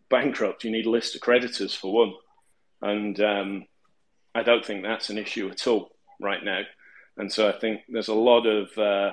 bankrupt, 0.09 0.63
you 0.63 0.71
need 0.71 0.85
a 0.85 0.89
list 0.89 1.15
of 1.15 1.21
creditors 1.21 1.75
for 1.75 1.93
one, 1.93 2.13
and 2.81 3.19
um, 3.19 3.65
I 4.33 4.43
don't 4.43 4.65
think 4.65 4.83
that's 4.83 5.09
an 5.09 5.17
issue 5.17 5.49
at 5.49 5.67
all 5.67 5.91
right 6.19 6.43
now. 6.43 6.61
And 7.17 7.31
so 7.31 7.47
I 7.47 7.51
think 7.51 7.81
there's 7.89 8.07
a 8.07 8.13
lot 8.13 8.45
of 8.47 8.77
uh, 8.77 9.11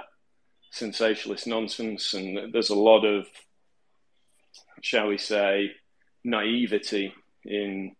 sensationalist 0.70 1.46
nonsense, 1.46 2.14
and 2.14 2.52
there's 2.52 2.70
a 2.70 2.74
lot 2.74 3.04
of, 3.04 3.26
shall 4.80 5.08
we 5.08 5.18
say, 5.18 5.72
naivety 6.24 7.12
in 7.44 7.96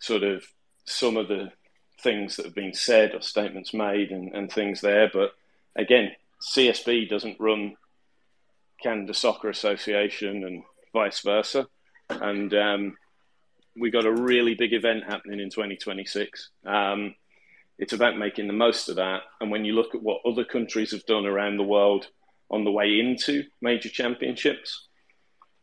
sort 0.00 0.22
of 0.22 0.44
some 0.84 1.16
of 1.16 1.28
the 1.28 1.50
things 2.00 2.36
that 2.36 2.44
have 2.44 2.54
been 2.54 2.74
said 2.74 3.14
or 3.14 3.20
statements 3.20 3.74
made 3.74 4.10
and, 4.10 4.34
and 4.34 4.50
things 4.50 4.80
there. 4.80 5.10
But 5.12 5.32
again, 5.76 6.12
CSB 6.40 7.08
doesn't 7.08 7.40
run 7.40 7.76
Canada 8.82 9.14
Soccer 9.14 9.48
Association 9.48 10.44
and 10.44 10.62
vice 10.92 11.20
versa. 11.20 11.66
And 12.08 12.54
um, 12.54 12.96
we 13.76 13.90
got 13.90 14.06
a 14.06 14.12
really 14.12 14.54
big 14.54 14.72
event 14.72 15.04
happening 15.04 15.40
in 15.40 15.50
2026. 15.50 16.50
Um, 16.64 17.14
it's 17.78 17.92
about 17.92 18.18
making 18.18 18.46
the 18.46 18.52
most 18.52 18.88
of 18.88 18.96
that. 18.96 19.22
And 19.40 19.50
when 19.50 19.64
you 19.64 19.72
look 19.72 19.94
at 19.94 20.02
what 20.02 20.22
other 20.24 20.44
countries 20.44 20.92
have 20.92 21.06
done 21.06 21.26
around 21.26 21.56
the 21.56 21.64
world 21.64 22.06
on 22.50 22.64
the 22.64 22.72
way 22.72 22.98
into 22.98 23.44
major 23.60 23.88
championships, 23.88 24.86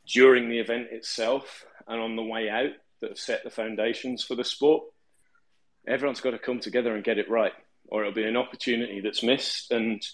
during 0.07 0.49
the 0.49 0.59
event 0.59 0.87
itself, 0.91 1.65
and 1.87 1.99
on 1.99 2.15
the 2.15 2.23
way 2.23 2.49
out 2.49 2.71
that 3.01 3.09
have 3.09 3.19
set 3.19 3.43
the 3.43 3.49
foundations 3.49 4.23
for 4.23 4.35
the 4.35 4.43
sport, 4.43 4.83
everyone's 5.87 6.21
got 6.21 6.31
to 6.31 6.39
come 6.39 6.59
together 6.59 6.95
and 6.95 7.03
get 7.03 7.17
it 7.17 7.29
right, 7.29 7.53
or 7.87 8.01
it'll 8.01 8.13
be 8.13 8.23
an 8.23 8.37
opportunity 8.37 9.01
that's 9.01 9.23
missed. 9.23 9.71
And 9.71 10.05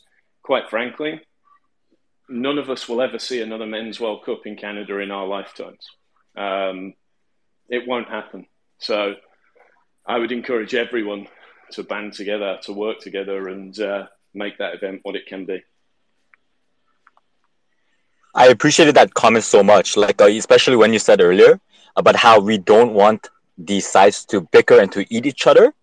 quite 0.44 0.70
frankly, 0.70 1.22
none 2.30 2.58
of 2.58 2.70
us 2.70 2.88
will 2.88 3.02
ever 3.02 3.20
see 3.20 3.42
another 3.42 3.66
Men's 3.66 4.00
World 4.00 4.26
Cup 4.26 4.46
in 4.46 4.56
Canada 4.56 4.98
in 5.00 5.12
our 5.12 5.28
lifetimes. 5.28 5.86
Um, 6.36 6.94
it 7.70 7.88
won't 7.88 8.10
happen. 8.10 8.48
So 8.80 9.16
I 10.06 10.18
would 10.18 10.32
encourage 10.32 10.74
everyone 10.74 11.28
to 11.72 11.84
band 11.84 12.14
together, 12.14 12.60
to 12.64 12.74
work 12.74 13.00
together, 13.00 13.48
and 13.48 13.78
uh, 13.80 14.08
make 14.34 14.58
that 14.58 14.76
event 14.76 15.02
what 15.04 15.16
it 15.16 15.26
can 15.26 15.46
be. 15.46 15.64
I 18.34 18.48
appreciated 18.48 18.96
that 18.96 19.14
comment 19.14 19.44
so 19.44 19.62
much, 19.62 19.98
like 19.98 20.22
uh, 20.22 20.26
especially 20.26 20.78
when 20.78 20.94
you 20.94 21.00
said 21.00 21.22
earlier 21.22 21.60
about 21.96 22.16
how 22.16 22.40
we 22.40 22.58
don't 22.58 22.94
want 22.94 23.30
these 23.66 23.88
sides 23.88 24.26
to 24.26 24.42
bicker 24.52 24.80
and 24.80 24.92
to 24.92 25.06
eat 25.14 25.26
each 25.26 25.48
other. 25.48 25.74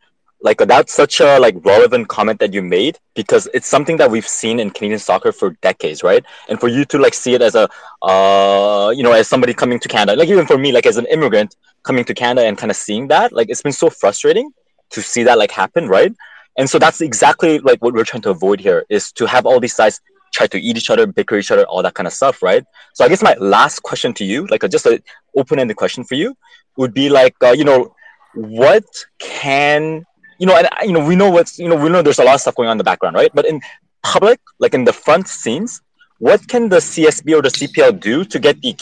Like 0.41 0.59
that's 0.59 0.95
such 0.95 1.21
a 1.21 1.39
like 1.41 1.57
relevant 1.65 2.07
comment 2.09 2.39
that 2.39 2.55
you 2.55 2.63
made 2.63 2.99
because 3.15 3.49
it's 3.53 3.67
something 3.67 3.97
that 3.97 4.09
we've 4.09 4.29
seen 4.29 4.61
in 4.61 4.71
Canadian 4.71 5.01
soccer 5.01 5.33
for 5.33 5.51
decades, 5.63 6.05
right? 6.05 6.25
And 6.49 6.61
for 6.61 6.69
you 6.69 6.85
to 6.87 6.99
like 6.99 7.15
see 7.15 7.35
it 7.35 7.43
as 7.43 7.57
a, 7.57 7.69
uh, 8.03 8.93
you 8.97 9.03
know, 9.03 9.13
as 9.13 9.27
somebody 9.27 9.53
coming 9.53 9.81
to 9.81 9.89
Canada, 9.89 10.17
like 10.17 10.29
even 10.29 10.47
for 10.47 10.57
me, 10.57 10.71
like 10.71 10.87
as 10.87 10.97
an 10.97 11.07
immigrant 11.07 11.57
coming 11.83 12.05
to 12.05 12.15
Canada 12.15 12.47
and 12.47 12.57
kind 12.57 12.71
of 12.71 12.77
seeing 12.77 13.09
that, 13.09 13.33
like 13.33 13.51
it's 13.51 13.63
been 13.63 13.73
so 13.73 13.91
frustrating 13.91 14.53
to 14.91 15.03
see 15.03 15.25
that 15.25 15.39
like 15.39 15.51
happen, 15.51 15.89
right? 15.89 16.15
And 16.57 16.71
so 16.71 16.79
that's 16.79 17.01
exactly 17.01 17.59
like 17.59 17.83
what 17.83 17.95
we're 17.95 18.05
trying 18.05 18.23
to 18.23 18.31
avoid 18.31 18.61
here 18.61 18.85
is 18.89 19.11
to 19.13 19.27
have 19.27 19.45
all 19.45 19.59
these 19.59 19.75
sides 19.75 20.01
try 20.33 20.47
to 20.47 20.61
eat 20.61 20.77
each 20.77 20.91
other, 20.91 21.07
bicker 21.07 21.39
each 21.39 21.51
other, 21.51 21.65
all 21.65 21.83
that 21.83 21.95
kind 21.95 22.07
of 22.07 22.13
stuff, 22.13 22.43
right? 22.43 22.65
So 22.95 23.05
I 23.05 23.09
guess 23.09 23.23
my 23.23 23.35
last 23.39 23.83
question 23.83 24.13
to 24.15 24.25
you, 24.25 24.47
like 24.47 24.63
a, 24.63 24.69
just 24.69 24.87
an 24.87 25.03
open-ended 25.37 25.77
question 25.77 26.05
for 26.05 26.15
you, 26.15 26.37
would 26.77 26.95
be 26.95 27.09
like, 27.09 27.35
uh, 27.43 27.53
you 27.53 27.65
know, 27.65 27.95
what 28.35 28.85
can 29.19 30.05
you 30.39 30.47
know, 30.47 30.57
and 30.57 30.69
you 30.85 30.93
know, 30.93 31.05
we 31.05 31.17
know 31.17 31.31
what's 31.31 31.59
you 31.59 31.69
know, 31.69 31.77
we 31.77 31.89
know 31.89 32.01
there's 32.01 32.19
a 32.19 32.25
lot 32.25 32.35
of 32.35 32.41
stuff 32.41 32.55
going 32.55 32.69
on 32.69 32.73
in 32.73 32.79
the 32.79 32.85
background, 32.85 33.17
right? 33.17 33.31
But 33.35 33.45
in 33.45 33.61
public, 34.03 34.41
like 34.61 34.73
in 34.73 34.85
the 34.85 34.93
front 34.93 35.29
scenes, 35.29 35.83
what 36.19 36.47
can 36.49 36.69
the 36.69 36.77
CSB 36.77 37.37
or 37.37 37.43
the 37.43 37.49
CPL 37.49 38.01
do 38.01 38.25
to 38.25 38.39
get 38.39 38.61
the 38.61 38.75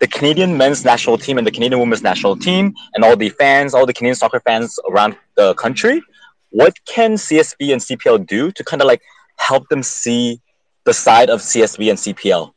the 0.00 0.06
Canadian 0.06 0.56
men's 0.56 0.84
national 0.84 1.18
team 1.18 1.38
and 1.38 1.46
the 1.46 1.50
Canadian 1.50 1.80
women's 1.80 2.02
national 2.02 2.36
team 2.36 2.74
and 2.94 3.04
all 3.04 3.16
the 3.16 3.30
fans, 3.30 3.74
all 3.74 3.86
the 3.86 3.92
Canadian 3.92 4.16
soccer 4.16 4.40
fans 4.40 4.78
around 4.88 5.16
the 5.36 5.54
country? 5.54 6.02
What 6.50 6.74
can 6.86 7.14
CSB 7.14 7.72
and 7.72 7.80
CPL 7.80 8.26
do 8.26 8.50
to 8.50 8.64
kind 8.64 8.82
of 8.82 8.88
like 8.88 9.02
help 9.38 9.68
them 9.68 9.82
see 9.82 10.40
the 10.86 10.94
side 10.94 11.28
of 11.28 11.40
CSB 11.40 11.90
and 11.90 11.98
CPL? 11.98 12.52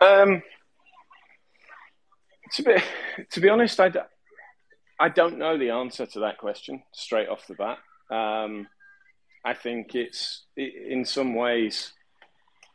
Um, 0.00 0.42
to 2.52 2.62
be 2.62 2.76
to 3.30 3.40
be 3.40 3.48
honest, 3.48 3.78
I, 3.78 3.92
I 4.98 5.08
don't 5.10 5.38
know 5.38 5.56
the 5.56 5.70
answer 5.70 6.06
to 6.06 6.20
that 6.20 6.38
question 6.38 6.82
straight 6.92 7.28
off 7.28 7.46
the 7.46 7.54
bat. 7.54 7.78
Um, 8.10 8.66
I 9.44 9.54
think 9.54 9.94
it's 9.94 10.44
in 10.56 11.04
some 11.04 11.34
ways. 11.34 11.92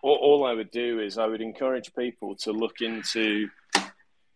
All, 0.04 0.16
all 0.16 0.46
I 0.46 0.54
would 0.54 0.72
do 0.72 1.00
is 1.00 1.18
I 1.18 1.28
would 1.28 1.42
encourage 1.42 1.94
people 1.94 2.36
to 2.38 2.52
look 2.52 2.82
into 2.82 3.50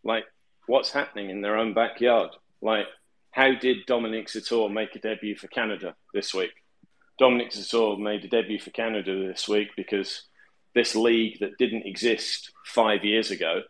like 0.03 0.25
what's 0.67 0.91
happening 0.91 1.29
in 1.29 1.41
their 1.41 1.57
own 1.57 1.73
backyard. 1.73 2.31
Like, 2.61 2.85
how 3.31 3.53
did 3.53 3.85
Dominick 3.87 4.27
Zator 4.27 4.71
make 4.71 4.95
a 4.95 4.99
debut 4.99 5.35
for 5.35 5.47
Canada 5.47 5.95
this 6.13 6.33
week? 6.33 6.51
Dominick 7.17 7.51
Zator 7.51 7.99
made 7.99 8.25
a 8.25 8.27
debut 8.27 8.59
for 8.59 8.71
Canada 8.71 9.27
this 9.27 9.47
week 9.47 9.69
because 9.77 10.23
this 10.73 10.95
league 10.95 11.39
that 11.39 11.57
didn't 11.57 11.85
exist 11.85 12.51
five 12.65 13.05
years 13.05 13.31
ago 13.31 13.61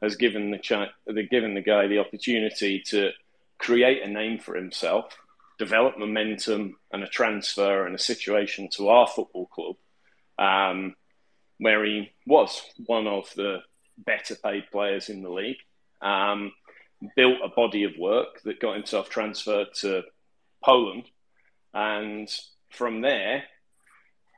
has 0.00 0.16
given 0.16 0.50
the, 0.50 1.24
given 1.30 1.54
the 1.54 1.60
guy 1.60 1.86
the 1.86 1.98
opportunity 1.98 2.80
to 2.86 3.10
create 3.58 4.02
a 4.02 4.08
name 4.08 4.38
for 4.38 4.54
himself 4.54 5.16
develop 5.58 5.96
momentum 5.96 6.76
and 6.92 7.04
a 7.04 7.08
transfer 7.08 7.86
and 7.86 7.94
a 7.94 7.98
situation 7.98 8.68
to 8.68 8.88
our 8.88 9.06
football 9.06 9.46
club, 9.46 9.76
um, 10.38 10.96
where 11.58 11.84
he 11.84 12.10
was 12.26 12.62
one 12.86 13.06
of 13.06 13.32
the 13.36 13.58
better 13.96 14.34
paid 14.34 14.64
players 14.72 15.08
in 15.08 15.22
the 15.22 15.30
league. 15.30 15.58
Um, 16.00 16.52
built 17.14 17.38
a 17.44 17.48
body 17.48 17.84
of 17.84 17.92
work 17.96 18.42
that 18.42 18.60
got 18.60 18.74
himself 18.74 19.08
transferred 19.08 19.68
to 19.74 20.02
Poland, 20.64 21.04
and 21.72 22.28
from 22.72 23.00
there, 23.00 23.44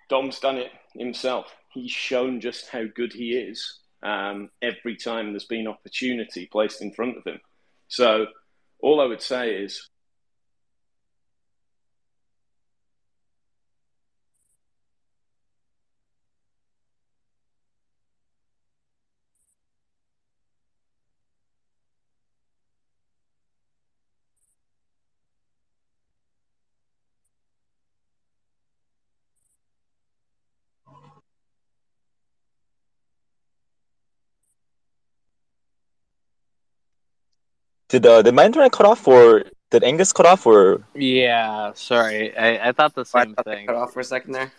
Dom's 0.09 0.39
done 0.41 0.57
it 0.57 0.71
himself. 0.95 1.55
He's 1.73 1.91
shown 1.91 2.41
just 2.41 2.69
how 2.69 2.85
good 2.95 3.13
he 3.13 3.33
is 3.33 3.81
um, 4.03 4.51
every 4.63 4.97
time 4.97 5.33
there's 5.33 5.47
been 5.47 5.67
opportunity 5.67 6.47
placed 6.47 6.83
in 6.83 6.93
front 6.93 7.17
of 7.17 7.25
him. 7.25 7.41
So, 7.89 8.27
all 8.81 9.01
I 9.01 9.07
would 9.07 9.23
say 9.23 9.55
is 9.55 9.89
Did 37.89 38.07
uh, 38.07 38.23
did 38.23 38.35
my 38.35 38.45
internet 38.47 38.73
cut 38.73 38.87
off 38.87 39.07
or 39.07 39.45
did 39.71 39.85
Angus 39.85 40.13
cut 40.13 40.27
off 40.27 40.47
or 40.47 40.85
Yeah, 40.95 41.73
sorry. 41.75 42.37
I, 42.37 42.69
I 42.69 42.73
thought 42.73 42.95
the 42.95 43.03
I 43.15 43.25
same 43.25 43.35
thought 43.35 43.45
thing. 43.45 43.67
cut 43.67 43.77
off 43.77 43.93
for 43.93 44.01
a 44.01 44.05
second 44.05 44.33
there. 44.33 44.53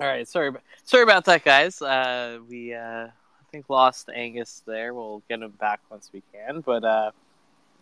All 0.00 0.06
right, 0.06 0.26
sorry, 0.26 0.52
sorry 0.84 1.02
about 1.02 1.26
that, 1.26 1.44
guys. 1.44 1.82
Uh, 1.82 2.38
we 2.48 2.74
uh, 2.74 3.06
I 3.08 3.10
think 3.50 3.68
lost 3.68 4.08
Angus 4.14 4.62
there. 4.66 4.94
We'll 4.94 5.22
get 5.28 5.40
him 5.42 5.50
back 5.50 5.80
once 5.90 6.10
we 6.12 6.22
can. 6.32 6.60
But 6.62 6.82
uh, 6.84 7.10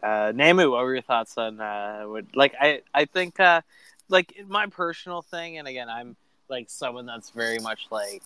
uh, 0.03 0.33
Namu, 0.35 0.71
what 0.73 0.83
were 0.83 0.95
your 0.95 1.03
thoughts 1.03 1.39
on 1.39 1.61
uh, 1.61 2.03
would 2.07 2.35
like 2.35 2.55
I 2.61 2.83
I 2.93 3.05
think 3.05 3.39
uh, 3.39 3.61
like 4.09 4.35
my 4.49 4.67
personal 4.67 5.23
thing, 5.23 5.59
and 5.59 5.69
again, 5.69 5.89
I'm 5.89 6.17
like 6.49 6.69
someone 6.69 7.07
that's 7.07 7.31
very 7.31 7.61
much 7.61 7.87
like 7.91 8.23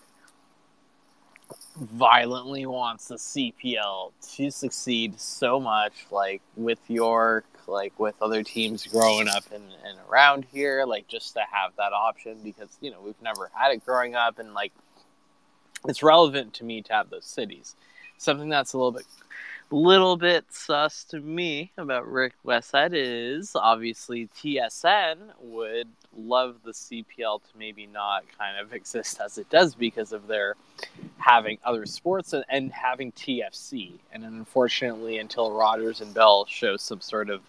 violently 1.76 2.66
wants 2.66 3.08
the 3.08 3.16
CPL 3.16 4.12
to 4.36 4.50
succeed 4.50 5.18
so 5.18 5.58
much, 5.58 6.06
like 6.10 6.42
with 6.56 6.78
York, 6.88 7.46
like 7.66 7.98
with 7.98 8.14
other 8.22 8.42
teams 8.42 8.86
growing 8.86 9.28
up 9.28 9.44
and, 9.52 9.64
and 9.84 9.98
around 10.08 10.46
here, 10.52 10.84
like 10.84 11.08
just 11.08 11.34
to 11.34 11.40
have 11.50 11.72
that 11.76 11.92
option 11.92 12.38
because, 12.44 12.76
you 12.80 12.90
know, 12.90 13.00
we've 13.00 13.20
never 13.22 13.50
had 13.54 13.72
it 13.72 13.84
growing 13.84 14.14
up 14.14 14.38
and 14.38 14.54
like 14.54 14.72
it's 15.86 16.02
relevant 16.02 16.54
to 16.54 16.64
me 16.64 16.82
to 16.82 16.92
have 16.92 17.10
those 17.10 17.26
cities. 17.26 17.76
Something 18.18 18.48
that's 18.48 18.72
a 18.72 18.78
little 18.78 18.92
bit 18.92 19.06
little 19.74 20.16
bit 20.16 20.44
sus 20.50 21.02
to 21.04 21.18
me 21.18 21.72
about 21.76 22.06
Rick 22.06 22.34
Westhead 22.44 22.90
is 22.92 23.56
obviously 23.56 24.28
TSN 24.28 25.16
would 25.40 25.88
love 26.16 26.56
the 26.64 26.70
CPL 26.70 27.42
to 27.42 27.58
maybe 27.58 27.86
not 27.86 28.24
kind 28.38 28.56
of 28.58 28.72
exist 28.72 29.20
as 29.20 29.36
it 29.36 29.50
does 29.50 29.74
because 29.74 30.12
of 30.12 30.28
their 30.28 30.54
having 31.18 31.58
other 31.64 31.86
sports 31.86 32.32
and, 32.32 32.44
and 32.48 32.72
having 32.72 33.10
TFC. 33.12 33.92
And 34.12 34.24
unfortunately, 34.24 35.18
until 35.18 35.50
Rogers 35.50 36.00
and 36.00 36.14
Bell 36.14 36.46
show 36.46 36.76
some 36.76 37.00
sort 37.00 37.28
of 37.28 37.40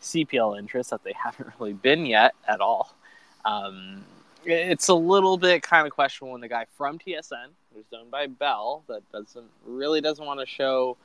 CPL 0.00 0.58
interest 0.58 0.90
that 0.90 1.04
they 1.04 1.14
haven't 1.22 1.50
really 1.60 1.74
been 1.74 2.06
yet 2.06 2.34
at 2.48 2.60
all, 2.60 2.94
um, 3.44 4.04
it's 4.46 4.88
a 4.88 4.94
little 4.94 5.36
bit 5.36 5.62
kind 5.62 5.86
of 5.86 5.92
questionable 5.92 6.32
when 6.32 6.40
the 6.40 6.48
guy 6.48 6.66
from 6.76 6.98
TSN, 6.98 7.48
who's 7.74 7.84
owned 7.92 8.10
by 8.10 8.26
Bell, 8.26 8.84
that 8.88 9.02
doesn't 9.12 9.50
really 9.66 10.00
doesn't 10.00 10.24
want 10.24 10.40
to 10.40 10.46
show. 10.46 10.96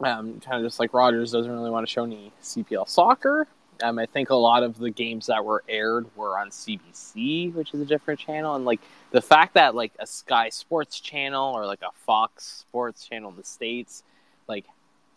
Um, 0.00 0.40
kind 0.40 0.58
of 0.58 0.62
just 0.62 0.78
like 0.78 0.92
Rogers 0.92 1.32
doesn't 1.32 1.50
really 1.50 1.70
want 1.70 1.86
to 1.86 1.92
show 1.92 2.04
any 2.04 2.32
CPL 2.42 2.88
soccer. 2.88 3.46
Um, 3.82 3.98
I 3.98 4.06
think 4.06 4.30
a 4.30 4.34
lot 4.34 4.62
of 4.62 4.78
the 4.78 4.90
games 4.90 5.26
that 5.26 5.44
were 5.44 5.62
aired 5.68 6.06
were 6.16 6.38
on 6.38 6.48
CBC, 6.48 7.52
which 7.54 7.74
is 7.74 7.80
a 7.80 7.84
different 7.84 8.20
channel, 8.20 8.54
and 8.54 8.64
like 8.64 8.80
the 9.10 9.20
fact 9.20 9.54
that 9.54 9.74
like 9.74 9.92
a 9.98 10.06
Sky 10.06 10.48
Sports 10.48 11.00
channel 11.00 11.54
or 11.54 11.66
like 11.66 11.82
a 11.82 11.92
Fox 12.06 12.46
Sports 12.46 13.06
channel 13.06 13.30
in 13.30 13.36
the 13.36 13.44
states, 13.44 14.02
like 14.48 14.64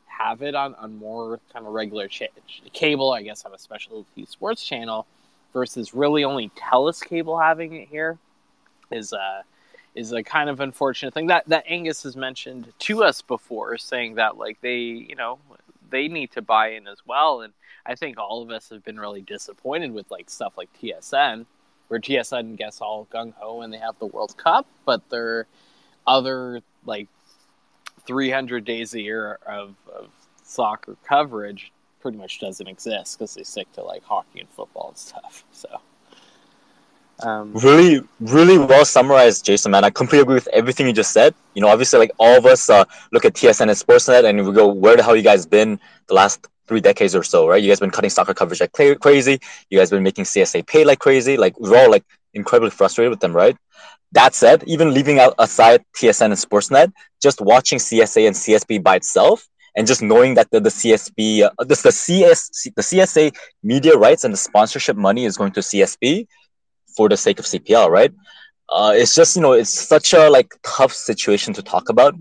have 0.08 0.42
it 0.42 0.56
on 0.56 0.76
on 0.76 0.98
more 0.98 1.40
kind 1.54 1.66
of 1.66 1.72
regular 1.74 2.10
cable, 2.74 3.12
I 3.14 3.22
guess, 3.22 3.44
have 3.44 3.54
a 3.54 3.60
specialty 3.60 4.26
sports 4.26 4.66
channel, 4.66 5.08
versus 5.54 5.94
really 5.94 6.24
only 6.26 6.50
Telus 6.50 7.04
cable 7.04 7.40
having 7.40 7.74
it 7.74 7.88
here, 7.88 8.18
is 8.92 9.14
uh 9.14 9.44
is 9.96 10.12
a 10.12 10.24
kind 10.24 10.50
of 10.50 10.60
unfortunate 10.60 11.14
thing 11.14 11.28
that 11.28 11.48
that 11.48 11.64
Angus 11.68 12.04
has 12.04 12.16
mentioned 12.16 12.72
to 12.80 13.04
us 13.04 13.22
before, 13.22 13.78
saying 13.78 14.16
that 14.16 14.38
like 14.38 14.60
they 14.62 14.78
you 14.78 15.16
know 15.16 15.40
they 15.90 16.08
need 16.08 16.32
to 16.32 16.42
buy 16.42 16.70
in 16.70 16.88
as 16.88 17.00
well, 17.06 17.42
and 17.42 17.54
I 17.86 17.96
think 17.96 18.18
all 18.18 18.42
of 18.42 18.52
us 18.52 18.70
have 18.70 18.84
been 18.84 19.00
really 19.00 19.22
disappointed 19.22 19.92
with 19.92 20.10
like 20.12 20.30
stuff 20.30 20.58
like 20.58 20.70
TSN, 20.82 21.46
where 21.88 22.00
TSN 22.00 22.58
gets 22.58 22.82
all 22.82 23.08
gung 23.12 23.34
ho 23.34 23.62
and 23.62 23.74
they 23.74 23.78
have 23.78 23.98
the 24.00 24.06
World 24.06 24.38
Cup, 24.38 24.68
but 24.86 25.10
their 25.10 25.48
other 26.06 26.62
like 26.86 27.08
300 28.06 28.66
days 28.66 28.94
a 28.94 29.02
year 29.02 29.40
of, 29.46 29.76
of 29.94 30.10
soccer 30.44 30.98
coverage 31.06 31.72
pretty 32.00 32.18
much 32.18 32.40
doesn't 32.40 32.68
exist 32.68 33.18
because 33.18 33.36
they 33.36 33.44
stick 33.44 33.72
to 33.74 33.84
like 33.84 34.04
hockey 34.04 34.40
and 34.40 34.50
football 34.50 34.90
and 34.90 34.98
stuff. 34.98 35.44
So, 35.52 35.82
um, 37.24 37.52
really 37.54 38.02
really 38.20 38.58
well 38.58 38.86
summarized, 38.86 39.46
Jason? 39.46 39.72
Man, 39.72 39.84
I 39.84 39.90
completely 39.90 40.24
agree 40.24 40.36
with 40.36 40.48
everything 40.50 40.88
you 40.88 40.94
just 40.94 41.12
said. 41.12 41.34
You 41.54 41.62
know, 41.62 41.68
obviously, 41.68 42.00
like 42.00 42.12
all 42.18 42.38
of 42.38 42.46
us 42.46 42.70
uh, 42.70 42.86
look 43.12 43.26
at 43.26 43.34
TSN 43.34 43.62
and 43.62 43.72
Sportsnet, 43.72 44.26
and 44.26 44.46
we 44.46 44.54
go, 44.54 44.68
"Where 44.68 44.96
the 44.96 45.04
hell 45.04 45.16
you 45.16 45.24
guys 45.24 45.46
been 45.46 45.80
the 46.08 46.14
last 46.14 46.48
three 46.68 46.82
decades 46.82 47.16
or 47.16 47.24
so?" 47.24 47.48
Right? 47.48 47.62
You 47.62 47.70
guys 47.70 47.80
been 47.80 47.92
cutting 47.92 48.10
soccer 48.10 48.34
coverage 48.34 48.62
like 48.62 48.74
crazy. 49.02 49.40
You 49.70 49.80
guys 49.80 49.90
been 49.90 50.04
making 50.04 50.26
CSA 50.26 50.66
pay 50.66 50.84
like 50.86 51.00
crazy. 51.00 51.38
Like 51.38 51.60
we're 51.60 51.78
all 51.78 51.92
like 51.92 52.06
incredibly 52.34 52.72
frustrated 52.72 53.10
with 53.10 53.20
them, 53.20 53.36
right? 53.36 53.58
That 54.14 54.34
said, 54.34 54.64
even 54.66 54.94
leaving 54.94 55.20
out 55.20 55.36
aside 55.38 55.84
TSN 55.96 56.26
and 56.26 56.34
Sportsnet, 56.34 56.92
just 57.22 57.42
watching 57.42 57.78
CSA 57.80 58.28
and 58.28 58.36
CSB 58.36 58.82
by 58.82 58.96
itself, 58.96 59.48
and 59.76 59.86
just 59.86 60.02
knowing 60.02 60.34
that 60.36 60.50
the, 60.52 60.60
the 60.60 60.70
CSB, 60.70 61.44
uh, 61.44 61.64
the 61.64 61.76
CS, 61.76 62.50
the 62.76 62.82
CSA 62.82 63.36
media 63.62 63.96
rights 63.98 64.24
and 64.24 64.34
the 64.34 64.38
sponsorship 64.38 64.98
money 64.98 65.26
is 65.26 65.38
going 65.38 65.52
to 65.52 65.60
CSB 65.60 66.26
for 67.00 67.08
the 67.08 67.16
sake 67.26 67.40
of 67.40 67.46
CPL, 67.46 67.90
right? 67.90 68.12
Uh, 68.78 68.92
it's 69.02 69.16
just 69.20 69.38
you 69.38 69.42
know 69.42 69.54
it's 69.62 69.76
such 69.96 70.14
a 70.14 70.24
like 70.38 70.50
tough 70.64 70.94
situation 71.10 71.54
to 71.58 71.62
talk 71.74 71.86
about 71.94 72.14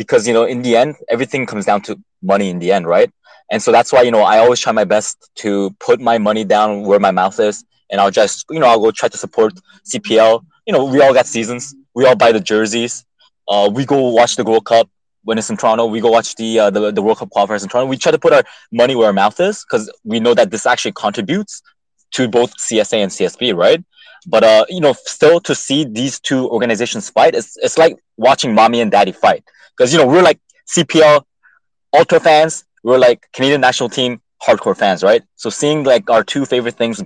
because 0.00 0.28
you 0.28 0.34
know 0.36 0.44
in 0.54 0.60
the 0.66 0.76
end 0.80 0.96
everything 1.14 1.46
comes 1.52 1.64
down 1.70 1.80
to 1.86 1.98
money 2.32 2.50
in 2.50 2.58
the 2.58 2.70
end, 2.76 2.86
right? 2.96 3.10
And 3.50 3.62
so 3.64 3.72
that's 3.76 3.90
why 3.94 4.02
you 4.02 4.12
know 4.16 4.24
I 4.32 4.36
always 4.42 4.60
try 4.60 4.72
my 4.82 4.84
best 4.96 5.30
to 5.42 5.50
put 5.86 5.98
my 6.10 6.18
money 6.28 6.44
down 6.44 6.82
where 6.88 7.00
my 7.08 7.14
mouth 7.20 7.40
is, 7.48 7.64
and 7.90 7.96
I'll 8.02 8.16
just 8.20 8.44
you 8.50 8.60
know 8.60 8.68
I'll 8.70 8.84
go 8.86 8.90
try 8.90 9.08
to 9.14 9.20
support 9.24 9.54
CPL. 9.90 10.44
You 10.66 10.72
know 10.74 10.84
we 10.84 11.00
all 11.00 11.14
got 11.14 11.26
seasons, 11.26 11.74
we 11.94 12.04
all 12.06 12.18
buy 12.24 12.30
the 12.32 12.44
jerseys, 12.50 12.94
uh, 13.48 13.70
we 13.78 13.86
go 13.94 13.98
watch 14.20 14.36
the 14.36 14.44
World 14.50 14.66
Cup 14.66 14.86
when 15.24 15.38
it's 15.38 15.50
in 15.50 15.56
Toronto. 15.56 15.86
We 15.86 16.00
go 16.06 16.10
watch 16.18 16.34
the 16.36 16.50
uh, 16.64 16.70
the 16.76 16.92
the 16.98 17.02
World 17.06 17.18
Cup 17.20 17.30
qualifiers 17.34 17.62
in 17.62 17.70
Toronto. 17.70 17.88
We 17.94 17.96
try 17.96 18.12
to 18.12 18.22
put 18.26 18.32
our 18.36 18.44
money 18.82 18.94
where 18.94 19.08
our 19.08 19.18
mouth 19.24 19.40
is 19.40 19.64
because 19.64 19.90
we 20.04 20.20
know 20.20 20.34
that 20.34 20.50
this 20.52 20.66
actually 20.72 20.92
contributes 21.04 21.62
to 22.16 22.28
both 22.28 22.56
CSA 22.56 22.98
and 23.04 23.12
CSB, 23.16 23.54
right? 23.56 23.82
But 24.26 24.44
uh, 24.44 24.64
you 24.68 24.80
know, 24.80 24.94
still 25.04 25.40
to 25.40 25.54
see 25.54 25.84
these 25.84 26.20
two 26.20 26.48
organizations 26.50 27.10
fight, 27.10 27.34
it's 27.34 27.56
it's 27.58 27.78
like 27.78 27.96
watching 28.16 28.54
mommy 28.54 28.80
and 28.80 28.90
daddy 28.90 29.12
fight. 29.12 29.44
Because 29.76 29.92
you 29.92 29.98
know, 29.98 30.06
we're 30.06 30.22
like 30.22 30.40
CPL 30.68 31.24
ultra 31.96 32.20
fans, 32.20 32.64
we're 32.82 32.98
like 32.98 33.28
Canadian 33.32 33.60
national 33.60 33.88
team 33.88 34.20
hardcore 34.42 34.76
fans, 34.76 35.02
right? 35.02 35.22
So 35.36 35.50
seeing 35.50 35.84
like 35.84 36.10
our 36.10 36.22
two 36.24 36.44
favorite 36.44 36.76
things 36.76 37.02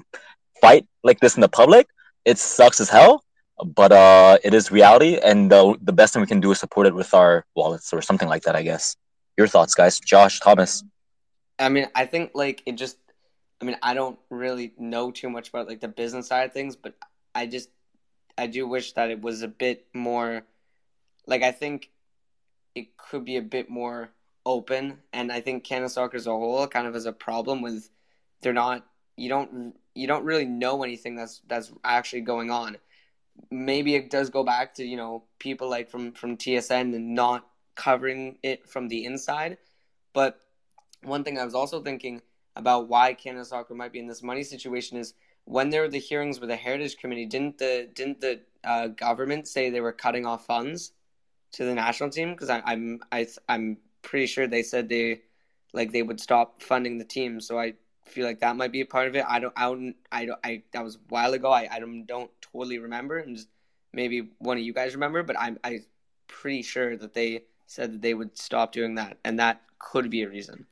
fight 0.61 0.87
like 1.03 1.21
this 1.21 1.35
in 1.35 1.41
the 1.41 1.49
public, 1.49 1.89
it 2.25 2.39
sucks 2.39 2.81
as 2.81 2.89
hell. 2.89 3.25
But 3.65 3.93
uh, 3.93 4.39
it 4.43 4.55
is 4.55 4.73
reality, 4.73 5.19
and 5.23 5.51
the 5.51 5.77
the 5.83 5.93
best 5.93 6.13
thing 6.13 6.21
we 6.21 6.27
can 6.27 6.41
do 6.41 6.51
is 6.51 6.59
support 6.59 6.87
it 6.87 6.95
with 6.95 7.15
our 7.15 7.45
wallets 7.55 7.93
or 7.93 8.03
something 8.03 8.29
like 8.29 8.43
that. 8.43 8.57
I 8.57 8.63
guess. 8.63 8.97
Your 9.37 9.47
thoughts, 9.47 9.75
guys? 9.75 10.01
Josh, 10.01 10.41
Thomas. 10.41 10.83
I 11.59 11.69
mean, 11.69 11.87
I 11.95 12.07
think 12.07 12.33
like 12.35 12.63
it 12.67 12.73
just. 12.73 12.99
I 13.63 13.65
mean, 13.65 13.77
I 13.81 13.95
don't 13.95 14.19
really 14.29 14.73
know 14.77 15.13
too 15.13 15.31
much 15.31 15.51
about 15.51 15.69
like 15.69 15.81
the 15.81 15.87
business 15.87 16.27
side 16.27 16.47
of 16.47 16.53
things, 16.53 16.75
but 16.75 16.95
I 17.33 17.47
just 17.47 17.71
I 18.37 18.49
do 18.49 18.67
wish 18.67 18.93
that 18.95 19.11
it 19.11 19.23
was 19.23 19.43
a 19.43 19.49
bit 19.49 19.87
more 19.95 20.43
like 21.29 21.43
I 21.45 21.53
think 21.53 21.91
it 22.75 22.97
could 22.97 23.25
be 23.25 23.37
a 23.37 23.43
bit 23.43 23.71
more 23.71 24.11
open 24.45 24.99
and 25.13 25.31
I 25.31 25.41
think 25.41 25.63
Canada 25.63 25.89
soccer 25.89 26.17
as 26.17 26.27
a 26.27 26.31
whole 26.31 26.67
kind 26.67 26.89
of 26.89 26.95
has 26.95 27.07
a 27.07 27.13
problem 27.13 27.63
with 27.63 27.89
they're 28.41 28.53
not 28.53 28.85
you 29.17 29.29
don't 29.29 29.75
you 29.95 30.09
don't 30.09 30.25
really 30.25 30.47
know 30.47 30.83
anything 30.83 31.15
that's 31.15 31.41
that's 31.47 31.73
actually 31.85 32.23
going 32.23 32.51
on. 32.51 32.79
Maybe 33.51 33.95
it 33.95 34.11
does 34.11 34.29
go 34.29 34.43
back 34.43 34.75
to, 34.75 34.85
you 34.85 34.97
know, 34.97 35.23
people 35.39 35.71
like 35.71 35.89
from 35.89 36.13
from 36.13 36.37
TSN 36.37 36.97
and 36.97 37.15
not 37.15 37.47
covering 37.77 38.39
it 38.43 38.69
from 38.69 38.89
the 38.89 39.05
inside, 39.05 39.59
but 40.13 40.41
one 41.05 41.23
thing 41.23 41.39
I 41.39 41.45
was 41.45 41.55
also 41.55 41.81
thinking 41.81 42.23
about 42.57 42.89
why 42.89 43.15
Canada 43.15 43.45
Soccer 43.45 43.75
might 43.75 43.93
be 43.93 43.99
in 43.99 44.07
this 44.07 44.23
money 44.23 44.43
situation 44.43 44.99
is 44.99 45.15
when 45.45 45.71
there 45.71 45.83
were 45.83 45.89
the 45.89 45.99
hearings 45.99 46.41
with 46.41 46.49
the 46.49 46.57
Heritage 46.57 46.99
Committee, 46.99 47.27
didn't 47.27 47.59
the 47.59 47.89
didn't 47.95 48.21
the 48.21 48.41
uh, 48.65 48.89
government 48.89 49.49
say 49.49 49.71
they 49.71 49.81
were 49.81 49.93
cutting 49.93 50.27
off 50.27 50.47
funds 50.47 50.93
to 51.53 51.65
the 51.65 51.75
national 51.75 52.11
team? 52.11 52.33
Because 52.33 52.51
I'm 52.51 53.01
I, 53.11 53.27
I'm 53.49 53.79
pretty 54.03 54.27
sure 54.27 54.47
they 54.47 54.63
said 54.63 54.89
they 54.89 55.23
like 55.73 55.93
they 55.93 56.03
would 56.03 56.21
stop 56.21 56.63
funding 56.63 56.99
the 56.99 57.05
team. 57.05 57.41
So 57.41 57.59
I 57.59 57.75
feel 58.05 58.27
like 58.27 58.41
that 58.41 58.57
might 58.57 58.73
be 58.73 58.83
a 58.83 58.87
part 58.87 59.09
of 59.09 59.17
it. 59.17 59.25
I 59.27 59.41
don't 59.41 59.55
I 59.57 59.65
don't 59.65 59.97
I 60.13 60.25
don't 60.27 60.41
I 60.45 60.63
that 60.73 60.85
was 60.85 60.97
a 60.97 61.01
while 61.09 61.33
ago. 61.33 61.51
I 61.51 61.69
I 61.71 61.81
don't 61.81 62.07
don't 62.07 62.31
totally 62.41 62.79
remember, 62.79 63.19
and 63.19 63.37
just 63.37 63.49
maybe 63.93 64.31
one 64.39 64.59
of 64.59 64.63
you 64.63 64.73
guys 64.73 64.95
remember, 64.95 65.23
but 65.23 65.39
I'm 65.39 65.59
I 65.65 65.81
pretty 66.29 66.63
sure 66.63 66.97
that 66.97 67.15
they 67.15 67.45
said 67.67 67.93
that 67.95 68.03
they 68.03 68.15
would 68.15 68.39
stop 68.39 68.73
doing 68.73 68.95
that, 68.97 69.19
and 69.25 69.39
that 69.41 69.63
could 69.79 70.11
be 70.11 70.23
a 70.23 70.29
reason 70.29 70.67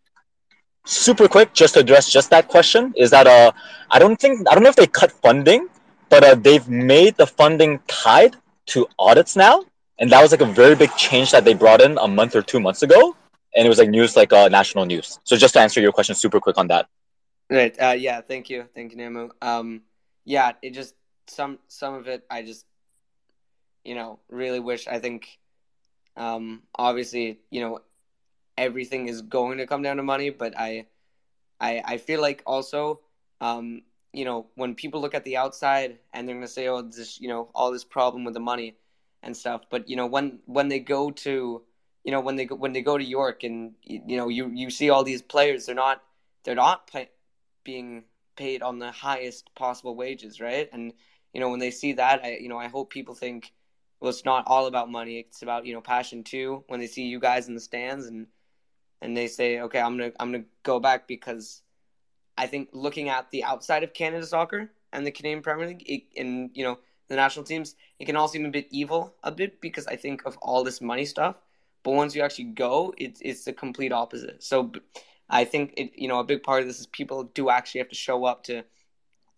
super 0.90 1.28
quick 1.28 1.52
just 1.52 1.74
to 1.74 1.80
address 1.80 2.10
just 2.10 2.30
that 2.30 2.48
question 2.48 2.92
is 2.96 3.10
that 3.10 3.26
uh 3.26 3.50
i 3.90 3.98
don't 3.98 4.20
think 4.20 4.46
i 4.50 4.54
don't 4.54 4.62
know 4.62 4.68
if 4.68 4.76
they 4.76 4.86
cut 4.86 5.12
funding 5.12 5.68
but 6.08 6.24
uh, 6.24 6.34
they've 6.34 6.68
made 6.68 7.16
the 7.16 7.26
funding 7.26 7.78
tied 7.86 8.36
to 8.66 8.86
audits 8.98 9.36
now 9.36 9.64
and 10.00 10.10
that 10.10 10.20
was 10.22 10.32
like 10.32 10.40
a 10.40 10.46
very 10.46 10.74
big 10.74 10.90
change 10.96 11.30
that 11.30 11.44
they 11.44 11.54
brought 11.54 11.80
in 11.80 11.96
a 11.98 12.08
month 12.08 12.34
or 12.34 12.42
two 12.42 12.58
months 12.58 12.82
ago 12.82 13.14
and 13.54 13.66
it 13.66 13.68
was 13.68 13.78
like 13.78 13.88
news 13.88 14.16
like 14.16 14.32
uh, 14.32 14.48
national 14.48 14.86
news. 14.86 15.18
So 15.24 15.36
just 15.36 15.54
to 15.54 15.60
answer 15.60 15.80
your 15.80 15.92
question 15.92 16.14
super 16.14 16.40
quick 16.40 16.56
on 16.56 16.68
that. 16.68 16.88
Right. 17.50 17.74
Uh, 17.80 17.96
yeah 17.98 18.20
thank 18.20 18.48
you. 18.48 18.66
Thank 18.74 18.92
you 18.92 18.98
namu 18.98 19.30
um 19.42 19.82
yeah 20.24 20.52
it 20.62 20.70
just 20.70 20.94
some 21.26 21.58
some 21.68 21.94
of 21.94 22.08
it 22.08 22.24
i 22.30 22.42
just 22.42 22.66
you 23.84 23.94
know 23.94 24.18
really 24.28 24.58
wish 24.58 24.88
i 24.88 24.98
think 24.98 25.38
um 26.16 26.62
obviously 26.74 27.38
you 27.50 27.60
know 27.60 27.80
everything 28.60 29.08
is 29.08 29.22
going 29.22 29.58
to 29.58 29.66
come 29.66 29.82
down 29.82 29.96
to 29.96 30.02
money, 30.02 30.30
but 30.30 30.54
I, 30.58 30.86
I, 31.58 31.82
I 31.84 31.96
feel 31.96 32.20
like 32.20 32.42
also, 32.46 33.00
um, 33.40 33.82
you 34.12 34.24
know, 34.24 34.46
when 34.54 34.74
people 34.74 35.00
look 35.00 35.14
at 35.14 35.24
the 35.24 35.36
outside 35.38 35.98
and 36.12 36.28
they're 36.28 36.36
going 36.36 36.46
to 36.46 36.52
say, 36.52 36.68
oh, 36.68 36.82
this, 36.82 37.20
you 37.20 37.28
know, 37.28 37.48
all 37.54 37.72
this 37.72 37.84
problem 37.84 38.24
with 38.24 38.34
the 38.34 38.40
money 38.40 38.76
and 39.22 39.36
stuff, 39.36 39.62
but 39.70 39.88
you 39.88 39.96
know, 39.96 40.06
when 40.06 40.40
when 40.46 40.68
they 40.68 40.78
go 40.78 41.10
to, 41.10 41.62
you 42.04 42.10
know, 42.10 42.20
when 42.20 42.36
they 42.36 42.46
go, 42.46 42.54
when 42.54 42.72
they 42.72 42.82
go 42.82 42.96
to 42.96 43.04
York 43.04 43.44
and 43.44 43.72
you 43.82 44.16
know, 44.16 44.28
you 44.28 44.48
you 44.48 44.70
see 44.70 44.90
all 44.90 45.04
these 45.04 45.22
players, 45.22 45.66
they're 45.66 45.74
not 45.74 46.02
they're 46.44 46.54
not 46.54 46.86
pay, 46.86 47.10
being 47.64 48.04
paid 48.36 48.62
on 48.62 48.78
the 48.78 48.90
highest 48.90 49.54
possible 49.54 49.94
wages, 49.94 50.40
right? 50.40 50.68
And 50.72 50.92
you 51.34 51.40
know, 51.40 51.50
when 51.50 51.60
they 51.60 51.70
see 51.70 51.92
that, 51.94 52.24
I 52.24 52.38
you 52.40 52.48
know, 52.48 52.58
I 52.58 52.68
hope 52.68 52.90
people 52.90 53.14
think, 53.14 53.52
well, 54.00 54.10
it's 54.10 54.24
not 54.24 54.44
all 54.46 54.66
about 54.66 54.90
money; 54.90 55.18
it's 55.18 55.42
about 55.42 55.66
you 55.66 55.74
know 55.74 55.82
passion 55.82 56.24
too. 56.24 56.64
When 56.68 56.80
they 56.80 56.86
see 56.86 57.04
you 57.04 57.20
guys 57.20 57.48
in 57.48 57.54
the 57.54 57.60
stands 57.60 58.06
and 58.06 58.26
and 59.00 59.16
they 59.16 59.26
say, 59.26 59.60
okay, 59.60 59.80
I'm 59.80 59.96
gonna 59.96 60.12
I'm 60.20 60.32
gonna 60.32 60.44
go 60.62 60.80
back 60.80 61.06
because 61.08 61.62
I 62.36 62.46
think 62.46 62.70
looking 62.72 63.08
at 63.08 63.30
the 63.30 63.44
outside 63.44 63.82
of 63.82 63.94
Canada 63.94 64.26
soccer 64.26 64.70
and 64.92 65.06
the 65.06 65.10
Canadian 65.10 65.42
Premier 65.42 65.68
League 65.68 65.84
it, 65.86 66.02
and 66.20 66.50
you 66.54 66.64
know 66.64 66.78
the 67.08 67.16
national 67.16 67.44
teams, 67.44 67.74
it 67.98 68.04
can 68.04 68.16
all 68.16 68.28
seem 68.28 68.46
a 68.46 68.50
bit 68.50 68.68
evil 68.70 69.14
a 69.22 69.32
bit 69.32 69.60
because 69.60 69.86
I 69.86 69.96
think 69.96 70.24
of 70.26 70.36
all 70.38 70.64
this 70.64 70.80
money 70.80 71.04
stuff. 71.04 71.36
But 71.82 71.92
once 71.92 72.14
you 72.14 72.22
actually 72.22 72.44
go, 72.44 72.94
it's 72.98 73.20
it's 73.22 73.44
the 73.44 73.52
complete 73.52 73.92
opposite. 73.92 74.42
So 74.42 74.72
I 75.28 75.44
think 75.44 75.74
it 75.76 75.92
you 75.94 76.08
know 76.08 76.20
a 76.20 76.24
big 76.24 76.42
part 76.42 76.62
of 76.62 76.68
this 76.68 76.80
is 76.80 76.86
people 76.86 77.24
do 77.24 77.50
actually 77.50 77.80
have 77.80 77.88
to 77.88 77.94
show 77.94 78.24
up 78.24 78.44
to 78.44 78.64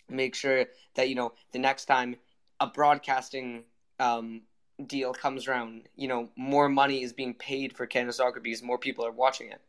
make 0.08 0.34
sure 0.34 0.66
that 0.94 1.08
you 1.08 1.14
know 1.14 1.32
the 1.52 1.58
next 1.58 1.86
time 1.86 2.16
a 2.60 2.66
broadcasting 2.66 3.64
um, 3.98 4.42
deal 4.86 5.12
comes 5.12 5.48
around, 5.48 5.88
you 5.96 6.08
know, 6.08 6.28
more 6.36 6.68
money 6.68 7.02
is 7.02 7.12
being 7.12 7.34
paid 7.34 7.76
for 7.76 7.86
Canada 7.86 8.12
Soccer 8.12 8.40
because 8.40 8.62
more 8.62 8.78
people 8.78 9.04
are 9.04 9.12
watching 9.12 9.50
it, 9.50 9.60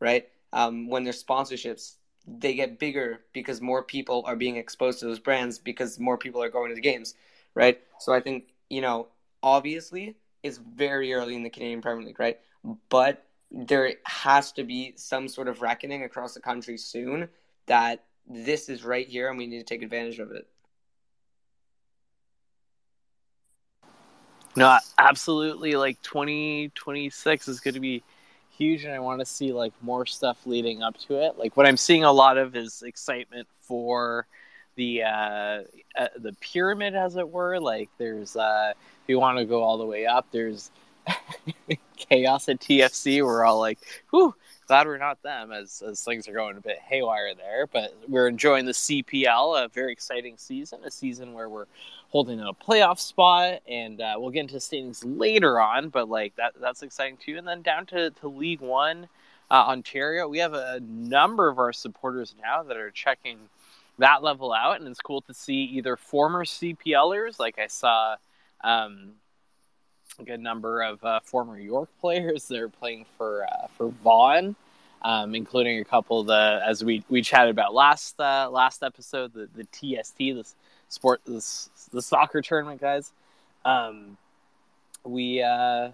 right? 0.00 0.28
Um, 0.52 0.88
when 0.88 1.04
there's 1.04 1.22
sponsorships, 1.22 1.94
they 2.26 2.54
get 2.54 2.78
bigger 2.78 3.20
because 3.32 3.60
more 3.60 3.82
people 3.82 4.24
are 4.26 4.36
being 4.36 4.56
exposed 4.56 5.00
to 5.00 5.06
those 5.06 5.18
brands 5.18 5.58
because 5.58 5.98
more 5.98 6.18
people 6.18 6.42
are 6.42 6.48
going 6.48 6.70
to 6.70 6.74
the 6.74 6.80
games, 6.80 7.14
right? 7.54 7.80
So 7.98 8.12
I 8.12 8.20
think, 8.20 8.48
you 8.68 8.80
know, 8.80 9.08
obviously 9.42 10.16
it's 10.42 10.58
very 10.58 11.12
early 11.12 11.36
in 11.36 11.42
the 11.42 11.50
Canadian 11.50 11.82
Premier 11.82 12.04
League, 12.06 12.20
right? 12.20 12.38
But 12.88 13.24
there 13.50 13.94
has 14.04 14.52
to 14.52 14.64
be 14.64 14.94
some 14.96 15.28
sort 15.28 15.48
of 15.48 15.62
reckoning 15.62 16.02
across 16.02 16.34
the 16.34 16.40
country 16.40 16.76
soon 16.76 17.28
that 17.66 18.04
this 18.28 18.68
is 18.68 18.84
right 18.84 19.06
here 19.06 19.28
and 19.28 19.38
we 19.38 19.46
need 19.46 19.58
to 19.58 19.64
take 19.64 19.82
advantage 19.82 20.18
of 20.18 20.32
it. 20.32 20.48
No, 24.56 24.78
absolutely. 24.96 25.74
Like 25.74 26.00
2026 26.02 27.48
is 27.48 27.60
going 27.60 27.74
to 27.74 27.80
be 27.80 28.02
huge, 28.56 28.84
and 28.84 28.92
I 28.92 28.98
want 28.98 29.20
to 29.20 29.26
see 29.26 29.52
like 29.52 29.72
more 29.82 30.06
stuff 30.06 30.38
leading 30.46 30.82
up 30.82 30.96
to 31.06 31.22
it. 31.22 31.38
Like 31.38 31.56
what 31.56 31.66
I'm 31.66 31.76
seeing 31.76 32.04
a 32.04 32.12
lot 32.12 32.38
of 32.38 32.56
is 32.56 32.82
excitement 32.82 33.46
for 33.60 34.26
the 34.76 35.02
uh, 35.02 35.62
uh 35.96 36.08
the 36.18 36.34
pyramid, 36.40 36.94
as 36.94 37.16
it 37.16 37.28
were. 37.28 37.60
Like 37.60 37.90
there's 37.98 38.34
uh, 38.34 38.72
if 38.74 39.08
you 39.08 39.20
want 39.20 39.38
to 39.38 39.44
go 39.44 39.62
all 39.62 39.76
the 39.76 39.86
way 39.86 40.06
up, 40.06 40.26
there's 40.30 40.70
chaos 41.96 42.48
at 42.48 42.60
TFC. 42.60 43.22
We're 43.22 43.44
all 43.44 43.60
like, 43.60 43.78
whew, 44.10 44.34
glad 44.66 44.86
we're 44.86 44.98
not 44.98 45.22
them 45.22 45.52
as, 45.52 45.82
as 45.86 46.02
things 46.02 46.28
are 46.28 46.32
going 46.32 46.56
a 46.56 46.60
bit 46.60 46.78
haywire 46.78 47.34
there. 47.34 47.66
But 47.66 47.94
we're 48.08 48.28
enjoying 48.28 48.66
the 48.66 48.72
CPL, 48.72 49.64
a 49.64 49.68
very 49.68 49.92
exciting 49.92 50.36
season, 50.38 50.80
a 50.84 50.90
season 50.90 51.32
where 51.34 51.48
we're 51.48 51.66
holding 52.16 52.40
a 52.40 52.54
playoff 52.54 52.98
spot, 52.98 53.60
and 53.68 54.00
uh, 54.00 54.14
we'll 54.16 54.30
get 54.30 54.40
into 54.40 54.58
standings 54.58 55.04
later 55.04 55.60
on. 55.60 55.90
But 55.90 56.08
like 56.08 56.34
that, 56.36 56.54
that's 56.58 56.82
exciting 56.82 57.18
too. 57.18 57.36
And 57.36 57.46
then 57.46 57.60
down 57.60 57.84
to, 57.86 58.08
to 58.08 58.28
League 58.28 58.62
One, 58.62 59.06
uh, 59.50 59.66
Ontario, 59.68 60.26
we 60.26 60.38
have 60.38 60.54
a 60.54 60.80
number 60.80 61.46
of 61.46 61.58
our 61.58 61.74
supporters 61.74 62.34
now 62.40 62.62
that 62.62 62.78
are 62.78 62.90
checking 62.90 63.36
that 63.98 64.22
level 64.22 64.54
out, 64.54 64.80
and 64.80 64.88
it's 64.88 64.98
cool 64.98 65.20
to 65.22 65.34
see 65.34 65.64
either 65.64 65.94
former 65.94 66.46
CPLers, 66.46 67.38
like 67.38 67.58
I 67.58 67.66
saw. 67.66 68.16
Um, 68.64 69.16
a 70.18 70.24
good 70.24 70.40
number 70.40 70.80
of 70.80 71.04
uh, 71.04 71.20
former 71.22 71.58
York 71.58 71.90
players 72.00 72.48
that 72.48 72.58
are 72.58 72.70
playing 72.70 73.04
for 73.18 73.44
uh, 73.44 73.66
for 73.76 73.88
Vaughan, 74.02 74.56
um, 75.02 75.34
including 75.34 75.80
a 75.80 75.84
couple 75.84 76.20
of 76.20 76.28
the 76.28 76.62
as 76.66 76.82
we, 76.82 77.04
we 77.10 77.20
chatted 77.20 77.50
about 77.50 77.74
last 77.74 78.18
uh, 78.18 78.48
last 78.50 78.82
episode 78.82 79.34
the 79.34 79.50
the 79.54 79.64
TST 79.64 80.16
sport 80.88 81.20
the, 81.24 81.40
soccer 82.00 82.42
tournament 82.42 82.80
guys. 82.80 83.12
Um, 83.64 84.16
we 85.04 85.42
uh, 85.42 85.90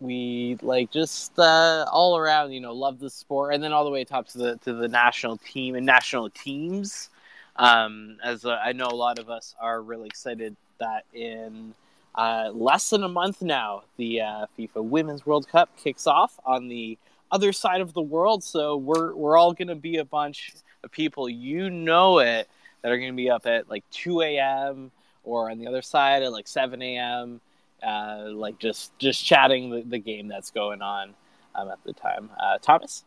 we 0.00 0.56
like 0.62 0.90
just 0.90 1.38
uh, 1.38 1.84
all 1.90 2.16
around 2.16 2.52
you 2.52 2.60
know 2.60 2.72
love 2.72 2.98
the 2.98 3.10
sport 3.10 3.54
and 3.54 3.62
then 3.62 3.72
all 3.72 3.84
the 3.84 3.90
way 3.90 4.04
top 4.04 4.28
to 4.28 4.38
the 4.38 4.56
to 4.58 4.72
the 4.72 4.88
national 4.88 5.36
team 5.38 5.74
and 5.74 5.84
national 5.84 6.30
teams. 6.30 7.10
Um, 7.56 8.16
as 8.24 8.44
uh, 8.44 8.58
I 8.62 8.72
know 8.72 8.86
a 8.86 8.94
lot 8.94 9.18
of 9.18 9.28
us 9.28 9.54
are 9.60 9.82
really 9.82 10.06
excited 10.06 10.56
that 10.78 11.04
in 11.12 11.74
uh, 12.14 12.50
less 12.52 12.90
than 12.90 13.02
a 13.02 13.08
month 13.08 13.42
now, 13.42 13.82
the 13.96 14.22
uh, 14.22 14.46
FIFA 14.58 14.84
Women's 14.84 15.26
World 15.26 15.48
Cup 15.48 15.70
kicks 15.76 16.06
off 16.06 16.38
on 16.44 16.68
the 16.68 16.98
other 17.30 17.52
side 17.52 17.80
of 17.80 17.92
the 17.92 18.02
world. 18.02 18.42
So 18.42 18.76
we're 18.76 19.14
we're 19.14 19.36
all 19.36 19.52
going 19.52 19.68
to 19.68 19.74
be 19.74 19.98
a 19.98 20.04
bunch 20.04 20.54
of 20.82 20.90
people, 20.90 21.28
you 21.28 21.70
know 21.70 22.18
it, 22.18 22.48
that 22.82 22.92
are 22.92 22.98
going 22.98 23.12
to 23.12 23.16
be 23.16 23.30
up 23.30 23.46
at 23.46 23.68
like 23.68 23.84
2 23.90 24.22
a.m. 24.22 24.90
or 25.24 25.50
on 25.50 25.58
the 25.58 25.66
other 25.66 25.82
side 25.82 26.22
at 26.22 26.32
like 26.32 26.48
7 26.48 26.80
a.m. 26.82 27.40
Uh, 27.82 28.26
like 28.32 28.58
just 28.58 28.96
just 28.98 29.24
chatting 29.24 29.70
the, 29.70 29.82
the 29.82 29.98
game 29.98 30.28
that's 30.28 30.50
going 30.50 30.82
on 30.82 31.14
um, 31.54 31.68
at 31.70 31.78
the 31.84 31.92
time. 31.92 32.30
Uh, 32.38 32.58
Thomas. 32.58 33.04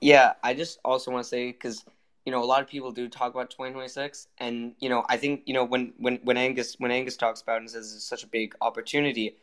Yeah, 0.00 0.32
I 0.42 0.54
just 0.54 0.78
also 0.84 1.10
want 1.10 1.24
to 1.24 1.28
say 1.28 1.52
because 1.52 1.84
you 2.24 2.30
know, 2.30 2.42
a 2.42 2.46
lot 2.46 2.62
of 2.62 2.68
people 2.68 2.92
do 2.92 3.08
talk 3.08 3.34
about 3.34 3.50
2026, 3.50 4.28
and 4.38 4.74
you 4.78 4.88
know, 4.88 5.04
I 5.08 5.16
think 5.16 5.42
you 5.46 5.54
know 5.54 5.64
when 5.64 5.92
when 5.98 6.20
when 6.22 6.36
Angus 6.36 6.76
when 6.78 6.90
Angus 6.90 7.16
talks 7.16 7.42
about 7.42 7.56
it 7.56 7.60
and 7.60 7.70
says 7.70 7.92
it's 7.94 8.04
such 8.04 8.22
a 8.22 8.28
big 8.28 8.54
opportunity, 8.60 9.36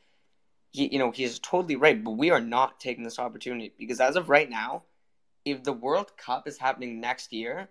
he 0.72 0.88
you 0.92 1.00
know 1.00 1.12
he's 1.12 1.40
totally 1.40 1.76
right. 1.76 2.02
But 2.02 2.12
we 2.12 2.32
are 2.32 2.40
not 2.40 2.80
taking 2.80 3.04
this 3.04 3.20
opportunity 3.20 3.74
because 3.78 4.00
as 4.00 4.16
of 4.16 4.30
right 4.30 4.50
now, 4.50 4.84
if 5.44 5.64
the 5.64 5.74
World 5.74 6.16
Cup 6.18 6.48
is 6.48 6.58
happening 6.58 7.02
next 7.02 7.34
year, 7.34 7.70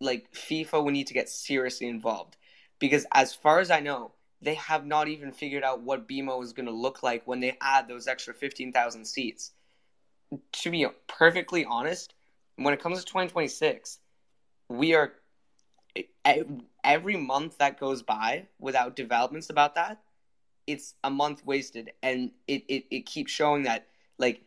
like 0.00 0.32
FIFA 0.32 0.84
would 0.84 0.92
need 0.92 1.06
to 1.08 1.14
get 1.14 1.28
seriously 1.28 1.88
involved 1.88 2.36
because 2.78 3.06
as 3.12 3.34
far 3.34 3.60
as 3.60 3.70
I 3.70 3.80
know, 3.80 4.12
they 4.42 4.54
have 4.54 4.84
not 4.84 5.08
even 5.08 5.32
figured 5.32 5.64
out 5.64 5.80
what 5.82 6.06
BMO 6.06 6.42
is 6.42 6.52
going 6.52 6.66
to 6.66 6.72
look 6.72 7.02
like 7.02 7.26
when 7.26 7.40
they 7.40 7.56
add 7.60 7.88
those 7.88 8.06
extra 8.06 8.34
15,000 8.34 9.04
seats. 9.06 9.52
To 10.52 10.70
be 10.70 10.86
perfectly 11.06 11.64
honest, 11.64 12.14
when 12.56 12.74
it 12.74 12.80
comes 12.82 12.98
to 12.98 13.04
2026 13.04 14.00
we 14.68 14.94
are 14.94 15.12
every 16.84 17.16
month 17.16 17.58
that 17.58 17.78
goes 17.80 18.02
by 18.02 18.46
without 18.58 18.96
developments 18.96 19.48
about 19.48 19.74
that 19.76 20.00
it's 20.66 20.94
a 21.04 21.10
month 21.10 21.44
wasted 21.46 21.92
and 22.02 22.32
it, 22.46 22.64
it, 22.68 22.84
it 22.90 23.06
keeps 23.06 23.30
showing 23.30 23.62
that 23.62 23.86
like 24.18 24.42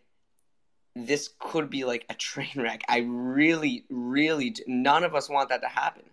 this 0.95 1.29
could 1.39 1.69
be 1.69 1.85
like 1.85 2.05
a 2.09 2.13
train 2.29 2.53
wreck 2.55 2.81
i 2.87 2.99
really 2.99 3.85
really 3.89 4.55
none 4.67 5.03
of 5.03 5.15
us 5.15 5.29
want 5.29 5.49
that 5.49 5.61
to 5.61 5.67
happen 5.67 6.03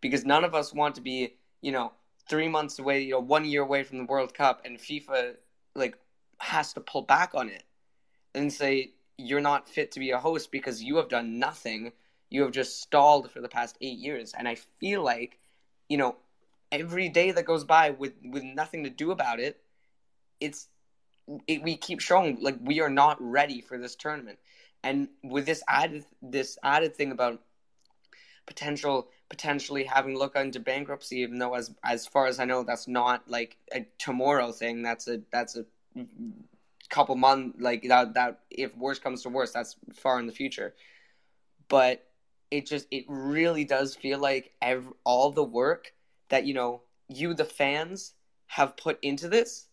because 0.00 0.24
none 0.24 0.44
of 0.44 0.54
us 0.54 0.72
want 0.72 0.94
to 0.94 1.00
be 1.00 1.34
you 1.60 1.72
know 1.72 1.92
three 2.28 2.48
months 2.48 2.78
away 2.78 3.02
you 3.02 3.12
know 3.12 3.20
one 3.20 3.44
year 3.44 3.62
away 3.62 3.82
from 3.82 3.98
the 3.98 4.04
world 4.04 4.34
cup 4.34 4.62
and 4.64 4.78
fifa 4.78 5.34
like 5.74 5.96
has 6.38 6.72
to 6.72 6.80
pull 6.80 7.02
back 7.02 7.30
on 7.34 7.48
it 7.48 7.64
and 8.34 8.52
say 8.52 8.90
you're 9.16 9.40
not 9.40 9.68
fit 9.68 9.92
to 9.92 10.00
be 10.00 10.10
a 10.10 10.18
host 10.18 10.50
because 10.50 10.82
you 10.82 10.96
have 10.96 11.08
done 11.08 11.38
nothing 11.38 11.92
you 12.34 12.42
have 12.42 12.50
just 12.50 12.82
stalled 12.82 13.30
for 13.30 13.40
the 13.40 13.48
past 13.48 13.76
eight 13.80 13.98
years. 13.98 14.34
And 14.36 14.48
I 14.48 14.56
feel 14.56 15.02
like, 15.04 15.38
you 15.88 15.96
know, 15.96 16.16
every 16.72 17.08
day 17.08 17.30
that 17.30 17.44
goes 17.44 17.62
by 17.62 17.90
with 17.90 18.14
with 18.24 18.42
nothing 18.42 18.82
to 18.84 18.90
do 18.90 19.12
about 19.12 19.38
it, 19.38 19.60
it's 20.40 20.66
it, 21.46 21.62
we 21.62 21.76
keep 21.76 22.00
showing 22.00 22.38
like 22.40 22.56
we 22.60 22.80
are 22.80 22.90
not 22.90 23.16
ready 23.20 23.60
for 23.60 23.78
this 23.78 23.94
tournament. 23.94 24.38
And 24.82 25.08
with 25.22 25.46
this 25.46 25.62
added 25.68 26.04
this 26.22 26.58
added 26.62 26.94
thing 26.94 27.12
about 27.12 27.40
potential 28.46 29.08
potentially 29.30 29.84
having 29.84 30.16
look 30.18 30.36
into 30.36 30.60
bankruptcy, 30.60 31.18
even 31.18 31.38
though 31.38 31.54
as 31.54 31.74
as 31.82 32.06
far 32.06 32.26
as 32.26 32.38
I 32.38 32.44
know 32.44 32.62
that's 32.62 32.86
not 32.86 33.28
like 33.28 33.56
a 33.72 33.86
tomorrow 33.98 34.52
thing. 34.52 34.82
That's 34.82 35.08
a 35.08 35.22
that's 35.32 35.56
a 35.56 35.64
couple 36.90 37.16
month 37.16 37.56
like 37.58 37.82
that 37.88 38.14
that 38.14 38.40
if 38.50 38.76
worse 38.76 38.98
comes 38.98 39.22
to 39.22 39.28
worse, 39.28 39.52
that's 39.52 39.76
far 39.94 40.18
in 40.18 40.26
the 40.26 40.32
future. 40.32 40.74
But 41.68 42.06
it 42.50 42.66
just 42.66 42.86
it 42.90 43.04
really 43.08 43.64
does 43.64 43.96
feel 43.96 44.18
like 44.18 44.52
every, 44.60 44.92
all 45.04 45.30
the 45.30 45.42
work 45.42 45.94
that 46.28 46.44
you 46.44 46.54
know 46.54 46.82
you 47.08 47.34
the 47.34 47.44
fans 47.44 48.14
have 48.46 48.76
put 48.76 48.98
into 49.02 49.28
this 49.28 49.66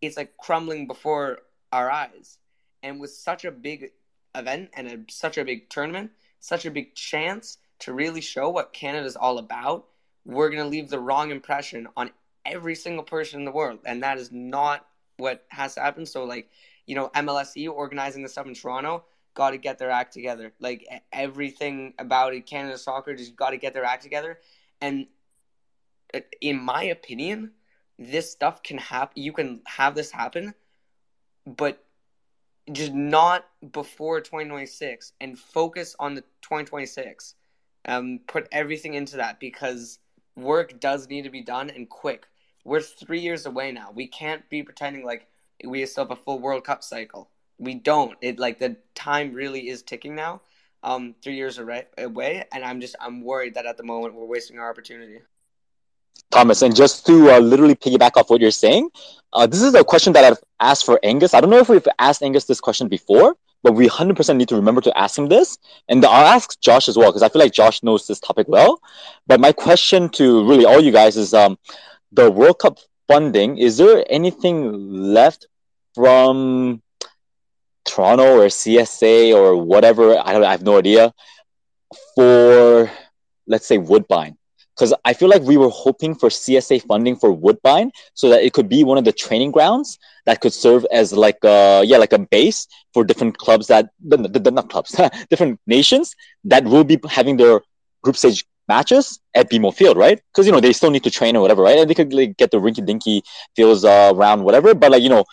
it's 0.00 0.16
like 0.16 0.36
crumbling 0.36 0.86
before 0.86 1.38
our 1.72 1.90
eyes 1.90 2.38
and 2.82 3.00
with 3.00 3.10
such 3.10 3.44
a 3.44 3.50
big 3.50 3.90
event 4.34 4.70
and 4.74 4.88
a, 4.88 5.12
such 5.12 5.38
a 5.38 5.44
big 5.44 5.68
tournament 5.68 6.10
such 6.40 6.66
a 6.66 6.70
big 6.70 6.94
chance 6.94 7.58
to 7.78 7.92
really 7.92 8.20
show 8.20 8.50
what 8.50 8.72
canada's 8.72 9.16
all 9.16 9.38
about 9.38 9.86
we're 10.24 10.50
going 10.50 10.62
to 10.62 10.68
leave 10.68 10.88
the 10.88 10.98
wrong 10.98 11.30
impression 11.30 11.86
on 11.96 12.10
every 12.44 12.74
single 12.74 13.04
person 13.04 13.40
in 13.40 13.44
the 13.44 13.52
world 13.52 13.78
and 13.84 14.02
that 14.02 14.18
is 14.18 14.30
not 14.32 14.86
what 15.16 15.44
has 15.48 15.74
to 15.74 15.80
happen 15.80 16.04
so 16.04 16.24
like 16.24 16.50
you 16.86 16.94
know 16.94 17.08
mlse 17.14 17.70
organizing 17.70 18.22
the 18.22 18.28
stuff 18.28 18.46
in 18.46 18.54
toronto 18.54 19.04
got 19.34 19.50
to 19.50 19.58
get 19.58 19.78
their 19.78 19.90
act 19.90 20.14
together. 20.14 20.52
Like 20.60 20.86
everything 21.12 21.94
about 21.98 22.34
it, 22.34 22.46
Canada 22.46 22.78
soccer 22.78 23.14
just 23.14 23.36
got 23.36 23.50
to 23.50 23.56
get 23.56 23.74
their 23.74 23.84
act 23.84 24.02
together. 24.02 24.38
And 24.80 25.06
uh, 26.14 26.20
in 26.40 26.60
my 26.60 26.84
opinion, 26.84 27.52
this 27.98 28.30
stuff 28.30 28.62
can 28.62 28.78
happen. 28.78 29.22
You 29.22 29.32
can 29.32 29.62
have 29.66 29.94
this 29.94 30.10
happen, 30.10 30.54
but 31.46 31.84
just 32.72 32.92
not 32.92 33.46
before 33.72 34.20
2026 34.20 35.12
and 35.20 35.38
focus 35.38 35.94
on 35.98 36.14
the 36.14 36.22
2026. 36.42 37.34
Um, 37.86 38.20
put 38.26 38.48
everything 38.50 38.94
into 38.94 39.18
that 39.18 39.38
because 39.38 39.98
work 40.36 40.80
does 40.80 41.08
need 41.08 41.22
to 41.22 41.30
be 41.30 41.42
done 41.42 41.68
and 41.70 41.88
quick. 41.88 42.26
We're 42.64 42.80
three 42.80 43.20
years 43.20 43.44
away 43.44 43.72
now. 43.72 43.90
We 43.94 44.06
can't 44.06 44.48
be 44.48 44.62
pretending 44.62 45.04
like 45.04 45.26
we 45.62 45.84
still 45.84 46.04
have 46.04 46.10
a 46.10 46.16
full 46.16 46.38
World 46.38 46.64
Cup 46.64 46.82
cycle 46.82 47.28
we 47.58 47.74
don't. 47.74 48.16
It 48.20 48.38
like 48.38 48.58
the 48.58 48.76
time 48.94 49.32
really 49.32 49.68
is 49.68 49.82
ticking 49.82 50.14
now. 50.14 50.42
Um, 50.82 51.14
three 51.22 51.36
years 51.36 51.58
away, 51.58 52.44
and 52.52 52.62
I'm 52.62 52.80
just 52.80 52.94
I'm 53.00 53.22
worried 53.22 53.54
that 53.54 53.64
at 53.64 53.78
the 53.78 53.82
moment 53.82 54.14
we're 54.14 54.26
wasting 54.26 54.58
our 54.58 54.70
opportunity. 54.70 55.20
Thomas, 56.30 56.62
and 56.62 56.74
just 56.74 57.06
to 57.06 57.30
uh, 57.30 57.38
literally 57.38 57.74
piggyback 57.74 58.16
off 58.16 58.30
what 58.30 58.40
you're 58.40 58.50
saying, 58.50 58.90
uh, 59.32 59.46
this 59.46 59.62
is 59.62 59.74
a 59.74 59.84
question 59.84 60.12
that 60.14 60.24
I've 60.24 60.38
asked 60.60 60.86
for 60.86 60.98
Angus. 61.02 61.34
I 61.34 61.40
don't 61.40 61.50
know 61.50 61.58
if 61.58 61.68
we've 61.68 61.86
asked 61.98 62.22
Angus 62.22 62.44
this 62.44 62.60
question 62.60 62.88
before, 62.88 63.36
but 63.62 63.72
we 63.72 63.88
100% 63.88 64.36
need 64.36 64.48
to 64.48 64.56
remember 64.56 64.80
to 64.82 64.98
ask 64.98 65.18
him 65.18 65.28
this. 65.28 65.58
And 65.88 66.04
I'll 66.04 66.26
ask 66.26 66.60
Josh 66.60 66.88
as 66.88 66.96
well, 66.96 67.10
because 67.10 67.22
I 67.22 67.28
feel 67.28 67.40
like 67.40 67.52
Josh 67.52 67.82
knows 67.82 68.06
this 68.06 68.20
topic 68.20 68.46
well. 68.48 68.80
But 69.26 69.40
my 69.40 69.52
question 69.52 70.08
to 70.10 70.48
really 70.48 70.64
all 70.64 70.80
you 70.80 70.92
guys 70.92 71.16
is 71.16 71.34
um, 71.34 71.58
the 72.12 72.30
World 72.30 72.58
Cup 72.58 72.78
funding, 73.08 73.58
is 73.58 73.76
there 73.76 74.04
anything 74.08 75.12
left 75.12 75.46
from 75.94 76.82
Toronto 77.84 78.40
or 78.40 78.46
CSA 78.46 79.34
or 79.34 79.56
whatever. 79.56 80.18
I 80.18 80.32
don't. 80.32 80.44
I 80.44 80.50
have 80.50 80.62
no 80.62 80.78
idea 80.78 81.12
for 82.14 82.90
let's 83.46 83.66
say 83.66 83.78
Woodbine 83.78 84.36
because 84.74 84.92
I 85.04 85.12
feel 85.12 85.28
like 85.28 85.42
we 85.42 85.56
were 85.56 85.68
hoping 85.68 86.14
for 86.14 86.28
CSA 86.28 86.82
funding 86.82 87.16
for 87.16 87.32
Woodbine 87.32 87.92
so 88.14 88.28
that 88.28 88.42
it 88.42 88.52
could 88.52 88.68
be 88.68 88.84
one 88.84 88.98
of 88.98 89.04
the 89.04 89.12
training 89.12 89.50
grounds 89.50 89.98
that 90.26 90.40
could 90.40 90.52
serve 90.52 90.86
as 90.90 91.12
like 91.12 91.38
a 91.44 91.82
yeah 91.84 91.98
like 91.98 92.12
a 92.12 92.18
base 92.18 92.66
for 92.92 93.04
different 93.04 93.38
clubs 93.38 93.66
that 93.68 93.90
the, 94.04 94.16
the, 94.16 94.50
not 94.50 94.70
clubs 94.70 94.96
different 95.30 95.60
nations 95.66 96.14
that 96.44 96.64
will 96.64 96.84
be 96.84 96.98
having 97.08 97.36
their 97.36 97.60
group 98.02 98.16
stage 98.16 98.44
matches 98.68 99.20
at 99.34 99.50
BMO 99.50 99.74
Field, 99.74 99.96
right? 99.96 100.20
Because 100.32 100.46
you 100.46 100.52
know 100.52 100.60
they 100.60 100.72
still 100.72 100.90
need 100.90 101.04
to 101.04 101.10
train 101.10 101.36
or 101.36 101.42
whatever, 101.42 101.62
right? 101.62 101.78
And 101.78 101.88
they 101.88 101.94
could 101.94 102.12
like 102.12 102.36
get 102.36 102.50
the 102.50 102.58
rinky 102.58 102.84
dinky 102.84 103.22
fields 103.54 103.84
uh, 103.84 104.12
around 104.14 104.42
whatever, 104.42 104.74
but 104.74 104.90
like 104.90 105.02
you 105.02 105.08
know 105.08 105.24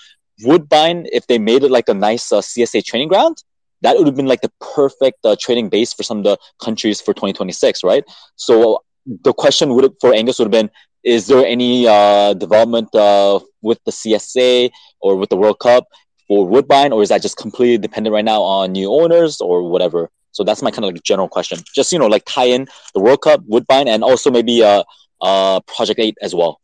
Woodbine, 0.43 1.07
if 1.11 1.27
they 1.27 1.39
made 1.39 1.63
it 1.63 1.71
like 1.71 1.89
a 1.89 1.93
nice 1.93 2.31
uh, 2.31 2.41
CSA 2.41 2.83
training 2.83 3.09
ground, 3.09 3.43
that 3.81 3.97
would 3.97 4.07
have 4.07 4.15
been 4.15 4.27
like 4.27 4.41
the 4.41 4.51
perfect 4.75 5.25
uh, 5.25 5.35
training 5.39 5.69
base 5.69 5.93
for 5.93 6.03
some 6.03 6.19
of 6.19 6.23
the 6.23 6.37
countries 6.63 7.01
for 7.01 7.13
2026, 7.13 7.83
right? 7.83 8.03
So 8.35 8.83
the 9.05 9.33
question 9.33 9.73
would 9.75 9.93
for 9.99 10.13
Angus 10.13 10.39
would 10.39 10.45
have 10.45 10.51
been: 10.51 10.69
Is 11.03 11.27
there 11.27 11.45
any 11.45 11.87
uh, 11.87 12.33
development 12.33 12.93
uh, 12.95 13.39
with 13.61 13.79
the 13.85 13.91
CSA 13.91 14.71
or 15.01 15.15
with 15.15 15.29
the 15.29 15.37
World 15.37 15.59
Cup 15.59 15.87
for 16.27 16.47
Woodbine, 16.47 16.91
or 16.91 17.01
is 17.01 17.09
that 17.09 17.21
just 17.21 17.37
completely 17.37 17.77
dependent 17.77 18.13
right 18.13 18.25
now 18.25 18.41
on 18.41 18.71
new 18.71 18.91
owners 18.91 19.41
or 19.41 19.69
whatever? 19.69 20.09
So 20.33 20.43
that's 20.43 20.61
my 20.61 20.71
kind 20.71 20.85
of 20.85 20.93
like 20.93 21.03
general 21.03 21.27
question. 21.27 21.59
Just 21.75 21.91
you 21.91 21.99
know, 21.99 22.07
like 22.07 22.23
tie 22.25 22.45
in 22.45 22.67
the 22.93 23.01
World 23.01 23.21
Cup, 23.21 23.41
Woodbine, 23.47 23.87
and 23.87 24.03
also 24.03 24.31
maybe 24.31 24.63
uh, 24.63 24.83
uh, 25.21 25.59
Project 25.61 25.99
Eight 25.99 26.17
as 26.21 26.33
well 26.33 26.61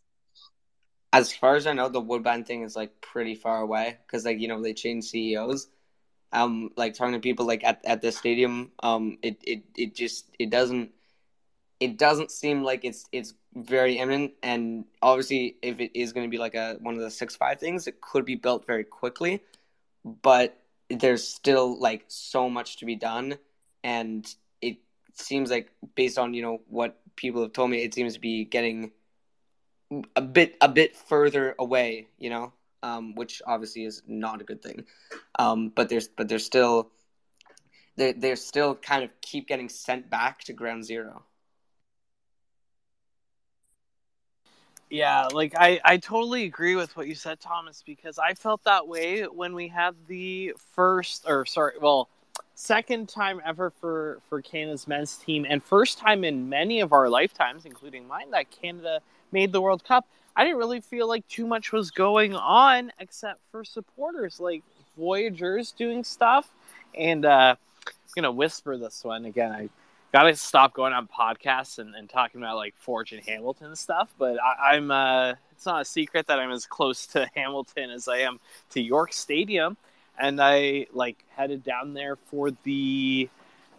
as 1.14 1.34
far 1.34 1.56
as 1.56 1.68
I 1.68 1.74
know, 1.74 1.90
the 1.90 2.02
Woodbine 2.02 2.44
thing 2.44 2.64
is 2.64 2.76
like 2.76 3.00
pretty 3.02 3.36
far 3.36 3.62
away 3.62 3.98
because 4.06 4.26
like 4.26 4.40
you 4.40 4.48
know 4.48 4.62
they 4.62 4.74
changed 4.74 5.10
CEOs. 5.10 5.68
Um, 6.34 6.72
like 6.76 6.94
talking 6.94 7.14
to 7.14 7.20
people 7.20 7.48
like 7.48 7.64
at 7.64 7.82
at 7.86 8.02
the 8.02 8.12
stadium, 8.12 8.72
um, 8.84 9.18
it 9.22 9.38
it 9.44 9.64
it 9.76 9.96
just 9.96 10.36
it 10.38 10.50
doesn't 10.50 10.92
it 11.80 11.98
doesn't 11.98 12.32
seem 12.32 12.64
like 12.64 12.84
it's 12.84 13.06
it's 13.12 13.34
very 13.56 13.98
imminent. 13.98 14.34
And 14.44 14.86
obviously, 15.02 15.58
if 15.62 15.80
it 15.80 15.92
is 16.00 16.14
going 16.14 16.26
to 16.26 16.32
be 16.32 16.38
like 16.38 16.56
a 16.56 16.78
one 16.80 16.96
of 16.96 17.02
the 17.02 17.12
six 17.12 17.36
five 17.36 17.60
things, 17.60 17.88
it 17.88 18.02
could 18.02 18.26
be 18.26 18.36
built 18.36 18.66
very 18.66 18.84
quickly. 18.84 19.42
But 20.04 20.58
there's 20.90 21.28
still 21.28 21.80
like 21.80 22.06
so 22.08 22.50
much 22.50 22.78
to 22.78 22.86
be 22.86 22.96
done, 22.96 23.38
and 23.84 24.28
it 24.62 24.78
seems 25.14 25.52
like 25.52 25.72
based 25.96 26.18
on 26.18 26.34
you 26.34 26.42
know 26.42 26.62
what 26.68 27.00
people 27.16 27.42
have 27.42 27.54
told 27.54 27.70
me, 27.70 27.84
it 27.84 27.94
seems 27.94 28.14
to 28.14 28.20
be 28.20 28.46
getting 28.46 28.92
a 30.16 30.22
bit 30.22 30.56
a 30.62 30.70
bit 30.70 30.96
further 30.96 31.56
away, 31.60 32.08
you 32.18 32.30
know, 32.30 32.54
um, 32.84 33.16
which 33.16 33.42
obviously 33.46 33.86
is 33.86 34.02
not 34.08 34.42
a 34.42 34.44
good 34.44 34.62
thing. 34.62 34.86
Um, 35.38 35.70
but 35.70 35.90
there's 35.90 36.08
but 36.08 36.28
there's 36.28 36.46
still 36.46 36.92
they 37.98 38.14
they're 38.14 38.36
still 38.36 38.76
kind 38.76 39.04
of 39.04 39.10
keep 39.22 39.48
getting 39.48 39.70
sent 39.70 40.10
back 40.10 40.40
to 40.46 40.54
ground 40.54 40.86
zero. 40.86 41.24
Yeah, 44.90 45.28
like 45.34 45.54
I, 45.58 45.80
I 45.84 45.98
totally 45.98 46.46
agree 46.46 46.76
with 46.76 46.96
what 46.96 47.08
you 47.08 47.16
said, 47.16 47.42
Thomas, 47.42 47.84
because 47.86 48.18
I 48.18 48.34
felt 48.34 48.64
that 48.64 48.88
way 48.88 49.24
when 49.24 49.54
we 49.54 49.68
had 49.68 49.96
the 50.08 50.54
first 50.74 51.26
or 51.28 51.46
sorry, 51.46 51.74
well, 51.82 52.08
second 52.56 53.10
time 53.10 53.42
ever 53.46 53.70
for 53.70 54.20
for 54.30 54.42
Canada's 54.42 54.88
men's 54.88 55.18
team 55.18 55.46
and 55.50 55.62
first 55.62 55.98
time 55.98 56.24
in 56.24 56.48
many 56.48 56.80
of 56.80 56.94
our 56.94 57.10
lifetimes, 57.10 57.66
including 57.66 58.08
mine, 58.08 58.32
that 58.32 58.50
Canada 58.50 59.02
made 59.34 59.52
the 59.52 59.62
World 59.62 59.84
Cup, 59.84 60.08
I 60.38 60.46
didn't 60.46 60.58
really 60.58 60.80
feel 60.80 61.08
like 61.08 61.28
too 61.28 61.46
much 61.46 61.74
was 61.74 61.92
going 61.92 62.34
on 62.34 62.94
except 63.00 63.42
for 63.52 63.66
supporters 63.66 64.40
like 64.40 64.64
Voyagers 64.98 65.74
doing 65.74 66.04
stuff. 66.06 66.50
And 66.96 67.26
uh, 67.26 67.56
I'm 67.86 67.94
gonna 68.16 68.32
whisper 68.32 68.78
this 68.78 69.04
one 69.04 69.26
again. 69.26 69.52
I 69.52 69.70
gotta 70.18 70.36
stop 70.36 70.74
going 70.74 70.94
on 70.94 71.08
podcasts 71.08 71.78
and, 71.78 71.94
and 71.94 72.10
talking 72.10 72.42
about 72.42 72.56
like 72.56 72.76
Forge 72.76 73.12
and 73.12 73.24
Hamilton 73.24 73.76
stuff. 73.76 74.14
But 74.18 74.38
I, 74.42 74.76
am 74.76 74.90
uh, 74.90 75.34
it's 75.52 75.66
not 75.66 75.82
a 75.82 75.86
secret 75.86 76.26
that 76.28 76.40
I'm 76.40 76.52
as 76.52 76.66
close 76.66 77.06
to 77.08 77.30
Hamilton 77.36 77.92
as 77.92 78.08
I 78.08 78.20
am 78.20 78.40
to 78.72 78.82
York 78.82 79.14
Stadium, 79.14 79.78
and 80.18 80.40
I 80.42 80.88
like 80.92 81.18
headed 81.36 81.64
down 81.64 81.94
there 81.94 82.16
for 82.16 82.50
the 82.64 83.30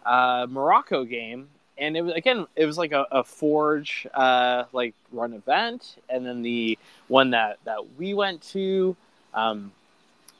uh, 0.05 0.47
Morocco 0.49 1.03
game 1.03 1.49
and 1.77 1.95
it 1.95 2.01
was 2.01 2.13
again 2.13 2.45
it 2.55 2.65
was 2.65 2.77
like 2.77 2.93
a, 2.93 3.05
a 3.11 3.23
forge 3.23 4.07
uh, 4.13 4.63
like 4.71 4.93
run 5.11 5.33
event 5.33 5.97
and 6.09 6.25
then 6.25 6.41
the 6.41 6.77
one 7.09 7.31
that 7.31 7.57
that 7.65 7.79
we 7.97 8.13
went 8.13 8.41
to 8.41 8.95
um, 9.33 9.71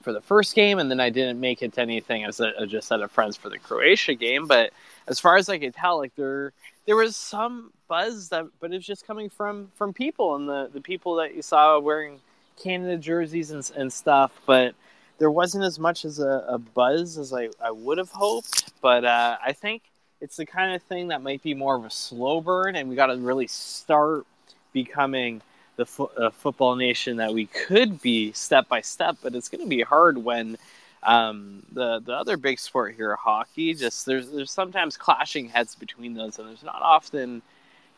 for 0.09 0.13
the 0.13 0.21
first 0.21 0.55
game 0.55 0.79
and 0.79 0.89
then 0.89 0.99
i 0.99 1.11
didn't 1.11 1.39
make 1.39 1.61
it 1.61 1.71
to 1.73 1.81
anything 1.81 2.23
as 2.23 2.39
a, 2.39 2.65
just 2.65 2.87
set 2.87 2.99
of 2.99 3.11
friends 3.11 3.37
for 3.37 3.47
the 3.47 3.59
croatia 3.59 4.15
game. 4.15 4.47
But 4.47 4.73
as 5.07 5.19
far 5.19 5.37
as 5.37 5.49
i 5.49 5.59
could 5.59 5.75
tell 5.75 5.99
like 5.99 6.15
there 6.15 6.51
there 6.87 6.95
was 6.95 7.15
some 7.15 7.71
buzz 7.87 8.29
that 8.29 8.45
but 8.59 8.73
it's 8.73 8.87
just 8.87 9.05
coming 9.05 9.29
from 9.29 9.69
from 9.75 9.93
people 9.93 10.35
and 10.35 10.49
the 10.49 10.67
the 10.73 10.81
people 10.81 11.13
that 11.17 11.35
you 11.35 11.43
saw 11.43 11.77
wearing 11.77 12.19
canada 12.57 12.97
jerseys 12.97 13.51
and, 13.51 13.71
and 13.75 13.93
stuff. 13.93 14.31
But 14.47 14.73
there 15.19 15.29
wasn't 15.29 15.63
as 15.63 15.77
much 15.77 16.05
as 16.05 16.17
a, 16.17 16.43
a 16.47 16.57
buzz 16.57 17.19
as 17.19 17.31
I, 17.31 17.49
I 17.63 17.69
would 17.69 17.99
have 17.99 18.09
hoped. 18.09 18.73
But 18.81 19.05
uh, 19.05 19.37
i 19.45 19.53
think 19.53 19.83
it's 20.21 20.37
the 20.37 20.45
kind 20.47 20.73
of 20.73 20.81
thing 20.81 21.09
that 21.09 21.21
might 21.21 21.43
be 21.43 21.53
more 21.53 21.75
of 21.75 21.85
a 21.85 21.91
slow 21.91 22.41
burn, 22.41 22.75
and 22.75 22.89
we 22.89 22.95
got 22.95 23.07
to 23.07 23.17
really 23.17 23.45
start 23.45 24.25
becoming 24.73 25.43
the 25.79 25.85
fo- 25.85 26.11
uh, 26.17 26.29
football 26.29 26.75
nation 26.75 27.17
that 27.17 27.33
we 27.33 27.45
could 27.45 28.01
be 28.01 28.33
step 28.33 28.67
by 28.67 28.81
step. 28.81 29.17
But 29.23 29.33
it's 29.33 29.47
going 29.49 29.63
to 29.63 29.67
be 29.67 29.81
hard 29.81 30.17
when 30.17 30.57
um, 31.03 31.63
the 31.71 31.99
the 31.99 32.13
other 32.13 32.37
big 32.37 32.59
sport 32.59 32.95
here, 32.95 33.15
hockey. 33.15 33.73
Just 33.73 34.05
there's 34.05 34.29
there's 34.29 34.51
sometimes 34.51 34.97
clashing 34.97 35.47
heads 35.49 35.75
between 35.75 36.13
those, 36.13 36.37
and 36.37 36.47
there's 36.47 36.63
not 36.63 36.81
often 36.81 37.41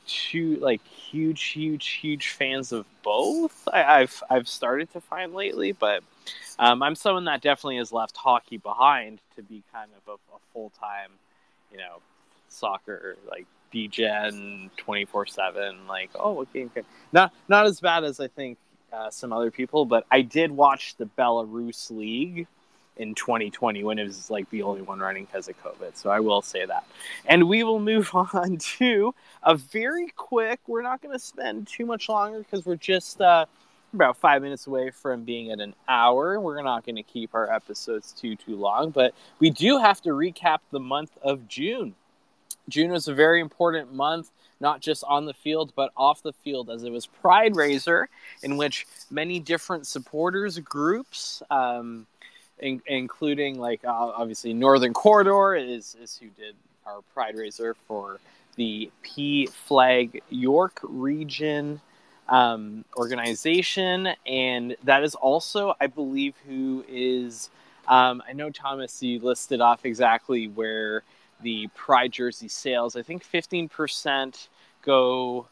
two 0.08 0.58
like 0.58 0.86
huge, 0.86 1.44
huge, 1.44 1.88
huge 1.88 2.30
fans 2.30 2.72
of 2.72 2.86
both. 3.04 3.68
I, 3.74 4.02
have 4.02 4.24
I've 4.30 4.48
started 4.48 4.92
to 4.94 5.02
find 5.02 5.34
lately, 5.34 5.72
but 5.72 6.04
um, 6.60 6.84
I'm 6.84 6.96
someone 6.96 7.26
that 7.26 7.42
definitely 7.42 7.78
has 7.78 7.92
left 7.92 8.16
hockey 8.16 8.58
behind 8.58 9.20
to 9.36 9.42
be 9.42 9.64
kind 9.74 9.90
of 9.98 10.14
a, 10.14 10.36
a 10.36 10.40
full 10.54 10.72
time, 10.80 11.10
you 11.72 11.80
know, 11.80 11.98
soccer 12.48 13.18
like 13.28 13.48
Twenty 13.72 15.05
four 15.05 15.26
seven. 15.26 15.88
Like, 15.88 16.11
oh, 16.15 16.34
what 16.34 16.53
game? 16.53 16.69
Can... 16.69 16.84
Not 17.11 17.34
not 17.47 17.65
as 17.65 17.80
bad 17.80 18.03
as 18.03 18.19
I 18.19 18.28
think 18.28 18.57
uh, 18.91 19.09
some 19.09 19.32
other 19.32 19.51
people, 19.51 19.86
but 19.86 20.05
I 20.11 20.22
did 20.22 20.51
watch 20.51 20.95
the 20.97 21.05
Belarus 21.17 21.89
League 21.91 22.47
in 22.97 23.15
2020 23.15 23.84
when 23.84 23.97
it 23.97 24.03
was 24.03 24.30
like 24.30 24.49
the 24.49 24.61
only 24.61 24.82
one 24.82 24.99
running 24.99 25.26
because 25.26 25.47
of 25.47 25.61
COVID. 25.63 25.95
So 25.95 26.09
I 26.09 26.19
will 26.19 26.41
say 26.41 26.65
that. 26.65 26.86
And 27.26 27.47
we 27.47 27.63
will 27.63 27.80
move 27.80 28.11
on 28.13 28.57
to 28.57 29.15
a 29.43 29.55
very 29.55 30.07
quick, 30.15 30.59
we're 30.67 30.82
not 30.82 31.01
going 31.01 31.13
to 31.13 31.24
spend 31.24 31.67
too 31.67 31.86
much 31.86 32.09
longer 32.09 32.39
because 32.39 32.65
we're 32.65 32.76
just 32.76 33.22
uh, 33.22 33.45
about 33.93 34.17
five 34.17 34.41
minutes 34.41 34.67
away 34.67 34.91
from 34.91 35.24
being 35.24 35.51
at 35.51 35.59
an 35.59 35.74
hour. 35.88 36.39
We're 36.39 36.61
not 36.61 36.86
going 36.86 36.97
to 36.97 37.03
keep 37.03 37.34
our 37.34 37.51
episodes 37.51 38.11
too, 38.11 38.36
too 38.36 38.55
long, 38.55 38.91
but 38.91 39.13
we 39.39 39.49
do 39.49 39.78
have 39.80 40.01
to 40.01 40.09
recap 40.09 40.59
the 40.72 40.80
month 40.80 41.11
of 41.22 41.47
June. 41.47 41.95
June 42.72 42.91
was 42.91 43.07
a 43.07 43.13
very 43.13 43.41
important 43.41 43.93
month 43.93 44.32
not 44.59 44.80
just 44.80 45.03
on 45.07 45.26
the 45.26 45.34
field 45.34 45.74
but 45.76 45.91
off 45.97 46.22
the 46.24 46.34
field 46.34 46.69
as 46.69 46.84
it 46.84 46.91
was 46.91 47.05
pride 47.05 47.55
raiser 47.55 48.09
in 48.43 48.57
which 48.57 48.86
many 49.09 49.39
different 49.39 49.88
supporters 49.88 50.59
groups 50.59 51.41
um, 51.49 52.05
in, 52.59 52.82
including 52.86 53.59
like 53.59 53.84
uh, 53.84 53.89
obviously 53.89 54.53
Northern 54.53 54.93
Corridor 54.93 55.55
is 55.55 55.95
is 56.01 56.17
who 56.17 56.28
did 56.30 56.55
our 56.86 57.01
Pride 57.13 57.36
Raiser 57.36 57.76
for 57.88 58.19
the 58.55 58.91
PFLAG 59.03 60.22
York 60.30 60.80
Region 60.84 61.82
um, 62.28 62.86
organization, 62.95 64.09
and 64.26 64.76
that 64.84 65.03
is 65.03 65.15
also, 65.15 65.74
I 65.82 65.88
believe, 65.88 66.36
who 66.47 66.86
is. 66.88 67.49
Um, 67.88 68.22
I 68.28 68.34
know 68.34 68.51
Thomas, 68.51 69.01
you 69.01 69.19
listed 69.19 69.59
off 69.59 69.86
exactly 69.86 70.47
where 70.47 71.03
the 71.42 71.68
Pride 71.76 72.12
jersey 72.12 72.48
sales. 72.48 72.96
I 72.96 73.02
think 73.02 73.24
fifteen 73.24 73.70
percent 73.70 74.50
go. 74.82 75.48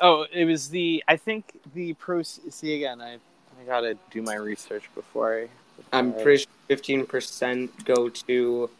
Oh, 0.00 0.26
it 0.32 0.44
was 0.44 0.68
the. 0.68 1.02
I 1.08 1.16
think 1.16 1.60
the 1.74 1.94
pro. 1.94 2.22
See 2.22 2.76
again, 2.76 3.00
I 3.00 3.14
I 3.14 3.64
gotta 3.66 3.96
do 4.10 4.22
my 4.22 4.34
research 4.34 4.88
before 4.94 5.38
I. 5.38 5.40
Before 5.76 5.88
I'm 5.92 6.12
pretty 6.12 6.44
sure 6.44 6.52
fifteen 6.68 7.06
percent 7.06 7.84
go 7.84 8.08
to 8.08 8.70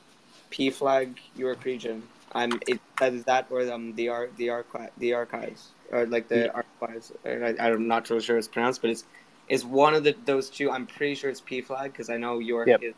PFLAG 0.51 1.16
York 1.36 1.64
region. 1.64 2.03
I'm 2.32 2.53
it 2.66 2.80
either 3.01 3.20
that 3.22 3.47
or 3.51 3.70
um 3.72 3.95
the 3.95 4.09
art 4.09 4.36
the 4.36 4.51
archive 4.51 4.90
the 4.99 5.12
archives 5.14 5.68
or 5.92 6.07
like 6.07 6.28
the 6.28 6.47
yeah. 6.47 6.62
archives. 6.80 7.12
I, 7.24 7.55
I'm 7.59 7.86
not 7.86 8.11
really 8.11 8.22
sure 8.22 8.36
it's 8.36 8.49
pronounced, 8.49 8.80
but 8.80 8.90
it's 8.90 9.05
it's 9.49 9.64
one 9.64 9.95
of 9.95 10.05
the 10.05 10.16
those 10.24 10.51
two. 10.51 10.70
I'm 10.70 10.86
pretty 10.86 11.14
sure 11.14 11.30
it's 11.30 11.40
PFLAG 11.40 11.84
because 11.84 12.11
I 12.11 12.16
know 12.16 12.38
York 12.38 12.68
yep. 12.68 12.82
is 12.82 12.95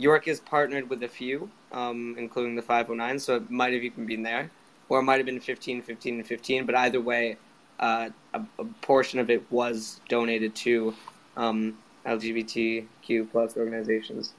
York 0.00 0.28
is 0.28 0.40
partnered 0.40 0.88
with 0.88 1.02
a 1.02 1.08
few, 1.08 1.50
um, 1.72 2.14
including 2.18 2.54
the 2.54 2.62
509, 2.62 3.18
so 3.18 3.36
it 3.36 3.50
might 3.50 3.72
have 3.74 3.82
even 3.82 4.06
been 4.06 4.22
there, 4.22 4.50
or 4.88 5.00
it 5.00 5.02
might 5.02 5.18
have 5.18 5.26
been 5.26 5.40
15, 5.40 5.82
15, 5.82 6.14
and 6.14 6.26
15. 6.26 6.66
But 6.66 6.74
either 6.74 7.00
way, 7.00 7.36
uh, 7.78 8.08
a, 8.34 8.42
a, 8.58 8.64
portion 8.82 9.18
of 9.18 9.30
it 9.30 9.50
was 9.50 10.00
donated 10.08 10.54
to 10.54 10.94
um, 11.36 11.78
LGBTQ 12.06 13.30
plus 13.30 13.56
organizations. 13.56 14.32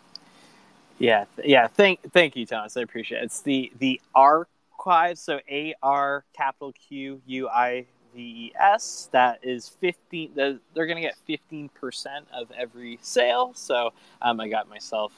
Yeah, 0.98 1.26
yeah. 1.44 1.68
Thank, 1.68 2.12
thank 2.12 2.36
you, 2.36 2.46
Thomas. 2.46 2.76
I 2.78 2.82
appreciate 2.82 3.20
it. 3.20 3.26
It's 3.26 3.42
the 3.42 3.72
the 3.80 4.00
archive. 4.14 5.18
So 5.18 5.40
A 5.50 5.74
R 5.82 6.24
capital 6.34 6.74
Q 6.74 7.22
U 7.26 7.50
I 7.50 7.88
V 8.14 8.22
E 8.22 8.54
S. 8.60 9.10
That 9.12 9.40
is 9.42 9.70
fifteen. 9.70 10.32
The, 10.36 10.60
they're 10.76 10.86
going 10.86 10.98
to 10.98 11.02
get 11.02 11.18
fifteen 11.26 11.70
percent 11.70 12.28
of 12.32 12.52
every 12.52 13.00
sale. 13.02 13.54
So 13.56 13.94
um, 14.22 14.40
I 14.40 14.48
got 14.48 14.70
myself 14.70 15.12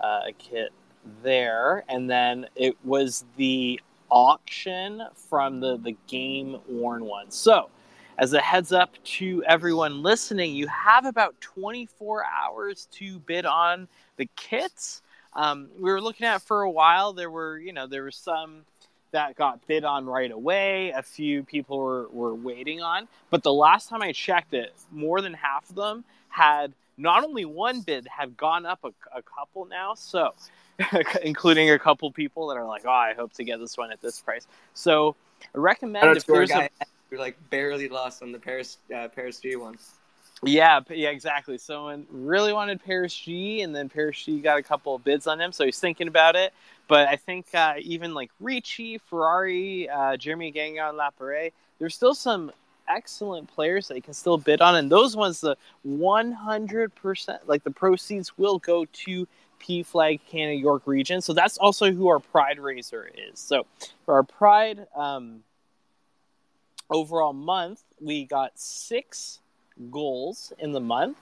uh, 0.00 0.22
a 0.28 0.32
kit 0.32 0.72
there, 1.22 1.84
and 1.88 2.08
then 2.08 2.46
it 2.56 2.76
was 2.84 3.24
the 3.36 3.80
auction 4.10 5.02
from 5.14 5.60
the, 5.60 5.76
the 5.78 5.96
game 6.06 6.58
worn 6.68 7.04
ones. 7.04 7.34
So, 7.34 7.70
as 8.18 8.32
a 8.34 8.40
heads 8.40 8.70
up 8.70 9.02
to 9.02 9.42
everyone 9.46 10.02
listening, 10.02 10.54
you 10.54 10.66
have 10.66 11.06
about 11.06 11.40
24 11.40 12.24
hours 12.26 12.86
to 12.92 13.18
bid 13.20 13.46
on 13.46 13.88
the 14.16 14.28
kits. 14.36 15.00
Um, 15.32 15.68
we 15.78 15.90
were 15.90 16.02
looking 16.02 16.26
at 16.26 16.42
for 16.42 16.62
a 16.62 16.70
while. 16.70 17.14
There 17.14 17.30
were, 17.30 17.58
you 17.58 17.72
know, 17.72 17.86
there 17.86 18.02
were 18.02 18.10
some 18.10 18.64
that 19.12 19.36
got 19.36 19.66
bid 19.66 19.84
on 19.84 20.06
right 20.06 20.30
away. 20.30 20.90
A 20.90 21.02
few 21.02 21.42
people 21.42 21.78
were, 21.78 22.08
were 22.08 22.34
waiting 22.34 22.82
on. 22.82 23.08
But 23.30 23.42
the 23.42 23.52
last 23.52 23.88
time 23.88 24.02
I 24.02 24.12
checked 24.12 24.54
it, 24.54 24.72
more 24.92 25.20
than 25.20 25.32
half 25.32 25.68
of 25.70 25.76
them 25.76 26.04
had 26.28 26.72
not 27.00 27.24
only 27.24 27.44
one 27.44 27.80
bid, 27.80 28.06
had 28.06 28.36
gone 28.36 28.66
up 28.66 28.80
a, 28.84 28.92
a 29.16 29.22
couple 29.22 29.64
now. 29.66 29.94
So 29.94 30.34
including 31.22 31.70
a 31.70 31.78
couple 31.78 32.10
people 32.10 32.48
that 32.48 32.56
are 32.56 32.66
like, 32.66 32.82
"Oh, 32.86 32.90
I 32.90 33.14
hope 33.14 33.32
to 33.34 33.44
get 33.44 33.58
this 33.58 33.76
one 33.76 33.90
at 33.90 34.00
this 34.00 34.20
price." 34.20 34.46
So 34.74 35.16
I 35.54 35.58
recommend 35.58 36.08
I 36.08 36.12
if 36.12 36.26
there's 36.26 36.50
a, 36.50 36.68
you're 37.10 37.20
like 37.20 37.36
barely 37.50 37.88
lost 37.88 38.22
on 38.22 38.32
the 38.32 38.38
Paris 38.38 38.78
uh, 38.94 39.08
Paris 39.08 39.40
Gee 39.40 39.56
one. 39.56 39.78
Yeah, 40.42 40.80
yeah, 40.88 41.10
exactly. 41.10 41.58
Someone 41.58 42.06
really 42.10 42.54
wanted 42.54 42.82
Paris 42.82 43.14
Gee, 43.14 43.60
and 43.60 43.74
then 43.74 43.90
Paris 43.90 44.24
Gee 44.24 44.40
got 44.40 44.58
a 44.58 44.62
couple 44.62 44.94
of 44.94 45.04
bids 45.04 45.26
on 45.26 45.38
him, 45.38 45.52
so 45.52 45.66
he's 45.66 45.78
thinking 45.78 46.08
about 46.08 46.34
it. 46.34 46.54
But 46.88 47.08
I 47.08 47.16
think 47.16 47.46
uh, 47.54 47.74
even 47.78 48.14
like 48.14 48.30
Ricci, 48.40 48.98
Ferrari, 48.98 49.88
uh, 49.88 50.16
Jeremy 50.16 50.50
Gagnon, 50.50 50.94
Laparé, 50.94 51.52
there's 51.78 51.94
still 51.94 52.14
some 52.14 52.52
excellent 52.90 53.48
players 53.48 53.88
that 53.88 53.94
you 53.94 54.02
can 54.02 54.14
still 54.14 54.36
bid 54.36 54.60
on, 54.60 54.76
and 54.76 54.90
those 54.90 55.16
ones, 55.16 55.40
the 55.40 55.56
100%, 55.86 57.38
like 57.46 57.64
the 57.64 57.70
proceeds 57.70 58.36
will 58.36 58.58
go 58.58 58.84
to 58.84 59.26
PFLAG 59.60 60.20
Canada 60.28 60.56
York 60.56 60.82
region. 60.86 61.20
So 61.20 61.32
that's 61.32 61.58
also 61.58 61.92
who 61.92 62.08
our 62.08 62.18
Pride 62.18 62.58
Raiser 62.58 63.10
is. 63.14 63.38
So 63.38 63.66
for 64.04 64.14
our 64.14 64.22
Pride 64.22 64.86
um, 64.96 65.42
overall 66.90 67.32
month, 67.32 67.82
we 68.00 68.24
got 68.24 68.58
six 68.58 69.40
goals 69.90 70.52
in 70.58 70.72
the 70.72 70.80
month. 70.80 71.18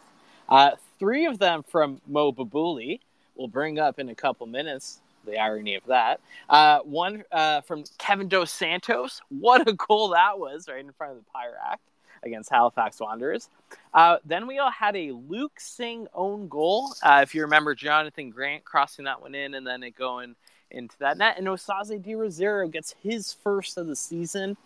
Uh, 0.49 0.73
three 0.99 1.27
of 1.27 1.39
them 1.39 1.63
from 1.63 2.01
Mo 2.07 2.33
Babouli. 2.33 3.01
We'll 3.37 3.49
bring 3.49 3.79
up 3.79 3.99
in 3.99 4.09
a 4.09 4.15
couple 4.15 4.47
minutes 4.47 5.01
the 5.25 5.39
irony 5.39 5.75
of 5.75 5.85
that. 5.87 6.21
Uh, 6.49 6.81
one 6.81 7.25
uh, 7.33 7.61
from 7.63 7.85
Kevin 7.99 8.29
Dos 8.29 8.51
Santos. 8.51 9.21
What 9.29 9.69
a 9.69 9.73
goal 9.73 10.09
that 10.11 10.39
was 10.39 10.69
right 10.69 10.85
in 10.85 10.93
front 10.93 11.13
of 11.13 11.19
the 11.19 11.25
Pyrac 11.35 11.79
against 12.25 12.51
Halifax 12.51 13.01
Wanderers. 13.01 13.49
Uh, 13.95 14.19
then 14.25 14.47
we 14.47 14.59
all 14.59 14.71
had 14.71 14.97
a 14.97 15.13
Luke 15.13 15.59
Singh 15.61 16.07
own 16.15 16.49
goal. 16.49 16.95
Uh, 17.03 17.21
if 17.23 17.35
you 17.35 17.43
remember 17.43 17.75
Jonathan 17.75 18.31
Grant 18.31 18.65
crossing 18.65 19.05
that 19.05 19.21
one 19.21 19.35
in 19.35 19.55
and 19.55 19.67
then 19.67 19.83
it 19.83 19.95
going 19.95 20.35
into 20.71 20.97
that 20.99 21.19
net. 21.19 21.37
And 21.39 21.47
Osaze 21.47 22.03
De 22.03 22.13
Rosero 22.13 22.71
gets 22.71 22.95
his 23.03 23.33
first 23.33 23.79
of 23.79 23.87
the 23.87 23.97
season. 23.97 24.57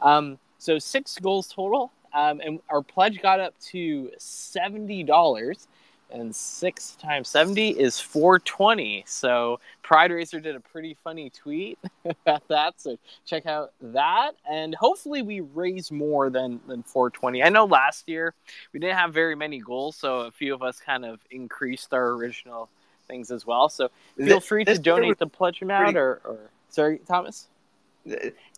Um, 0.00 0.38
so 0.58 0.78
six 0.78 1.18
goals 1.18 1.48
total. 1.48 1.92
Um, 2.12 2.40
and 2.40 2.60
our 2.68 2.82
pledge 2.82 3.22
got 3.22 3.38
up 3.38 3.54
to 3.70 4.10
$70 4.18 5.66
and 6.12 6.34
six 6.34 6.96
times 6.96 7.28
70 7.28 7.70
is 7.70 8.00
420 8.00 9.04
so 9.06 9.60
pride 9.82 10.10
Raiser 10.10 10.40
did 10.40 10.56
a 10.56 10.60
pretty 10.60 10.96
funny 11.02 11.30
tweet 11.30 11.78
about 12.04 12.46
that 12.48 12.80
so 12.80 12.96
check 13.26 13.46
out 13.46 13.72
that. 13.80 14.32
And 14.48 14.74
hopefully 14.74 15.22
we 15.22 15.40
raise 15.40 15.90
more 15.90 16.30
than 16.30 16.60
than 16.66 16.82
420 16.82 17.42
i 17.42 17.48
know 17.48 17.64
last 17.64 18.08
year 18.08 18.34
we 18.72 18.80
didn't 18.80 18.96
have 18.96 19.12
very 19.12 19.34
many 19.34 19.58
goals 19.58 19.96
so 19.96 20.20
a 20.20 20.30
few 20.30 20.54
of 20.54 20.62
us 20.62 20.80
kind 20.80 21.04
of 21.04 21.20
increased 21.30 21.92
our 21.92 22.10
original 22.10 22.68
things 23.10 23.30
as 23.30 23.46
well. 23.46 23.68
So 23.68 23.90
feel 24.16 24.40
free 24.40 24.64
to 24.64 24.78
donate 24.78 25.18
the 25.18 25.26
pledge 25.26 25.62
amount 25.62 25.96
or, 25.96 26.20
or 26.24 26.38
sorry 26.68 27.00
thomas? 27.06 27.48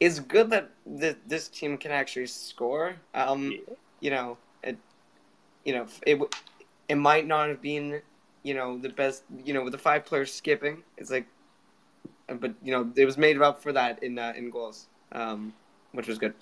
It's 0.01 0.21
good 0.21 0.51
that 0.51 0.69
this 1.27 1.49
team 1.49 1.79
can 1.79 1.91
actually 1.91 2.27
score. 2.27 2.95
Um 3.15 3.53
yeah. 3.53 3.75
you 4.01 4.11
know 4.11 4.39
it 4.63 4.77
you 5.65 5.73
know 5.73 5.87
it 6.07 6.21
it 6.89 6.97
might 6.97 7.27
not 7.27 7.49
have 7.49 7.63
been, 7.63 8.01
you 8.43 8.55
know, 8.55 8.79
the 8.79 8.89
best. 8.89 9.25
You 9.45 9.55
know, 9.55 9.65
with 9.65 9.73
the 9.73 9.79
five 9.79 10.05
players 10.05 10.33
skipping, 10.33 10.83
it's 10.97 11.11
like, 11.11 11.27
but 12.29 12.55
you 12.63 12.73
know, 12.73 12.91
it 12.97 13.05
was 13.05 13.19
made 13.19 13.41
up 13.41 13.63
for 13.63 13.73
that 13.73 14.03
in 14.03 14.19
uh, 14.19 14.33
in 14.37 14.51
goals, 14.51 14.89
um, 15.13 15.53
which 15.93 16.09
was 16.09 16.19
good. 16.19 16.35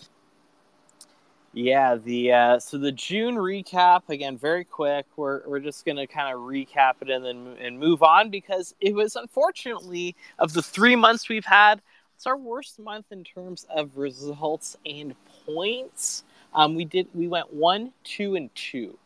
Yeah, 1.52 1.96
the 1.96 2.32
uh, 2.32 2.58
so 2.60 2.78
the 2.78 2.92
June 2.92 3.34
recap 3.34 4.08
again, 4.08 4.38
very 4.38 4.64
quick. 4.64 5.06
We're 5.16 5.42
we're 5.48 5.58
just 5.58 5.84
gonna 5.84 6.06
kind 6.06 6.32
of 6.32 6.42
recap 6.42 6.94
it 7.00 7.10
and 7.10 7.24
then 7.24 7.56
and 7.60 7.78
move 7.78 8.04
on 8.04 8.30
because 8.30 8.72
it 8.80 8.94
was 8.94 9.16
unfortunately 9.16 10.14
of 10.38 10.52
the 10.52 10.62
three 10.62 10.94
months 10.94 11.28
we've 11.28 11.44
had, 11.44 11.82
it's 12.14 12.26
our 12.26 12.36
worst 12.36 12.78
month 12.78 13.06
in 13.10 13.24
terms 13.24 13.66
of 13.74 13.96
results 13.96 14.76
and 14.86 15.16
points. 15.44 16.22
Um, 16.54 16.76
we 16.76 16.84
did 16.84 17.08
we 17.14 17.26
went 17.26 17.52
one, 17.52 17.94
two, 18.04 18.36
and 18.36 18.54
two. 18.54 18.96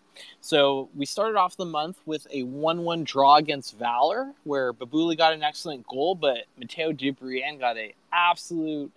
So 0.41 0.89
we 0.95 1.07
started 1.07 1.37
off 1.37 1.57
the 1.57 1.65
month 1.65 1.99
with 2.07 2.27
a 2.31 2.43
1 2.43 2.83
1 2.83 3.05
draw 3.05 3.37
against 3.37 3.79
Valour, 3.79 4.33
where 4.45 4.73
Babouli 4.73 5.17
got 5.17 5.33
an 5.33 5.43
excellent 5.43 5.87
goal, 5.87 6.15
but 6.15 6.45
Matteo 6.57 6.93
de 6.93 7.11
Brienne 7.11 7.59
got 7.59 7.77
an 7.77 7.91
absolute 8.13 8.93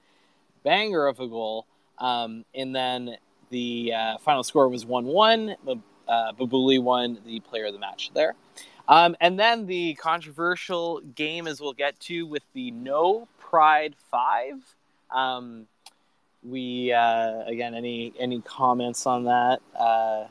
banger 0.64 1.08
of 1.08 1.20
a 1.20 1.28
goal. 1.28 1.66
Um, 1.98 2.46
and 2.54 2.76
then 2.76 3.18
the 3.50 3.94
uh, 3.94 4.18
final 4.20 4.44
score 4.44 4.68
was 4.70 4.86
1 4.86 5.06
1. 5.06 5.56
Uh, 6.08 6.32
Babouli 6.34 6.82
won 6.82 7.20
the 7.26 7.40
player 7.42 7.66
of 7.66 7.74
the 7.74 7.80
match 7.80 8.12
there. 8.14 8.36
Um, 8.88 9.18
and 9.20 9.38
then 9.38 9.66
the 9.66 9.96
controversial 9.96 11.02
game, 11.02 11.48
as 11.48 11.60
we'll 11.60 11.74
get 11.74 12.00
to, 12.02 12.26
with 12.26 12.44
the 12.54 12.72
No 12.72 13.28
Pride 13.40 13.96
5. 14.12 14.62
Um, 15.12 15.68
we 16.44 16.94
uh, 16.94 17.44
again 17.46 17.74
any 17.74 18.14
any 18.20 18.42
comments 18.42 19.06
on 19.06 19.26
that 19.26 19.62
uh, 19.78 20.26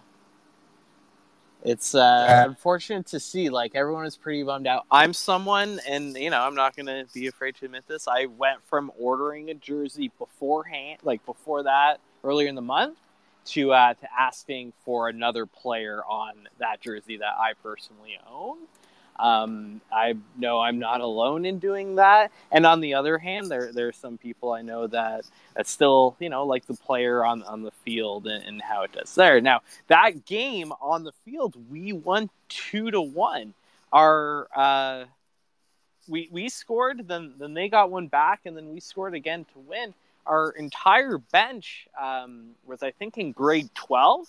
it's 1.66 1.94
uh, 1.94 2.44
unfortunate 2.48 3.06
to 3.06 3.20
see 3.20 3.50
like 3.50 3.72
everyone 3.74 4.06
is 4.06 4.16
pretty 4.16 4.42
bummed 4.42 4.66
out. 4.66 4.84
I'm 4.90 5.12
someone 5.12 5.80
and 5.86 6.16
you 6.16 6.30
know 6.30 6.40
i'm 6.40 6.54
not 6.54 6.76
gonna 6.76 7.04
be 7.12 7.26
afraid 7.26 7.56
to 7.56 7.64
admit 7.64 7.86
this 7.86 8.06
i 8.08 8.26
went 8.26 8.64
from 8.64 8.90
ordering 8.98 9.50
a 9.50 9.54
jersey 9.54 10.10
beforehand 10.18 10.98
like 11.02 11.24
before 11.26 11.62
that 11.64 12.00
earlier 12.24 12.48
in 12.48 12.54
the 12.54 12.62
month 12.62 12.98
to 13.44 13.72
uh, 13.72 13.94
to 13.94 14.08
asking 14.18 14.72
for 14.84 15.08
another 15.08 15.46
player 15.46 16.02
on 16.08 16.48
that 16.58 16.80
jersey 16.80 17.16
that 17.16 17.34
i 17.38 17.52
personally 17.62 18.18
own 18.30 18.58
um, 19.18 19.80
I 19.92 20.14
know 20.36 20.60
I'm 20.60 20.78
not 20.78 21.00
alone 21.00 21.44
in 21.44 21.58
doing 21.58 21.96
that. 21.96 22.30
And 22.50 22.66
on 22.66 22.80
the 22.80 22.94
other 22.94 23.18
hand, 23.18 23.50
there 23.50 23.72
there 23.72 23.88
are 23.88 23.92
some 23.92 24.18
people 24.18 24.52
I 24.52 24.62
know 24.62 24.86
that 24.88 25.24
that 25.54 25.66
still 25.66 26.16
you 26.18 26.28
know 26.28 26.44
like 26.44 26.66
the 26.66 26.74
player 26.74 27.24
on 27.24 27.42
on 27.44 27.62
the 27.62 27.70
field 27.70 28.26
and, 28.26 28.44
and 28.44 28.62
how 28.62 28.82
it 28.82 28.92
does 28.92 29.14
there. 29.14 29.40
Now 29.40 29.60
that 29.88 30.26
game 30.26 30.72
on 30.80 31.04
the 31.04 31.12
field, 31.24 31.56
we 31.70 31.92
won 31.92 32.30
two 32.48 32.90
to 32.90 33.00
one. 33.00 33.54
Our 33.92 34.48
uh, 34.54 35.04
we 36.08 36.28
we 36.30 36.48
scored, 36.48 37.08
then 37.08 37.34
then 37.38 37.54
they 37.54 37.68
got 37.68 37.90
one 37.90 38.08
back, 38.08 38.40
and 38.44 38.56
then 38.56 38.72
we 38.72 38.80
scored 38.80 39.14
again 39.14 39.46
to 39.52 39.58
win. 39.60 39.94
Our 40.26 40.50
entire 40.50 41.18
bench 41.18 41.86
um, 42.00 42.50
was, 42.66 42.82
I 42.82 42.90
think, 42.90 43.16
in 43.16 43.32
grade 43.32 43.70
twelve, 43.74 44.26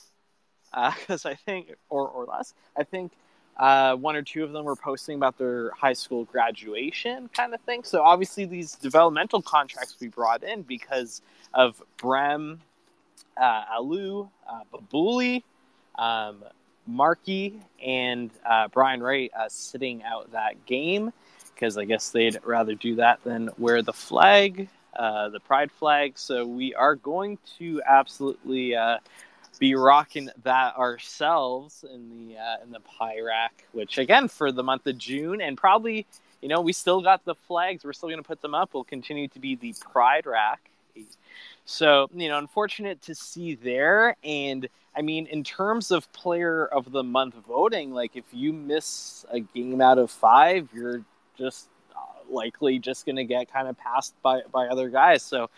because 0.71 1.25
uh, 1.25 1.29
I 1.31 1.35
think, 1.35 1.75
or 1.89 2.07
or 2.07 2.25
less. 2.25 2.53
I 2.77 2.83
think 2.83 3.11
uh, 3.58 3.95
one 3.95 4.16
or 4.16 4.22
two 4.22 4.43
of 4.43 4.51
them 4.51 4.66
were 4.66 4.76
posting 4.76 5.16
about 5.16 5.38
their 5.38 5.72
high 5.72 5.93
school 5.93 6.26
graduation 6.26 7.30
kind 7.30 7.53
of 7.53 7.62
thing. 7.62 7.84
So 7.84 8.03
obviously, 8.03 8.45
these 8.45 8.74
developmental 8.74 9.41
contracts 9.41 9.95
we 9.99 10.08
brought 10.08 10.43
in 10.43 10.62
because 10.62 11.22
of 11.53 11.82
Brem, 11.97 12.60
uh, 13.36 13.64
Alu, 13.76 14.30
uh, 14.47 14.62
Babouli, 14.72 15.43
um, 15.97 16.43
Markey, 16.86 17.60
and 17.84 18.30
uh, 18.45 18.68
Brian 18.68 19.01
Wright 19.01 19.32
uh, 19.38 19.49
sitting 19.49 20.03
out 20.03 20.32
that 20.32 20.66
game 20.66 21.12
because 21.53 21.78
I 21.78 21.86
guess 21.86 22.12
they'd 22.12 22.38
rather 22.45 22.76
do 22.76 22.95
that 22.95 23.24
than 23.24 23.49
wear 23.58 23.82
the 23.82 23.93
flag, 23.93 24.70
uh, 24.95 25.30
the 25.30 25.39
pride 25.39 25.72
flag. 25.72 26.20
So 26.20 26.45
we 26.45 26.76
are 26.76 26.95
going 26.95 27.39
to 27.58 27.82
absolutely 27.88 28.76
uh, 28.76 28.99
be 29.58 29.76
rocking 29.76 30.30
that 30.43 30.78
ourselves 30.78 31.84
in 31.91 32.10
the 32.10 32.38
uh, 32.38 32.64
in 32.64 32.72
the 32.72 32.80
pie 32.80 33.20
rack, 33.20 33.66
which 33.72 33.97
again 33.97 34.28
for 34.28 34.51
the 34.51 34.64
month 34.64 34.88
of 34.88 34.97
June 34.97 35.41
and 35.41 35.58
probably 35.58 36.05
you 36.41 36.49
know 36.49 36.62
we 36.62 36.74
still 36.74 37.01
got 37.01 37.26
the 37.26 37.36
flags. 37.36 37.84
We're 37.84 37.93
still 37.93 38.10
going 38.10 38.22
to 38.22 38.28
put 38.28 38.41
them 38.41 38.55
up. 38.55 38.74
We'll 38.74 38.84
continue 38.84 39.28
to 39.30 39.39
be 39.39 39.55
the 39.55 39.74
pride 39.91 40.26
rack. 40.26 40.70
So 41.66 42.10
you 42.14 42.30
know, 42.30 42.38
unfortunate 42.38 43.01
to 43.03 43.16
see 43.16 43.55
there. 43.55 44.16
And 44.24 44.68
I 44.95 45.01
mean, 45.01 45.28
in 45.28 45.43
terms 45.43 45.91
of 45.91 46.12
player 46.14 46.66
of 46.66 46.91
the 46.91 47.03
month 47.03 47.36
voting, 47.47 47.93
like 47.93 48.16
if 48.16 48.26
you 48.32 48.53
miss 48.53 49.26
a 49.32 49.39
game 49.39 49.82
out 49.82 49.97
of 49.97 50.10
five, 50.10 50.70
you're 50.74 51.03
just 51.38 51.68
likely 52.32 52.80
just 52.80 53.05
going 53.05 53.15
to 53.15 53.23
get 53.23 53.51
kind 53.51 53.67
of 53.67 53.78
passed 53.78 54.13
by, 54.21 54.41
by 54.51 54.67
other 54.67 54.89
guys. 54.89 55.23
So, 55.23 55.49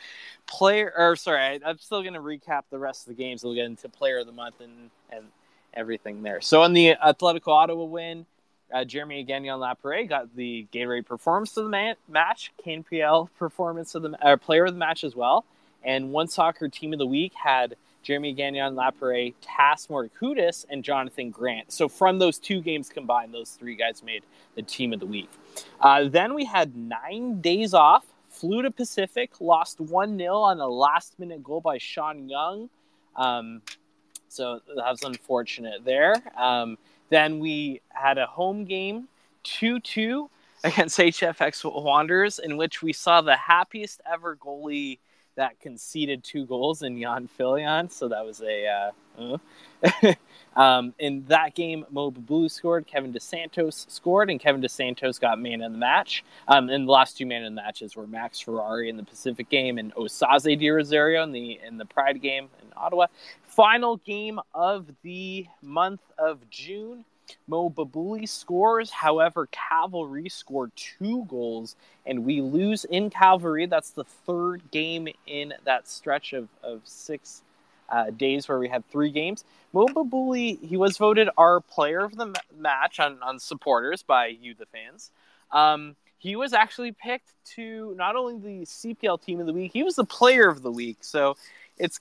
player, 0.47 0.91
or 0.95 1.15
sorry, 1.15 1.61
I, 1.63 1.69
am 1.69 1.77
still 1.79 2.01
going 2.01 2.13
to 2.13 2.19
recap 2.19 2.63
the 2.69 2.79
rest 2.79 3.07
of 3.07 3.15
the 3.15 3.21
games. 3.21 3.43
We'll 3.43 3.55
get 3.55 3.65
into 3.65 3.89
player 3.89 4.19
of 4.19 4.25
the 4.25 4.31
month 4.31 4.61
and, 4.61 4.89
and 5.11 5.25
everything 5.73 6.23
there. 6.23 6.41
So, 6.41 6.63
in 6.63 6.73
the 6.73 6.95
Atletico 6.95 7.49
Ottawa 7.49 7.83
win, 7.83 8.25
uh, 8.73 8.85
Jeremy 8.85 9.23
Gagnon 9.23 9.59
Laparé 9.59 10.07
got 10.07 10.35
the 10.35 10.67
Gatorade 10.71 11.05
performance 11.05 11.57
of 11.57 11.65
the 11.65 11.69
man- 11.69 11.95
match, 12.07 12.51
Kane 12.63 12.83
PL 12.83 13.29
performance 13.39 13.95
of 13.95 14.03
the 14.03 14.25
uh, 14.25 14.37
player 14.37 14.65
of 14.65 14.73
the 14.73 14.79
match 14.79 15.03
as 15.03 15.15
well. 15.15 15.45
And 15.83 16.11
one 16.11 16.27
soccer 16.27 16.67
team 16.67 16.93
of 16.93 16.99
the 16.99 17.05
week 17.05 17.33
had 17.33 17.75
Jeremy 18.01 18.33
Gagnon 18.33 18.75
Laparé, 18.75 19.33
Tas 19.41 19.87
Mourdoukoutas, 19.87 20.65
and 20.69 20.83
Jonathan 20.83 21.29
Grant. 21.29 21.71
So 21.71 21.87
from 21.87 22.19
those 22.19 22.39
two 22.39 22.61
games 22.61 22.89
combined, 22.89 23.33
those 23.33 23.51
three 23.51 23.75
guys 23.75 24.01
made 24.03 24.23
the 24.55 24.61
team 24.61 24.93
of 24.93 24.99
the 24.99 25.05
week. 25.05 25.29
Uh, 25.79 26.07
then 26.07 26.33
we 26.33 26.45
had 26.45 26.75
nine 26.75 27.41
days 27.41 27.73
off, 27.73 28.05
flew 28.29 28.61
to 28.61 28.71
Pacific, 28.71 29.31
lost 29.39 29.79
1 29.79 30.17
0 30.17 30.35
on 30.35 30.59
a 30.59 30.67
last 30.67 31.19
minute 31.19 31.43
goal 31.43 31.61
by 31.61 31.77
Sean 31.77 32.29
Young. 32.29 32.69
Um, 33.15 33.61
so 34.29 34.61
that 34.75 34.89
was 34.89 35.03
unfortunate 35.03 35.83
there. 35.83 36.15
Um, 36.37 36.77
then 37.09 37.39
we 37.39 37.81
had 37.89 38.17
a 38.17 38.27
home 38.27 38.65
game, 38.65 39.07
2 39.43 39.79
2 39.79 40.29
against 40.63 40.97
HFX 40.99 41.83
Wanderers, 41.83 42.39
in 42.39 42.57
which 42.57 42.81
we 42.81 42.93
saw 42.93 43.21
the 43.21 43.35
happiest 43.35 44.01
ever 44.11 44.35
goalie 44.35 44.99
that 45.35 45.59
conceded 45.59 46.23
two 46.23 46.45
goals 46.45 46.83
in 46.83 46.97
Yann 46.97 47.29
Fillion. 47.39 47.91
So 47.91 48.07
that 48.09 48.25
was 48.25 48.41
a. 48.41 48.67
Uh, 48.67 48.91
uh. 49.17 50.13
um, 50.59 50.93
in 50.99 51.25
that 51.27 51.55
game, 51.55 51.85
Mo 51.91 52.11
Babu 52.11 52.49
scored, 52.49 52.87
Kevin 52.87 53.11
Dos 53.11 53.23
Santos 53.23 53.85
scored, 53.89 54.29
and 54.29 54.39
Kevin 54.39 54.61
Dos 54.61 54.73
Santos 54.73 55.19
got 55.19 55.39
man 55.39 55.61
of 55.61 55.71
the 55.71 55.77
match. 55.77 56.23
Um, 56.47 56.69
and 56.69 56.87
the 56.87 56.91
last 56.91 57.17
two 57.17 57.25
man 57.25 57.43
of 57.43 57.51
the 57.51 57.55
matches 57.55 57.95
were 57.95 58.07
Max 58.07 58.39
Ferrari 58.39 58.89
in 58.89 58.97
the 58.97 59.03
Pacific 59.03 59.49
game 59.49 59.77
and 59.77 59.93
Osaze 59.95 60.57
De 60.57 60.69
Rosario 60.69 61.23
in 61.23 61.31
the 61.31 61.59
in 61.65 61.77
the 61.77 61.85
Pride 61.85 62.21
game 62.21 62.49
in 62.61 62.69
Ottawa. 62.75 63.07
Final 63.47 63.97
game 63.97 64.39
of 64.53 64.87
the 65.03 65.47
month 65.61 66.01
of 66.17 66.49
June. 66.49 67.05
Mo 67.47 67.69
Babouli 67.69 68.27
scores. 68.27 68.89
However, 68.89 69.47
Cavalry 69.51 70.29
scored 70.29 70.71
two 70.75 71.25
goals, 71.25 71.75
and 72.05 72.25
we 72.25 72.41
lose 72.41 72.85
in 72.85 73.09
Cavalry. 73.09 73.65
That's 73.65 73.91
the 73.91 74.03
third 74.03 74.61
game 74.71 75.07
in 75.27 75.53
that 75.65 75.87
stretch 75.87 76.33
of, 76.33 76.47
of 76.63 76.81
six 76.83 77.41
uh, 77.89 78.11
days 78.11 78.47
where 78.47 78.59
we 78.59 78.67
had 78.67 78.87
three 78.89 79.11
games. 79.11 79.43
Mo 79.73 79.85
Babouli, 79.87 80.63
he 80.63 80.77
was 80.77 80.97
voted 80.97 81.29
our 81.37 81.59
player 81.59 82.01
of 82.01 82.15
the 82.15 82.33
match 82.57 82.99
on, 82.99 83.21
on 83.21 83.39
supporters 83.39 84.03
by 84.03 84.27
you, 84.27 84.53
the 84.55 84.65
fans. 84.67 85.11
Um, 85.51 85.95
he 86.17 86.35
was 86.35 86.53
actually 86.53 86.91
picked 86.91 87.31
to 87.55 87.95
not 87.97 88.15
only 88.15 88.37
the 88.37 88.65
CPL 88.65 89.21
team 89.21 89.39
of 89.39 89.45
the 89.45 89.53
week, 89.53 89.71
he 89.73 89.83
was 89.83 89.95
the 89.95 90.03
player 90.03 90.47
of 90.49 90.61
the 90.61 90.71
week. 90.71 90.97
So 91.01 91.37
it's 91.77 91.99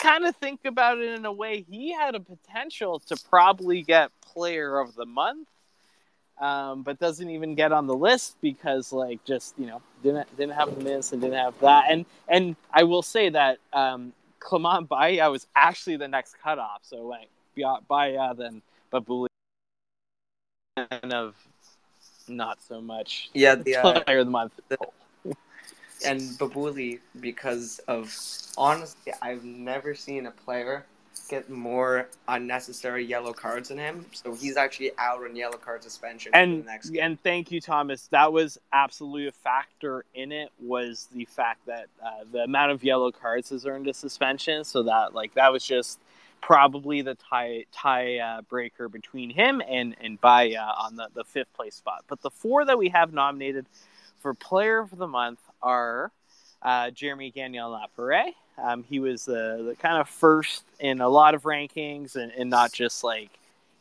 kind 0.00 0.24
of 0.24 0.34
think 0.36 0.64
about 0.64 0.98
it 0.98 1.18
in 1.18 1.24
a 1.24 1.32
way, 1.32 1.64
he 1.68 1.92
had 1.92 2.14
a 2.14 2.20
potential 2.20 3.00
to 3.06 3.16
probably 3.28 3.82
get 3.82 4.10
player 4.20 4.78
of 4.78 4.94
the 4.94 5.06
month, 5.06 5.48
um, 6.40 6.82
but 6.82 6.98
doesn't 6.98 7.28
even 7.28 7.54
get 7.54 7.72
on 7.72 7.86
the 7.86 7.94
list 7.94 8.36
because 8.40 8.92
like 8.92 9.22
just 9.24 9.54
you 9.58 9.66
know 9.66 9.82
didn't 10.02 10.34
didn't 10.36 10.54
have 10.54 10.74
the 10.74 10.82
minutes 10.82 11.12
and 11.12 11.20
didn't 11.20 11.38
have 11.38 11.58
that. 11.60 11.84
And 11.90 12.06
and 12.28 12.56
I 12.72 12.84
will 12.84 13.02
say 13.02 13.28
that 13.28 13.58
um, 13.72 14.12
Clément 14.40 14.88
Bayiha 14.88 15.30
was 15.30 15.46
actually 15.54 15.96
the 15.96 16.08
next 16.08 16.36
cutoff. 16.42 16.80
So 16.82 17.02
like 17.02 17.28
Bayiha 17.56 18.36
then 18.36 18.62
Babouli 18.92 19.26
kind 20.76 21.12
of 21.12 21.34
not 22.28 22.62
so 22.62 22.80
much. 22.80 23.30
Yeah, 23.34 23.56
the 23.56 23.76
uh, 23.76 24.02
player 24.02 24.18
of 24.20 24.26
the 24.26 24.30
month. 24.30 24.52
The, 24.68 24.78
and 26.04 26.20
Babouli 26.38 27.00
because 27.20 27.78
of 27.88 28.14
honestly, 28.56 29.12
I've 29.22 29.44
never 29.44 29.94
seen 29.94 30.26
a 30.26 30.30
player 30.30 30.84
get 31.30 31.48
more 31.48 32.08
unnecessary 32.26 33.04
yellow 33.04 33.32
cards 33.32 33.68
than 33.68 33.78
him. 33.78 34.04
So 34.12 34.34
he's 34.34 34.56
actually 34.56 34.90
out 34.98 35.22
on 35.22 35.36
yellow 35.36 35.56
card 35.56 35.82
suspension 35.82 36.32
and, 36.34 36.66
And 37.00 37.22
thank 37.22 37.52
you, 37.52 37.60
Thomas. 37.60 38.08
That 38.08 38.32
was 38.32 38.58
absolutely 38.72 39.28
a 39.28 39.32
factor 39.32 40.04
in 40.14 40.32
it. 40.32 40.50
Was 40.60 41.06
the 41.14 41.24
fact 41.26 41.66
that 41.66 41.86
uh, 42.04 42.24
the 42.32 42.40
amount 42.40 42.72
of 42.72 42.82
yellow 42.82 43.12
cards 43.12 43.50
has 43.50 43.64
earned 43.64 43.86
a 43.86 43.94
suspension. 43.94 44.64
So 44.64 44.82
that 44.82 45.14
like 45.14 45.34
that 45.34 45.52
was 45.52 45.64
just 45.64 46.00
probably 46.40 47.02
the 47.02 47.14
tie 47.14 47.64
tie 47.72 48.18
uh, 48.18 48.42
breaker 48.42 48.88
between 48.88 49.30
him 49.30 49.62
and 49.66 49.94
and 50.00 50.20
Bayiha 50.20 50.78
on 50.78 50.96
the 50.96 51.08
the 51.14 51.24
fifth 51.24 51.52
place 51.54 51.76
spot. 51.76 52.04
But 52.08 52.22
the 52.22 52.30
four 52.30 52.64
that 52.64 52.76
we 52.76 52.88
have 52.88 53.12
nominated 53.12 53.66
for 54.18 54.34
Player 54.34 54.80
of 54.80 54.96
the 54.96 55.06
Month 55.06 55.40
are 55.62 56.12
uh, 56.62 56.90
Jeremy 56.90 57.30
Gagnon 57.30 57.62
Laparé. 57.62 58.32
Um, 58.58 58.84
he 58.84 59.00
was 59.00 59.24
the, 59.24 59.64
the 59.68 59.76
kind 59.76 59.98
of 59.98 60.08
first 60.08 60.64
in 60.78 61.00
a 61.00 61.08
lot 61.08 61.34
of 61.34 61.42
rankings 61.42 62.16
and, 62.16 62.30
and 62.32 62.50
not 62.50 62.72
just 62.72 63.02
like 63.02 63.30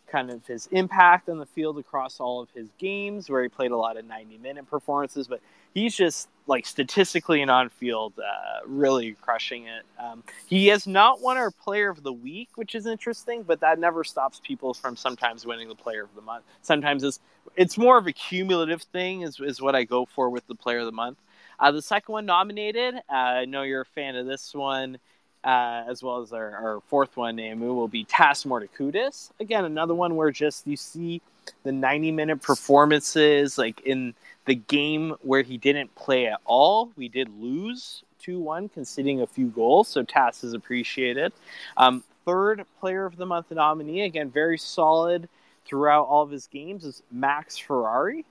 kind 0.08 0.32
of 0.32 0.46
his 0.48 0.68
impact 0.72 1.30
on 1.30 1.38
the 1.38 1.46
field 1.46 1.78
across 1.78 2.20
all 2.20 2.42
of 2.42 2.50
his 2.52 2.68
games, 2.78 3.30
where 3.30 3.44
he 3.44 3.50
played 3.50 3.72
a 3.72 3.78
lot 3.78 3.98
of 3.98 4.06
90 4.06 4.38
minute 4.38 4.70
performances. 4.70 5.28
But 5.28 5.42
he's 5.74 5.96
just 5.96 6.30
like 6.48 6.66
statistically 6.66 7.42
and 7.42 7.52
on 7.52 7.70
field, 7.70 8.14
uh, 8.18 8.66
really 8.66 9.14
crushing 9.22 9.68
it. 9.68 9.84
Um, 10.00 10.24
he 10.48 10.68
has 10.68 10.88
not 10.88 11.22
won 11.22 11.38
our 11.38 11.52
Player 11.52 11.90
of 11.90 12.02
the 12.02 12.14
Week, 12.14 12.50
which 12.56 12.74
is 12.74 12.88
interesting, 12.88 13.44
but 13.44 13.60
that 13.60 13.78
never 13.80 14.04
stops 14.04 14.42
people 14.44 14.74
from 14.74 14.96
sometimes 14.96 15.46
winning 15.46 15.68
the 15.68 15.76
Player 15.76 16.04
of 16.04 16.16
the 16.16 16.22
Month. 16.22 16.46
Sometimes 16.62 17.04
it's 17.04 17.20
it's 17.56 17.78
more 17.78 17.98
of 17.98 18.08
a 18.08 18.14
cumulative 18.14 18.82
thing, 18.82 19.22
is 19.22 19.40
is 19.40 19.62
what 19.62 19.76
I 19.76 19.84
go 19.84 20.06
for 20.06 20.30
with 20.30 20.48
the 20.48 20.56
Player 20.56 20.80
of 20.80 20.86
the 20.86 20.92
Month. 20.92 21.18
Uh, 21.60 21.72
the 21.72 21.82
second 21.82 22.14
one 22.14 22.26
nominated, 22.26 22.96
uh, 22.96 23.14
I 23.14 23.46
know 23.46 23.64
you're 23.64 23.82
a 23.82 23.86
fan 23.86 24.16
of 24.16 24.26
this 24.26 24.54
one 24.54 24.98
uh, 25.44 25.84
as 25.88 26.04
well 26.04 26.22
as 26.22 26.34
our, 26.34 26.56
our 26.56 26.82
fourth 26.88 27.16
one, 27.16 27.36
Namu, 27.36 27.74
will 27.74 27.88
be 27.88 28.04
Tas 28.04 28.44
Mourdoukoutas. 28.44 29.32
Again, 29.40 29.66
another 29.66 29.94
one 29.94 30.16
where 30.16 30.32
just 30.32 30.68
you 30.68 30.76
see 30.76 31.22
the 31.64 31.72
90 31.72 32.12
minute 32.12 32.42
performances, 32.42 33.58
like 33.58 33.82
in 33.82 34.14
the 34.46 34.56
game 34.56 35.16
where 35.22 35.42
he 35.42 35.58
didn't 35.58 35.94
play 35.96 36.28
at 36.28 36.40
all. 36.46 36.92
We 36.96 37.08
did 37.08 37.30
lose 37.40 38.04
2 38.20 38.40
1, 38.40 38.70
conceding 38.70 39.22
a 39.22 39.28
few 39.28 39.48
goals, 39.48 39.88
so 39.88 40.04
Tas 40.04 40.44
is 40.44 40.54
appreciated. 40.54 41.32
Um, 41.78 42.04
third 42.26 42.66
player 42.80 43.06
of 43.06 43.16
the 43.16 43.26
month 43.26 43.52
nominee, 43.52 44.02
again, 44.02 44.30
very 44.30 44.58
solid 44.58 45.30
throughout 45.66 46.04
all 46.04 46.24
of 46.24 46.32
his 46.32 46.48
games, 46.48 46.84
is 46.84 47.02
Max 47.12 47.58
Ferrari. 47.58 48.26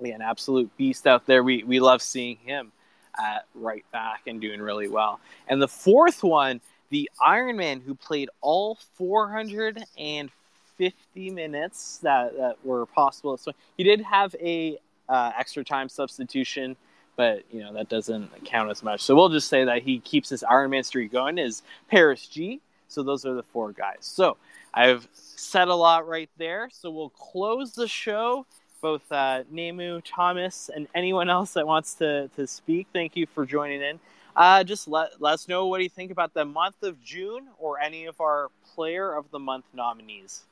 An 0.00 0.22
absolute 0.22 0.70
beast 0.76 1.08
out 1.08 1.26
there. 1.26 1.42
We, 1.42 1.64
we 1.64 1.80
love 1.80 2.02
seeing 2.02 2.36
him 2.36 2.70
at 3.18 3.46
right 3.54 3.84
back 3.92 4.28
and 4.28 4.40
doing 4.40 4.62
really 4.62 4.86
well. 4.88 5.18
And 5.48 5.60
the 5.60 5.66
fourth 5.66 6.22
one, 6.22 6.60
the 6.90 7.10
Iron 7.20 7.56
Man 7.56 7.80
who 7.80 7.96
played 7.96 8.30
all 8.40 8.76
450 8.94 11.30
minutes 11.30 11.98
that, 12.02 12.36
that 12.36 12.64
were 12.64 12.86
possible. 12.86 13.36
So 13.36 13.50
he 13.76 13.82
did 13.82 14.02
have 14.02 14.36
a 14.40 14.78
uh, 15.08 15.32
extra 15.36 15.64
time 15.64 15.88
substitution, 15.88 16.76
but 17.16 17.42
you 17.50 17.58
know 17.60 17.72
that 17.72 17.88
doesn't 17.88 18.44
count 18.44 18.70
as 18.70 18.84
much. 18.84 19.00
So 19.00 19.16
we'll 19.16 19.30
just 19.30 19.48
say 19.48 19.64
that 19.64 19.82
he 19.82 19.98
keeps 19.98 20.28
his 20.28 20.44
Iron 20.44 20.70
Man 20.70 20.84
streak 20.84 21.10
going. 21.10 21.38
Is 21.38 21.64
Paris 21.90 22.24
Gee? 22.26 22.60
So 22.86 23.02
those 23.02 23.26
are 23.26 23.34
the 23.34 23.42
four 23.42 23.72
guys. 23.72 23.98
So 24.00 24.36
I've 24.72 25.08
said 25.12 25.68
a 25.68 25.74
lot 25.74 26.06
right 26.06 26.30
there. 26.38 26.68
So 26.72 26.90
we'll 26.90 27.10
close 27.10 27.72
the 27.72 27.88
show 27.88 28.46
both 28.80 29.02
uh, 29.10 29.44
Nemu, 29.52 30.02
Thomas, 30.04 30.70
and 30.74 30.88
anyone 30.94 31.28
else 31.30 31.52
that 31.54 31.66
wants 31.66 31.94
to, 31.94 32.28
to 32.36 32.46
speak. 32.46 32.86
Thank 32.92 33.16
you 33.16 33.26
for 33.26 33.46
joining 33.46 33.82
in. 33.82 34.00
Uh, 34.36 34.62
just 34.62 34.86
let, 34.86 35.20
let 35.20 35.34
us 35.34 35.48
know 35.48 35.66
what 35.66 35.82
you 35.82 35.88
think 35.88 36.12
about 36.12 36.32
the 36.32 36.44
month 36.44 36.82
of 36.82 37.02
June 37.02 37.48
or 37.58 37.80
any 37.80 38.06
of 38.06 38.20
our 38.20 38.50
Player 38.74 39.12
of 39.12 39.30
the 39.32 39.38
Month 39.38 39.64
nominees. 39.74 40.44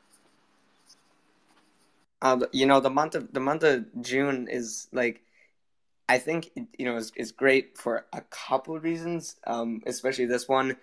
Uh, 2.21 2.41
you 2.53 2.67
know, 2.67 2.81
the 2.81 2.91
month 2.91 3.15
of 3.15 3.33
the 3.33 3.41
month 3.41 3.63
of 3.63 3.85
June 4.01 4.49
is 4.51 4.89
like, 4.93 5.23
I 6.09 6.19
think 6.19 6.51
you 6.79 6.87
know 6.87 6.97
is 6.97 7.13
is 7.15 7.31
great 7.31 7.77
for 7.77 8.07
a 8.13 8.23
couple 8.23 8.75
of 8.75 8.83
reasons. 8.83 9.37
Um, 9.47 9.83
especially 9.87 10.25
this 10.25 10.49
one, 10.49 10.77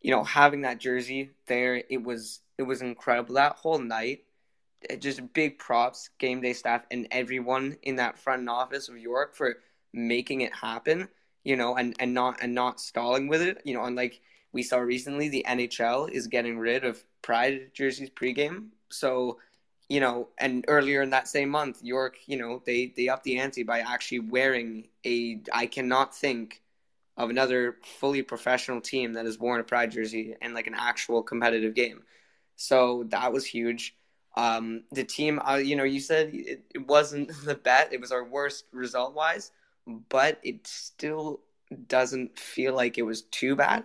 you 0.00 0.12
know, 0.12 0.22
having 0.22 0.62
that 0.62 0.78
jersey 0.78 1.32
there, 1.48 1.82
it 1.90 2.02
was 2.02 2.40
it 2.56 2.62
was 2.62 2.80
incredible. 2.82 3.34
That 3.34 3.56
whole 3.56 3.78
night 3.78 4.20
just 4.98 5.32
big 5.32 5.58
props, 5.58 6.10
game 6.18 6.40
day 6.40 6.52
staff, 6.52 6.84
and 6.90 7.08
everyone 7.10 7.76
in 7.82 7.96
that 7.96 8.18
front 8.18 8.48
office 8.48 8.88
of 8.88 8.98
York 8.98 9.34
for 9.34 9.56
making 9.92 10.42
it 10.42 10.54
happen. 10.54 11.08
You 11.44 11.56
know, 11.56 11.76
and 11.76 11.94
and 12.00 12.12
not 12.12 12.38
and 12.42 12.54
not 12.54 12.80
stalling 12.80 13.28
with 13.28 13.40
it. 13.42 13.62
You 13.64 13.74
know, 13.74 13.84
unlike 13.84 14.20
we 14.52 14.62
saw 14.62 14.78
recently, 14.78 15.28
the 15.28 15.44
NHL 15.46 16.10
is 16.10 16.26
getting 16.26 16.58
rid 16.58 16.84
of 16.84 17.04
Pride 17.22 17.70
jerseys 17.74 18.10
pregame. 18.10 18.68
So, 18.90 19.38
you 19.88 20.00
know, 20.00 20.28
and 20.38 20.64
earlier 20.66 21.02
in 21.02 21.10
that 21.10 21.28
same 21.28 21.50
month, 21.50 21.82
York, 21.82 22.16
you 22.26 22.36
know, 22.36 22.62
they 22.64 22.92
they 22.96 23.08
upped 23.08 23.24
the 23.24 23.38
ante 23.38 23.62
by 23.62 23.80
actually 23.80 24.20
wearing 24.20 24.88
a. 25.04 25.40
I 25.52 25.66
cannot 25.66 26.16
think 26.16 26.62
of 27.16 27.30
another 27.30 27.76
fully 27.98 28.22
professional 28.22 28.80
team 28.80 29.14
that 29.14 29.24
has 29.24 29.38
worn 29.38 29.60
a 29.60 29.64
Pride 29.64 29.90
jersey 29.90 30.34
in 30.42 30.54
like 30.54 30.66
an 30.66 30.74
actual 30.76 31.22
competitive 31.22 31.74
game. 31.74 32.02
So 32.56 33.04
that 33.08 33.32
was 33.32 33.44
huge. 33.44 33.94
Um, 34.36 34.82
the 34.92 35.04
team, 35.04 35.40
uh, 35.46 35.56
you 35.56 35.76
know, 35.76 35.84
you 35.84 36.00
said 36.00 36.30
it, 36.34 36.64
it 36.74 36.86
wasn't 36.86 37.30
the 37.44 37.54
bet; 37.54 37.92
it 37.92 38.00
was 38.00 38.12
our 38.12 38.24
worst 38.24 38.66
result 38.72 39.14
wise, 39.14 39.52
but 40.08 40.38
it 40.42 40.66
still 40.66 41.40
doesn't 41.88 42.38
feel 42.38 42.74
like 42.74 42.98
it 42.98 43.02
was 43.02 43.22
too 43.22 43.56
bad. 43.56 43.84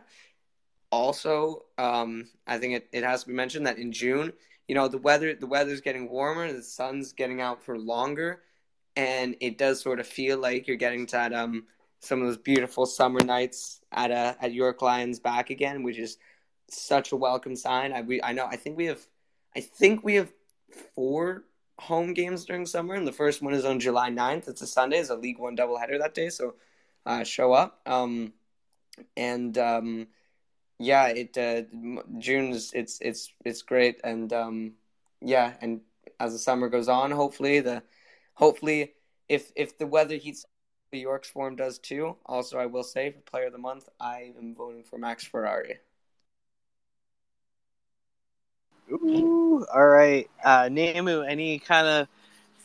Also, 0.92 1.64
um, 1.78 2.28
I 2.46 2.58
think 2.58 2.74
it, 2.76 2.90
it 2.92 3.04
has 3.04 3.22
to 3.22 3.30
be 3.30 3.34
mentioned 3.34 3.66
that 3.66 3.78
in 3.78 3.92
June, 3.92 4.34
you 4.68 4.76
know, 4.76 4.88
the 4.88 4.98
weather 4.98 5.34
the 5.36 5.48
weather's 5.48 5.82
getting 5.82 6.10
warmer, 6.10 6.52
the 6.52 6.62
sun's 6.62 7.14
getting 7.14 7.42
out 7.42 7.64
for 7.64 7.78
longer, 7.78 8.42
and 8.96 9.36
it 9.40 9.58
does 9.58 9.82
sort 9.82 10.00
of 10.00 10.08
feel 10.08 10.38
like 10.38 10.68
you're 10.68 10.78
getting 10.78 11.06
to 11.08 11.14
that, 11.14 11.34
um, 11.34 11.66
some 12.02 12.22
of 12.22 12.28
those 12.28 12.38
beautiful 12.38 12.86
summer 12.86 13.24
nights 13.24 13.80
at 13.92 14.12
uh, 14.12 14.34
at 14.42 14.54
York 14.54 14.82
Lions 14.82 15.20
back 15.20 15.50
again, 15.50 15.84
which 15.84 15.98
is 15.98 16.18
such 16.70 17.12
a 17.12 17.16
welcome 17.16 17.56
sign. 17.56 17.94
I 17.94 18.02
we 18.02 18.22
I 18.22 18.34
know 18.34 18.46
I 18.46 18.58
think 18.58 18.78
we 18.78 18.86
have 18.86 19.06
I 19.56 19.62
think 19.62 20.04
we 20.04 20.16
have 20.16 20.32
four 20.76 21.44
home 21.80 22.14
games 22.14 22.46
during 22.46 22.66
summer, 22.66 22.94
and 22.94 23.08
the 23.08 23.12
first 23.12 23.42
one 23.42 23.54
is 23.54 23.66
on 23.66 23.80
July 23.80 24.10
9th. 24.10 24.48
It's 24.48 24.62
a 24.62 24.68
Sunday. 24.68 25.00
It's 25.00 25.10
a 25.10 25.16
League 25.16 25.40
One 25.40 25.58
doubleheader 25.58 26.00
that 26.00 26.14
day, 26.14 26.30
so 26.30 26.56
uh, 27.06 27.24
show 27.24 27.54
up. 27.54 27.82
Um, 27.86 28.34
and 29.18 29.58
um, 29.58 30.08
yeah, 30.80 31.08
it 31.08 31.38
uh, 31.38 31.64
June's 32.18 32.72
it's 32.74 33.00
it's 33.02 33.34
it's 33.46 33.62
great, 33.62 34.00
and 34.04 34.32
um, 34.34 34.74
yeah, 35.22 35.54
and 35.62 35.82
as 36.20 36.34
the 36.34 36.40
summer 36.40 36.70
goes 36.70 36.88
on, 36.90 37.12
hopefully 37.12 37.60
the 37.60 37.84
hopefully 38.34 38.94
if 39.28 39.52
if 39.56 39.78
the 39.78 39.88
weather 39.88 40.16
heats 40.16 40.46
the 40.92 41.00
York's 41.00 41.30
form 41.30 41.56
does 41.56 41.80
too. 41.80 42.18
Also, 42.26 42.60
I 42.60 42.66
will 42.66 42.84
say 42.84 43.12
for 43.12 43.20
Player 43.22 43.48
of 43.48 43.54
the 43.54 43.58
Month, 43.58 43.90
I 44.00 44.34
am 44.38 44.54
voting 44.54 44.84
for 44.84 44.98
Max 45.00 45.24
Ferrari. 45.24 45.80
Ooh, 48.92 49.66
all 49.74 49.88
right. 49.88 50.30
Uh, 50.44 50.70
Namu, 50.72 51.22
any 51.24 51.60
kind 51.60 51.88
of 51.88 52.08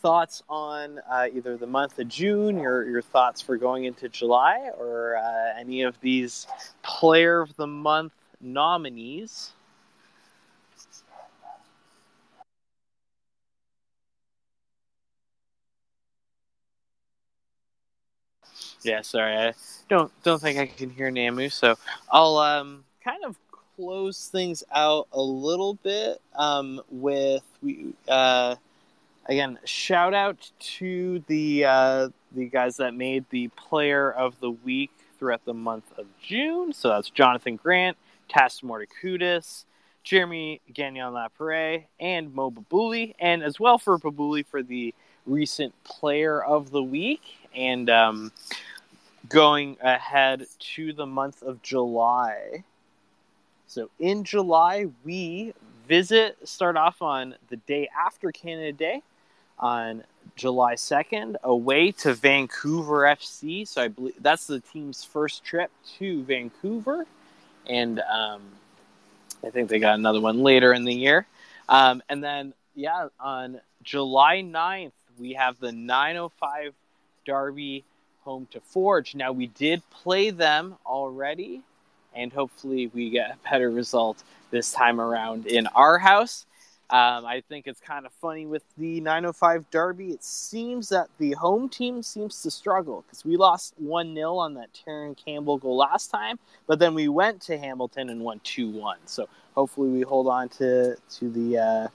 thoughts 0.03 0.43
on 0.49 1.01
uh, 1.11 1.27
either 1.35 1.57
the 1.57 1.67
month 1.67 1.99
of 1.99 2.09
June, 2.09 2.59
your, 2.61 2.89
your 2.89 3.03
thoughts 3.03 3.41
for 3.43 3.57
going 3.59 3.85
into 3.85 4.09
July, 4.09 4.71
or 4.79 5.17
uh, 5.17 5.59
any 5.61 5.83
of 5.83 6.01
these 6.01 6.47
Player 6.83 7.41
of 7.43 7.57
the 7.57 7.67
Month 7.69 8.15
nominees? 8.41 9.53
Yeah, 18.83 19.03
sorry, 19.03 19.37
I 19.37 19.55
don't 19.91 20.13
don't 20.25 20.41
think 20.41 20.59
I 20.59 20.67
can 20.67 20.91
hear 20.91 21.11
Namu, 21.11 21.51
so 21.51 21.77
I'll 22.11 22.39
um 22.39 22.85
kind 23.05 23.25
of 23.25 23.37
close 23.77 24.29
things 24.29 24.65
out 24.75 25.07
a 25.13 25.21
little 25.21 25.75
bit 25.75 26.21
um, 26.35 26.81
with 26.91 27.43
we 27.63 27.93
uh, 28.09 28.57
again 29.27 29.59
shout 29.65 30.15
out 30.15 30.51
to 30.59 31.23
the 31.27 31.65
uh, 31.65 32.09
the 32.33 32.47
guys 32.47 32.77
that 32.79 32.95
made 32.95 33.25
the 33.31 33.49
player 33.49 34.11
of 34.11 34.39
the 34.41 34.51
week 34.51 34.91
throughout 35.19 35.45
the 35.45 35.55
month 35.55 35.85
of 35.99 36.07
June. 36.21 36.73
So 36.73 36.89
that's 36.89 37.11
Jonathan 37.11 37.57
Grant, 37.57 37.97
Tas 38.29 38.63
Jeremy 40.05 40.61
Gagnon 40.73 41.13
Laparé, 41.13 41.85
and 41.99 42.33
Mo 42.33 42.51
Babouli, 42.51 43.15
and 43.19 43.43
as 43.43 43.59
well 43.59 43.77
for 43.77 43.99
Babouli 43.99 44.47
for 44.47 44.63
the 44.63 44.95
recent 45.27 45.75
player 45.85 46.43
of 46.43 46.71
the 46.71 46.83
week. 46.83 47.23
And 47.55 47.91
um, 47.91 48.33
going 49.29 49.77
ahead 49.81 50.47
to 50.75 50.93
the 50.93 51.07
month 51.07 51.43
of 51.43 51.61
July. 51.63 52.63
So 53.67 53.91
in 53.99 54.25
July, 54.25 54.87
we 55.05 55.53
visit, 55.89 56.37
start 56.47 56.77
off 56.77 57.03
on 57.03 57.35
the 57.49 57.57
day 57.57 57.89
after 57.97 58.33
Canada 58.33 58.73
Day 58.73 59.03
on 59.59 60.05
July 60.37 60.75
2nd, 60.75 61.37
away 61.43 61.93
to 61.93 62.15
Vancouver 62.15 63.03
FC. 63.03 63.67
So 63.67 63.83
I 63.83 63.89
believe 63.89 64.15
that's 64.21 64.47
the 64.47 64.61
team's 64.61 65.05
first 65.05 65.45
trip 65.45 65.71
to 65.99 66.23
Vancouver. 66.25 67.07
And 67.67 68.01
um, 68.01 68.43
I 69.45 69.51
think 69.51 69.69
they 69.69 69.79
got 69.79 69.99
another 69.99 70.21
one 70.21 70.43
later 70.43 70.73
in 70.73 70.85
the 70.85 70.95
year. 70.95 71.27
Um, 71.69 72.03
and 72.09 72.23
then, 72.23 72.53
yeah, 72.75 73.09
on 73.19 73.61
July 73.83 74.43
9th, 74.43 74.93
we 75.19 75.33
have 75.33 75.59
the 75.59 75.73
905 75.73 76.75
Derby 77.25 77.85
home 78.21 78.47
to 78.51 78.61
Forge. 78.61 79.15
Now, 79.15 79.33
we 79.33 79.47
did 79.47 79.83
play 79.91 80.31
them 80.31 80.77
already 80.85 81.63
and 82.17 82.33
hopefully 82.33 82.89
we 82.89 83.11
get 83.11 83.31
a 83.31 83.51
better 83.51 83.71
result 83.71 84.23
this 84.51 84.73
time 84.73 85.01
around 85.01 85.47
in 85.47 85.67
our 85.69 85.99
house. 85.99 86.47
Um, 86.89 87.27
I 87.27 87.43
think 87.49 87.67
it's 87.67 87.81
kind 87.81 88.07
of 88.07 88.13
funny 88.13 88.47
with 88.47 88.63
the 88.79 89.01
905 89.01 89.71
Derby. 89.73 90.13
It 90.13 90.23
seems 90.23 90.89
that 90.91 91.09
the 91.19 91.33
home 91.33 91.69
team 91.69 92.01
seems 92.01 92.41
to 92.43 92.51
struggle 92.51 93.03
because 93.07 93.25
we 93.25 93.37
lost 93.37 93.75
1 93.79 94.15
0 94.15 94.37
on 94.37 94.55
that 94.55 94.73
Terran 94.73 95.17
Campbell 95.17 95.59
goal 95.59 95.77
last 95.77 96.13
time, 96.13 96.39
but 96.69 96.79
then 96.79 96.95
we 96.95 97.09
went 97.09 97.43
to 97.43 97.59
Hamilton 97.59 98.09
and 98.09 98.21
won 98.21 98.41
2 98.45 98.71
1. 98.71 98.99
So 99.07 99.29
hopefully 99.57 99.91
we 99.91 100.03
hold 100.03 100.29
on 100.29 100.49
to, 100.51 100.95
to 100.95 101.29
the, 101.29 101.59
uh, 101.59 101.89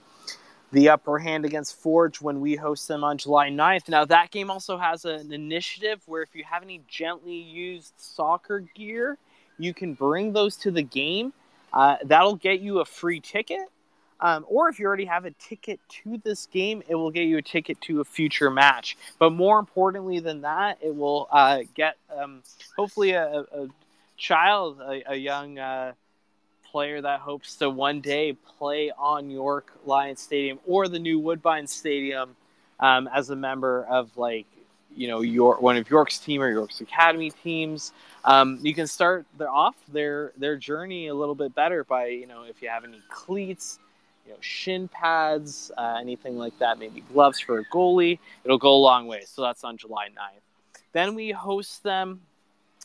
the 0.72 0.90
upper 0.90 1.18
hand 1.18 1.46
against 1.46 1.80
Forge 1.80 2.20
when 2.20 2.42
we 2.42 2.56
host 2.56 2.86
them 2.86 3.02
on 3.02 3.16
July 3.16 3.48
9th. 3.48 3.88
Now, 3.88 4.04
that 4.04 4.30
game 4.30 4.50
also 4.50 4.76
has 4.76 5.06
an 5.06 5.32
initiative 5.32 6.02
where 6.04 6.22
if 6.22 6.34
you 6.34 6.44
have 6.44 6.62
any 6.62 6.82
gently 6.86 7.34
used 7.36 7.94
soccer 7.96 8.60
gear, 8.74 9.16
you 9.62 9.74
can 9.74 9.94
bring 9.94 10.32
those 10.32 10.56
to 10.58 10.70
the 10.70 10.82
game. 10.82 11.32
Uh, 11.72 11.96
that'll 12.04 12.36
get 12.36 12.60
you 12.60 12.80
a 12.80 12.84
free 12.84 13.20
ticket. 13.20 13.60
Um, 14.20 14.44
or 14.48 14.68
if 14.68 14.78
you 14.78 14.86
already 14.86 15.06
have 15.06 15.24
a 15.24 15.32
ticket 15.32 15.80
to 16.04 16.20
this 16.22 16.46
game, 16.46 16.82
it 16.86 16.94
will 16.94 17.10
get 17.10 17.22
you 17.22 17.38
a 17.38 17.42
ticket 17.42 17.80
to 17.82 18.00
a 18.00 18.04
future 18.04 18.50
match. 18.50 18.96
But 19.18 19.30
more 19.30 19.58
importantly 19.58 20.20
than 20.20 20.42
that, 20.42 20.78
it 20.80 20.94
will 20.94 21.28
uh, 21.32 21.60
get 21.74 21.96
um, 22.16 22.42
hopefully 22.76 23.12
a, 23.12 23.40
a 23.52 23.68
child, 24.16 24.80
a, 24.80 25.12
a 25.12 25.16
young 25.16 25.58
uh, 25.58 25.94
player 26.70 27.00
that 27.00 27.20
hopes 27.20 27.56
to 27.56 27.68
one 27.68 28.00
day 28.00 28.34
play 28.58 28.92
on 28.96 29.28
York 29.28 29.72
Lions 29.84 30.20
Stadium 30.20 30.60
or 30.66 30.86
the 30.86 31.00
new 31.00 31.18
Woodbine 31.18 31.66
Stadium 31.66 32.36
um, 32.78 33.08
as 33.12 33.30
a 33.30 33.36
member 33.36 33.84
of 33.84 34.16
like 34.16 34.46
you 34.96 35.08
know 35.08 35.20
your 35.20 35.56
one 35.58 35.76
of 35.76 35.88
York's 35.88 36.18
team 36.18 36.42
or 36.42 36.50
York's 36.50 36.80
academy 36.80 37.30
teams. 37.30 37.92
Um, 38.24 38.58
you 38.62 38.74
can 38.74 38.86
start 38.86 39.26
their 39.38 39.50
off 39.50 39.74
their 39.92 40.32
their 40.36 40.56
journey 40.56 41.08
a 41.08 41.14
little 41.14 41.34
bit 41.34 41.54
better 41.54 41.84
by 41.84 42.06
you 42.06 42.26
know 42.26 42.44
if 42.44 42.62
you 42.62 42.68
have 42.68 42.84
any 42.84 43.00
cleats 43.10 43.78
you 44.26 44.32
know, 44.32 44.38
shin 44.40 44.88
pads, 44.88 45.72
uh, 45.76 45.98
anything 46.00 46.36
like 46.36 46.56
that, 46.58 46.78
maybe 46.78 47.00
gloves 47.12 47.40
for 47.40 47.58
a 47.58 47.64
goalie. 47.66 48.18
It'll 48.44 48.58
go 48.58 48.72
a 48.72 48.78
long 48.78 49.06
way. 49.06 49.22
So 49.26 49.42
that's 49.42 49.64
on 49.64 49.76
July 49.76 50.08
9th. 50.08 50.80
Then 50.92 51.14
we 51.14 51.30
host 51.30 51.82
them, 51.82 52.20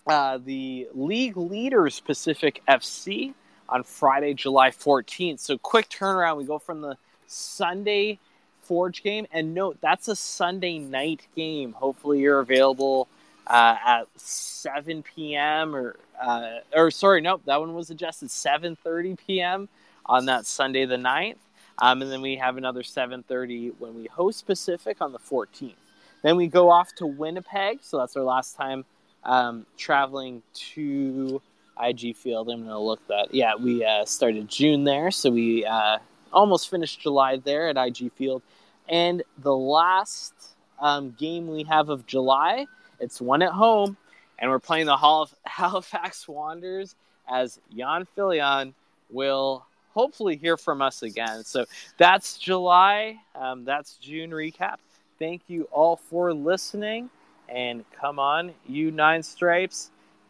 uh, 0.08 0.40
the 0.44 0.88
league 0.94 1.38
leaders 1.38 2.00
Pacific 2.00 2.62
FC 2.68 3.34
on 3.70 3.84
Friday, 3.84 4.34
July 4.34 4.72
14th. 4.72 5.40
So 5.40 5.58
quick 5.58 5.90
turnaround. 5.90 6.38
We 6.38 6.46
go 6.46 6.58
from 6.58 6.82
the 6.82 6.98
Sunday 7.28 8.20
Forge 8.68 9.04
game, 9.04 9.28
and 9.32 9.54
note 9.54 9.78
that's 9.82 10.08
a 10.08 10.16
Sunday 10.16 10.78
night 10.80 11.28
game. 11.36 11.74
Hopefully, 11.74 12.20
you're 12.20 12.40
available 12.40 13.08
uh, 13.48 13.76
at 13.86 14.08
7 14.16 15.04
p.m. 15.04 15.76
or 15.76 15.96
uh, 16.22 16.60
or 16.76 16.92
sorry, 16.92 17.22
nope, 17.22 17.42
that 17.46 17.60
one 17.60 17.74
was 17.74 17.90
adjusted 17.90 18.30
7:30 18.30 19.18
p.m 19.26 19.70
on 20.08 20.26
that 20.26 20.46
Sunday 20.46 20.86
the 20.86 20.96
9th. 20.96 21.36
Um, 21.80 22.02
and 22.02 22.12
then 22.12 22.22
we 22.22 22.38
have 22.38 22.58
another 22.58 22.82
7.30 22.82 23.74
when 23.78 23.96
we 23.96 24.08
host 24.08 24.46
Pacific 24.46 24.98
on 25.02 25.12
the 25.12 25.20
14th. 25.20 25.76
Then 26.24 26.36
we 26.36 26.48
go 26.48 26.72
off 26.72 26.94
to 26.96 27.06
Winnipeg. 27.06 27.80
So 27.82 27.98
that's 28.00 28.16
our 28.18 28.24
last 28.24 28.56
time 28.56 28.86
um, 29.24 29.66
traveling 29.78 30.42
to 30.74 31.42
IG 31.80 32.16
Field. 32.16 32.50
I'm 32.50 32.66
to 32.66 32.80
look 32.80 33.06
that. 33.08 33.34
Yeah, 33.34 33.56
we 33.56 33.86
uh, 33.86 34.06
started 34.06 34.48
June 34.48 34.84
there. 34.86 35.12
So 35.12 35.30
we 35.30 35.66
uh, 35.66 36.00
almost 36.38 36.70
finished 36.70 37.02
July 37.02 37.38
there 37.38 37.68
at 37.68 37.78
IG 37.78 38.12
Field. 38.14 38.44
And 38.88 39.24
the 39.40 39.56
last 39.56 40.34
um, 40.80 41.16
game 41.18 41.48
we 41.48 41.64
have 41.64 41.90
of 41.90 42.06
July, 42.06 42.68
it's 43.00 43.20
one 43.20 43.42
at 43.42 43.52
home. 43.52 43.98
And 44.40 44.52
we're 44.52 44.60
playing 44.60 44.86
the 44.86 44.98
Halifax 45.46 46.28
Wanderers 46.28 46.96
as 47.28 47.60
Yann 47.72 48.08
Fillion 48.16 48.74
will 49.10 49.66
hopefully 49.94 50.36
hear 50.36 50.58
from 50.58 50.82
us 50.82 51.02
again. 51.02 51.44
So 51.44 51.66
that's 51.98 52.38
July. 52.38 53.18
Um, 53.34 53.66
that's 53.66 53.96
June 53.96 54.30
recap. 54.30 54.76
Thank 55.18 55.42
you 55.48 55.68
all 55.72 55.96
for 55.96 56.34
listening. 56.34 57.10
And 57.50 57.84
come 58.00 58.20
on, 58.20 58.54
you 58.68 58.92
nine 58.92 59.24
stripes, 59.24 59.90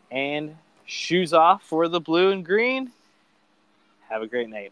and 0.09 0.55
shoes 0.85 1.33
off 1.33 1.63
for 1.63 1.89
the 1.89 1.99
blue 1.99 2.31
and 2.31 2.45
green. 2.45 2.91
Have 4.07 4.21
a 4.21 4.27
great 4.27 4.47
night. 4.47 4.71